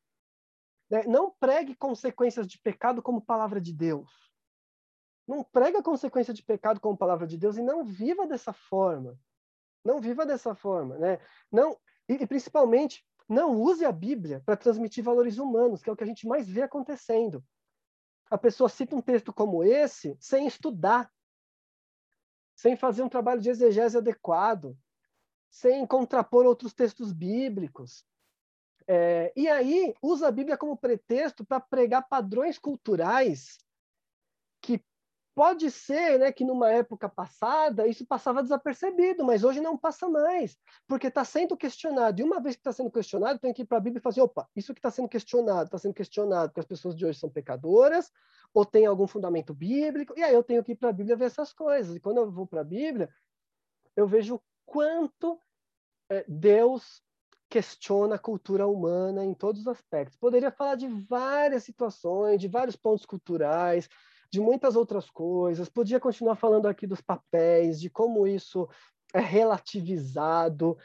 Né? 0.88 1.02
Não 1.08 1.34
pregue 1.40 1.74
consequências 1.74 2.46
de 2.46 2.60
pecado 2.60 3.02
como 3.02 3.20
palavra 3.20 3.60
de 3.60 3.72
Deus. 3.72 4.08
Não 5.26 5.42
pregue 5.42 5.78
a 5.78 5.82
consequência 5.82 6.32
de 6.32 6.44
pecado 6.44 6.80
como 6.80 6.96
palavra 6.96 7.26
de 7.26 7.36
Deus 7.36 7.56
e 7.56 7.62
não 7.62 7.84
viva 7.84 8.24
dessa 8.24 8.52
forma. 8.52 9.18
Não 9.84 10.00
viva 10.00 10.26
dessa 10.26 10.54
forma, 10.54 10.98
né? 10.98 11.18
Não 11.50 11.76
e, 12.08 12.14
e 12.14 12.26
principalmente 12.26 13.04
não 13.28 13.54
use 13.54 13.84
a 13.84 13.92
Bíblia 13.92 14.42
para 14.44 14.56
transmitir 14.56 15.04
valores 15.04 15.38
humanos, 15.38 15.82
que 15.82 15.88
é 15.88 15.92
o 15.92 15.96
que 15.96 16.02
a 16.02 16.06
gente 16.06 16.26
mais 16.26 16.48
vê 16.48 16.62
acontecendo. 16.62 17.44
A 18.28 18.36
pessoa 18.36 18.68
cita 18.68 18.96
um 18.96 19.00
texto 19.00 19.32
como 19.32 19.62
esse 19.62 20.16
sem 20.18 20.46
estudar, 20.46 21.08
sem 22.56 22.76
fazer 22.76 23.02
um 23.02 23.08
trabalho 23.08 23.40
de 23.40 23.48
exegese 23.48 23.96
adequado, 23.96 24.76
sem 25.48 25.86
contrapor 25.86 26.44
outros 26.44 26.74
textos 26.74 27.12
bíblicos. 27.12 28.04
É, 28.88 29.32
e 29.36 29.48
aí 29.48 29.94
usa 30.02 30.26
a 30.26 30.32
Bíblia 30.32 30.58
como 30.58 30.76
pretexto 30.76 31.44
para 31.44 31.60
pregar 31.60 32.08
padrões 32.08 32.58
culturais 32.58 33.58
que 34.60 34.84
pode 35.40 35.70
ser 35.70 36.18
né, 36.18 36.30
que 36.30 36.44
numa 36.44 36.70
época 36.70 37.08
passada 37.08 37.86
isso 37.86 38.04
passava 38.04 38.42
desapercebido, 38.42 39.24
mas 39.24 39.42
hoje 39.42 39.58
não 39.58 39.74
passa 39.74 40.06
mais, 40.06 40.58
porque 40.86 41.06
está 41.06 41.24
sendo 41.24 41.56
questionado. 41.56 42.20
E 42.20 42.22
uma 42.22 42.42
vez 42.42 42.56
que 42.56 42.60
está 42.60 42.72
sendo 42.72 42.90
questionado, 42.90 43.38
tem 43.38 43.50
que 43.50 43.62
ir 43.62 43.64
para 43.64 43.78
a 43.78 43.80
Bíblia 43.80 44.00
e 44.00 44.02
fazer: 44.02 44.20
opa, 44.20 44.46
isso 44.54 44.74
que 44.74 44.78
está 44.78 44.90
sendo 44.90 45.08
questionado, 45.08 45.64
está 45.64 45.78
sendo 45.78 45.94
questionado 45.94 46.50
porque 46.50 46.60
as 46.60 46.66
pessoas 46.66 46.94
de 46.94 47.06
hoje 47.06 47.18
são 47.18 47.30
pecadoras, 47.30 48.12
ou 48.52 48.66
tem 48.66 48.84
algum 48.84 49.06
fundamento 49.06 49.54
bíblico, 49.54 50.12
e 50.14 50.22
aí 50.22 50.34
eu 50.34 50.42
tenho 50.42 50.62
que 50.62 50.72
ir 50.72 50.76
para 50.76 50.90
a 50.90 50.92
Bíblia 50.92 51.16
ver 51.16 51.24
essas 51.24 51.54
coisas. 51.54 51.96
E 51.96 52.00
quando 52.00 52.18
eu 52.18 52.30
vou 52.30 52.46
para 52.46 52.60
a 52.60 52.64
Bíblia, 52.64 53.08
eu 53.96 54.06
vejo 54.06 54.42
quanto 54.66 55.40
é, 56.10 56.22
Deus 56.28 57.02
questiona 57.48 58.16
a 58.16 58.18
cultura 58.18 58.66
humana 58.66 59.24
em 59.24 59.32
todos 59.32 59.62
os 59.62 59.68
aspectos. 59.68 60.18
Poderia 60.18 60.52
falar 60.52 60.74
de 60.74 60.86
várias 60.86 61.64
situações, 61.64 62.38
de 62.38 62.46
vários 62.46 62.76
pontos 62.76 63.06
culturais, 63.06 63.88
de 64.30 64.40
muitas 64.40 64.76
outras 64.76 65.10
coisas. 65.10 65.68
Podia 65.68 66.00
continuar 66.00 66.36
falando 66.36 66.66
aqui 66.66 66.86
dos 66.86 67.00
papéis, 67.00 67.80
de 67.80 67.90
como 67.90 68.26
isso 68.26 68.68
é 69.12 69.20
relativizado. 69.20 70.78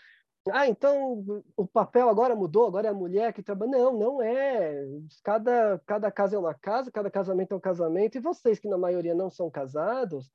Ah, 0.51 0.67
então 0.67 1.23
o 1.55 1.65
papel 1.65 2.07
agora 2.07 2.35
mudou, 2.35 2.67
agora 2.67 2.87
é 2.87 2.91
a 2.91 2.93
mulher 2.93 3.33
que 3.33 3.41
trabalha. 3.41 3.71
Não, 3.71 3.97
não 3.97 4.21
é. 4.21 4.85
Cada, 5.23 5.79
cada 5.85 6.11
casa 6.11 6.35
é 6.35 6.39
uma 6.39 6.53
casa, 6.53 6.91
cada 6.91 7.09
casamento 7.09 7.53
é 7.53 7.57
um 7.57 7.59
casamento. 7.59 8.17
E 8.17 8.21
vocês, 8.21 8.59
que 8.59 8.67
na 8.67 8.77
maioria 8.77 9.15
não 9.15 9.29
são 9.29 9.49
casados, 9.49 10.31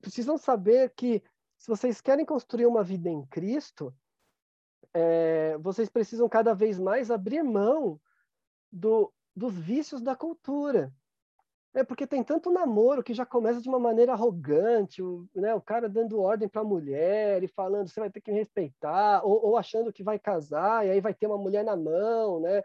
precisam 0.00 0.36
saber 0.36 0.92
que 0.94 1.22
se 1.56 1.68
vocês 1.68 2.00
querem 2.00 2.26
construir 2.26 2.66
uma 2.66 2.82
vida 2.82 3.08
em 3.08 3.24
Cristo, 3.26 3.94
é, 4.92 5.56
vocês 5.58 5.88
precisam 5.88 6.28
cada 6.28 6.52
vez 6.54 6.78
mais 6.78 7.10
abrir 7.10 7.42
mão 7.42 8.00
do, 8.70 9.12
dos 9.34 9.54
vícios 9.54 10.02
da 10.02 10.14
cultura. 10.14 10.92
É 11.74 11.82
porque 11.82 12.06
tem 12.06 12.22
tanto 12.22 12.50
namoro 12.50 13.02
que 13.02 13.14
já 13.14 13.24
começa 13.24 13.60
de 13.60 13.68
uma 13.68 13.78
maneira 13.78 14.12
arrogante, 14.12 15.02
o, 15.02 15.26
né, 15.34 15.54
o 15.54 15.60
cara 15.60 15.88
dando 15.88 16.20
ordem 16.20 16.46
para 16.46 16.60
a 16.60 16.64
mulher 16.64 17.42
e 17.42 17.48
falando 17.48 17.88
você 17.88 17.98
vai 17.98 18.10
ter 18.10 18.20
que 18.20 18.30
me 18.30 18.38
respeitar, 18.38 19.24
ou, 19.24 19.46
ou, 19.46 19.56
achando 19.56 19.92
que 19.92 20.02
vai 20.02 20.18
casar 20.18 20.86
e 20.86 20.90
aí 20.90 21.00
vai 21.00 21.14
ter 21.14 21.26
uma 21.26 21.38
mulher 21.38 21.64
na 21.64 21.74
mão, 21.74 22.40
né? 22.40 22.58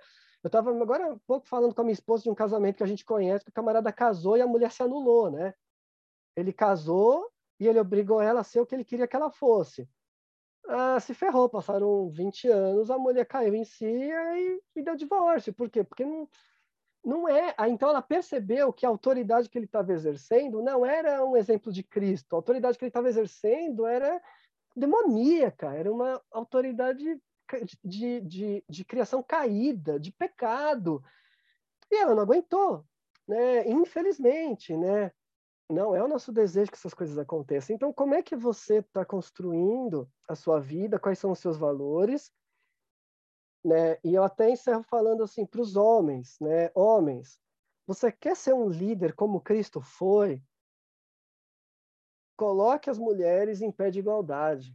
Eu 0.43 0.47
estava 0.47 0.71
agora 0.71 1.13
um 1.13 1.19
pouco 1.19 1.47
falando 1.47 1.73
com 1.73 1.81
a 1.81 1.83
minha 1.85 1.93
esposa 1.93 2.23
de 2.23 2.29
um 2.29 2.35
casamento 2.35 2.77
que 2.77 2.83
a 2.83 2.87
gente 2.87 3.05
conhece, 3.05 3.45
que 3.45 3.49
o 3.49 3.53
camarada 3.53 3.91
casou 3.93 4.35
e 4.37 4.41
a 4.41 4.47
mulher 4.47 4.71
se 4.71 4.83
anulou, 4.83 5.31
né? 5.31 5.53
Ele 6.35 6.51
casou 6.51 7.31
e 7.59 7.67
ele 7.67 7.79
obrigou 7.79 8.21
ela 8.21 8.41
a 8.41 8.43
ser 8.43 8.59
o 8.59 8.65
que 8.65 8.75
ele 8.75 8.85
queria 8.85 9.07
que 9.07 9.15
ela 9.15 9.31
fosse. 9.31 9.89
Ah, 10.67 10.99
se 10.99 11.13
ferrou, 11.13 11.49
passaram 11.49 12.09
20 12.09 12.49
anos, 12.49 12.91
a 12.91 12.97
mulher 12.97 13.25
caiu 13.25 13.55
em 13.55 13.63
si 13.63 13.85
e, 13.85 14.61
e 14.75 14.83
deu 14.83 14.95
divórcio. 14.95 15.53
Por 15.53 15.69
quê? 15.69 15.83
Porque 15.83 16.05
não, 16.05 16.27
não 17.07 17.25
é. 17.25 17.55
Então 17.69 17.89
ela 17.89 18.01
percebeu 18.01 18.73
que 18.73 18.85
a 18.85 18.89
autoridade 18.89 19.47
que 19.47 19.57
ele 19.57 19.65
estava 19.65 19.93
exercendo 19.93 20.61
não 20.61 20.85
era 20.85 21.23
um 21.23 21.37
exemplo 21.37 21.71
de 21.71 21.81
Cristo. 21.81 22.33
A 22.33 22.35
autoridade 22.35 22.77
que 22.77 22.83
ele 22.83 22.89
estava 22.89 23.07
exercendo 23.07 23.85
era 23.85 24.21
demoníaca, 24.75 25.73
era 25.73 25.89
uma 25.91 26.21
autoridade 26.29 27.17
de, 27.81 28.19
de, 28.19 28.63
de 28.67 28.83
criação 28.83 29.23
caída, 29.23 29.97
de 29.97 30.11
pecado. 30.11 31.01
E 31.89 31.95
ela 31.95 32.13
não 32.13 32.23
aguentou, 32.23 32.83
né? 33.25 33.65
Infelizmente, 33.69 34.75
né? 34.75 35.09
Não 35.69 35.95
é 35.95 36.03
o 36.03 36.09
nosso 36.09 36.33
desejo 36.33 36.71
que 36.71 36.77
essas 36.77 36.93
coisas 36.93 37.17
aconteçam. 37.17 37.73
Então, 37.73 37.93
como 37.93 38.15
é 38.15 38.21
que 38.21 38.35
você 38.35 38.79
está 38.79 39.05
construindo 39.05 40.09
a 40.27 40.35
sua 40.35 40.59
vida? 40.59 40.99
Quais 40.99 41.19
são 41.19 41.31
os 41.31 41.39
seus 41.39 41.57
valores? 41.57 42.31
Né? 43.67 43.97
E 44.01 44.13
eu 44.13 44.23
até 44.23 44.49
encerro 44.49 44.81
falando 44.81 45.23
assim 45.23 45.45
para 45.45 45.59
os 45.59 45.75
homens, 45.75 46.37
né? 46.39 46.71
Homens, 46.73 47.37
você 47.85 48.09
quer 48.09 48.33
ser 48.33 48.53
um 48.53 48.69
líder 48.69 49.13
como 49.13 49.41
Cristo 49.41 49.81
foi? 49.81 50.41
Coloque 52.37 52.89
as 52.89 52.97
mulheres 52.97 53.61
em 53.61 53.69
pé 53.69 53.91
de 53.91 53.99
igualdade. 53.99 54.73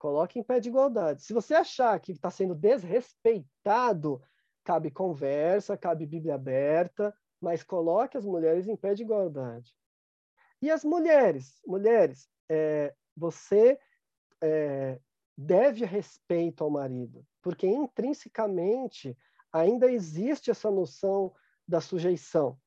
Coloque 0.00 0.36
em 0.36 0.42
pé 0.42 0.58
de 0.58 0.68
igualdade. 0.68 1.22
Se 1.22 1.32
você 1.32 1.54
achar 1.54 2.00
que 2.00 2.10
está 2.10 2.28
sendo 2.28 2.56
desrespeitado 2.56 4.20
cabe 4.64 4.90
conversa, 4.90 5.76
cabe 5.76 6.06
Bíblia 6.06 6.34
aberta, 6.34 7.16
mas 7.40 7.62
coloque 7.62 8.16
as 8.16 8.24
mulheres 8.24 8.66
em 8.66 8.76
pé 8.76 8.94
de 8.94 9.04
igualdade. 9.04 9.72
E 10.60 10.72
as 10.72 10.84
mulheres, 10.84 11.60
mulheres, 11.64 12.28
é, 12.48 12.92
você 13.16 13.78
é, 14.42 15.00
deve 15.40 15.86
respeito 15.86 16.62
ao 16.62 16.70
marido, 16.70 17.26
porque 17.40 17.66
intrinsecamente 17.66 19.16
ainda 19.50 19.90
existe 19.90 20.50
essa 20.50 20.70
noção 20.70 21.34
da 21.66 21.80
sujeição. 21.80 22.58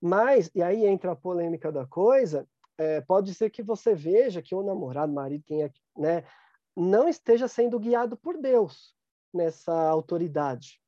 Mas, 0.00 0.50
e 0.54 0.62
aí 0.62 0.86
entra 0.86 1.12
a 1.12 1.16
polêmica 1.16 1.70
da 1.70 1.86
coisa, 1.86 2.48
é, 2.78 3.02
pode 3.02 3.34
ser 3.34 3.50
que 3.50 3.62
você 3.62 3.94
veja 3.94 4.40
que 4.40 4.54
o 4.54 4.62
namorado, 4.62 5.12
marido, 5.12 5.44
quem 5.44 5.62
é, 5.62 5.72
né, 5.96 6.24
não 6.74 7.06
esteja 7.06 7.46
sendo 7.46 7.78
guiado 7.78 8.16
por 8.16 8.38
Deus 8.38 8.96
nessa 9.32 9.74
autoridade. 9.74 10.80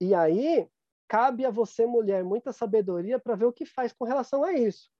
E 0.00 0.14
aí, 0.14 0.68
cabe 1.06 1.44
a 1.44 1.50
você, 1.50 1.84
mulher, 1.84 2.24
muita 2.24 2.50
sabedoria 2.50 3.18
para 3.18 3.36
ver 3.36 3.44
o 3.44 3.52
que 3.52 3.66
faz 3.66 3.92
com 3.92 4.06
relação 4.06 4.42
a 4.42 4.54
isso. 4.54 4.90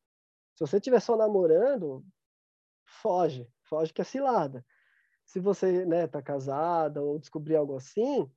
Se 0.55 0.61
você 0.61 0.77
estiver 0.77 1.01
só 1.01 1.17
namorando, 1.17 2.05
foge, 2.85 3.51
foge 3.63 3.93
que 3.93 4.03
é 4.03 4.05
cilada. 4.05 4.65
Se 5.33 5.41
você 5.41 5.87
né, 5.87 6.07
tá 6.07 6.21
casada 6.21 7.01
ou 7.01 7.19
descobrir 7.19 7.57
algo 7.57 7.75
assim, 7.75 8.31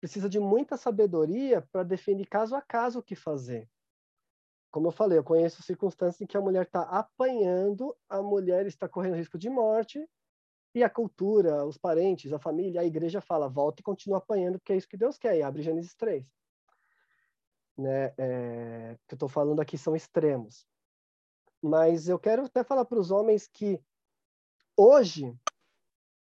precisa 0.00 0.28
de 0.28 0.40
muita 0.40 0.76
sabedoria 0.76 1.62
para 1.70 1.84
definir 1.84 2.26
caso 2.26 2.56
a 2.56 2.60
caso 2.60 2.98
o 2.98 3.02
que 3.02 3.14
fazer. 3.14 3.70
Como 4.68 4.88
eu 4.88 4.90
falei, 4.90 5.16
eu 5.16 5.22
conheço 5.22 5.62
circunstâncias 5.62 6.20
em 6.20 6.26
que 6.26 6.36
a 6.36 6.40
mulher 6.40 6.64
está 6.64 6.82
apanhando, 6.82 7.96
a 8.08 8.20
mulher 8.20 8.66
está 8.66 8.88
correndo 8.88 9.14
risco 9.14 9.38
de 9.38 9.48
morte, 9.48 10.04
e 10.74 10.82
a 10.82 10.90
cultura, 10.90 11.64
os 11.64 11.78
parentes, 11.78 12.32
a 12.32 12.40
família, 12.40 12.80
a 12.80 12.84
igreja 12.84 13.20
fala, 13.20 13.48
volta 13.48 13.80
e 13.80 13.84
continua 13.84 14.18
apanhando, 14.18 14.58
porque 14.58 14.72
é 14.72 14.76
isso 14.76 14.88
que 14.88 14.96
Deus 14.96 15.16
quer, 15.16 15.36
e 15.36 15.42
abre 15.44 15.62
Gênesis 15.62 15.94
3. 15.94 16.26
Né? 17.78 18.12
É, 18.18 18.98
que 19.06 19.14
eu 19.14 19.16
estou 19.16 19.28
falando 19.28 19.60
aqui 19.60 19.78
são 19.78 19.94
extremos. 19.94 20.66
Mas 21.62 22.08
eu 22.08 22.18
quero 22.18 22.46
até 22.46 22.64
falar 22.64 22.84
para 22.84 22.98
os 22.98 23.12
homens 23.12 23.46
que 23.46 23.80
hoje 24.76 25.38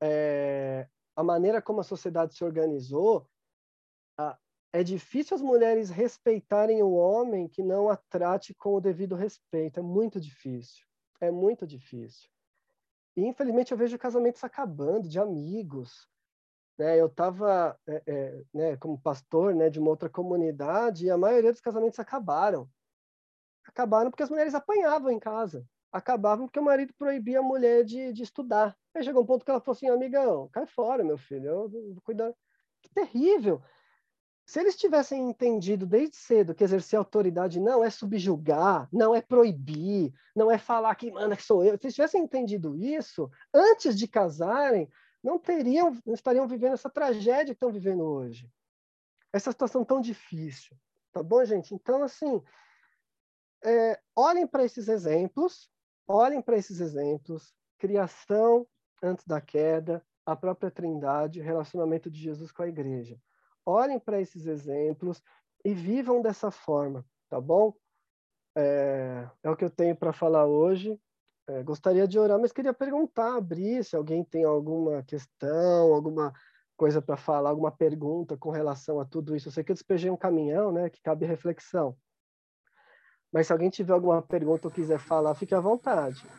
é, 0.01 0.89
a 1.15 1.23
maneira 1.23 1.61
como 1.61 1.81
a 1.81 1.85
sociedade 1.85 2.35
se 2.35 2.45
organizou 2.45 3.29
é 4.73 4.85
difícil 4.85 5.35
as 5.35 5.43
mulheres 5.43 5.91
respeitarem 5.91 6.83
o 6.83 6.93
homem 6.93 7.49
que 7.49 7.63
não 7.63 7.89
a 7.89 7.97
trate 7.97 8.55
com 8.55 8.75
o 8.75 8.81
devido 8.81 9.17
respeito. 9.17 9.81
É 9.81 9.83
muito 9.83 10.21
difícil. 10.21 10.87
É 11.21 11.31
muito 11.31 11.67
difícil. 11.67 12.31
E, 13.17 13.27
infelizmente, 13.27 13.73
eu 13.73 13.79
vejo 13.79 13.99
casamentos 13.99 14.45
acabando 14.45 15.09
de 15.09 15.19
amigos. 15.19 16.09
Né? 16.79 16.99
Eu 17.01 17.07
estava, 17.07 17.79
é, 17.87 18.03
é, 18.07 18.45
né, 18.55 18.77
como 18.77 19.01
pastor 19.01 19.55
né, 19.55 19.69
de 19.69 19.81
uma 19.81 19.91
outra 19.91 20.09
comunidade 20.09 21.07
e 21.07 21.11
a 21.11 21.19
maioria 21.19 21.51
dos 21.51 21.61
casamentos 21.61 21.99
acabaram. 21.99 22.69
Acabaram 23.67 24.11
porque 24.11 24.23
as 24.23 24.31
mulheres 24.31 24.55
apanhavam 24.55 25.11
em 25.11 25.19
casa. 25.19 25.67
Acabavam 25.93 26.47
porque 26.47 26.61
o 26.61 26.65
marido 26.65 26.95
proibia 26.95 27.41
a 27.41 27.43
mulher 27.43 27.85
de, 27.85 28.13
de 28.13 28.23
estudar. 28.23 28.77
Aí 28.95 29.03
chegou 29.03 29.23
um 29.23 29.27
ponto 29.27 29.45
que 29.45 29.51
ela 29.51 29.61
falou 29.61 29.77
assim, 29.77 29.89
amigão, 29.89 30.49
cai 30.53 30.67
fora, 30.67 31.03
meu 31.03 31.19
filho, 31.19 31.47
eu 31.47 31.69
vou 31.69 32.03
cuidar. 32.03 32.33
Que 32.83 32.91
terrível! 32.95 33.63
Se 34.47 34.59
eles 34.59 34.77
tivessem 34.77 35.31
entendido 35.31 35.87
desde 35.87 36.17
cedo 36.17 36.55
que 36.55 36.65
exercer 36.65 36.99
autoridade 36.99 37.61
não 37.61 37.85
é 37.85 37.91
subjugar, 37.91 38.89
não 38.93 39.15
é 39.15 39.23
proibir, 39.23 40.13
não 40.35 40.51
é 40.51 40.59
falar 40.59 40.95
que 40.97 41.11
manda 41.13 41.37
que 41.37 41.43
sou 41.43 41.65
eu, 41.65 41.79
se 41.79 41.87
eles 41.87 41.95
tivessem 41.95 42.23
entendido 42.23 42.77
isso 42.77 43.31
antes 43.55 43.97
de 43.97 44.09
casarem, 44.09 44.89
não 45.23 45.39
teriam, 45.39 45.97
não 46.05 46.15
estariam 46.15 46.49
vivendo 46.49 46.73
essa 46.73 46.91
tragédia 46.91 47.55
que 47.55 47.59
estão 47.59 47.71
vivendo 47.71 48.03
hoje. 48.03 48.51
Essa 49.33 49.53
situação 49.53 49.85
tão 49.85 50.01
difícil. 50.01 50.77
Tá 51.13 51.23
bom, 51.23 51.45
gente? 51.45 51.73
Então, 51.73 52.03
assim, 52.03 52.43
é, 53.65 54.01
olhem 54.17 54.47
para 54.47 54.65
esses 54.65 54.89
exemplos, 54.89 55.71
olhem 56.11 56.43
para 56.43 56.57
esses 56.57 56.81
exemplos, 56.81 57.55
criação 57.79 58.67
antes 59.03 59.25
da 59.27 59.41
queda, 59.41 60.05
a 60.27 60.37
própria 60.37 60.71
trindade, 60.71 61.41
relacionamento 61.41 62.11
de 62.11 62.21
Jesus 62.21 62.53
com 62.53 62.63
a 62.63 62.69
igreja 62.69 63.19
olhem 63.65 63.99
para 63.99 64.21
esses 64.21 64.47
exemplos 64.47 65.23
e 65.65 65.73
vivam 65.75 66.23
dessa 66.23 66.51
forma, 66.51 67.05
tá 67.29 67.41
bom? 67.41 67.75
É, 68.57 69.29
é 69.43 69.51
o 69.51 69.57
que 69.57 69.65
eu 69.65 69.71
tenho 69.71 69.97
para 69.97 70.13
falar 70.13 70.47
hoje. 70.47 70.99
É, 71.47 71.63
gostaria 71.63 72.07
de 72.07 72.19
orar, 72.19 72.39
mas 72.39 72.53
queria 72.53 72.73
perguntar, 72.73 73.37
abrir, 73.37 73.85
se 73.85 73.97
alguém 73.97 74.25
tem 74.25 74.45
alguma 74.45 75.03
questão, 75.03 75.93
alguma 75.93 76.33
coisa 76.77 77.03
para 77.03 77.17
falar, 77.17 77.51
alguma 77.51 77.71
pergunta 77.71 78.37
com 78.37 78.51
relação 78.51 79.01
a 79.01 79.05
tudo 79.05 79.37
isso. 79.37 79.49
Eu 79.49 79.53
sei 79.53 79.65
que 79.65 79.71
eu 79.71 79.75
despejei 79.75 80.11
um 80.11 80.17
caminhão, 80.17 80.73
né, 80.73 80.89
que 80.89 81.01
cabe 81.03 81.27
reflexão. 81.27 81.97
Mas 83.33 83.47
se 83.47 83.53
alguém 83.53 83.71
tiver 83.71 83.93
alguma 83.93 84.23
pergunta 84.23 84.69
ou 84.69 84.73
quiser 84.73 84.99
falar, 84.99 85.35
fique 85.35 85.55
à 85.55 85.61
vontade. 85.61 86.31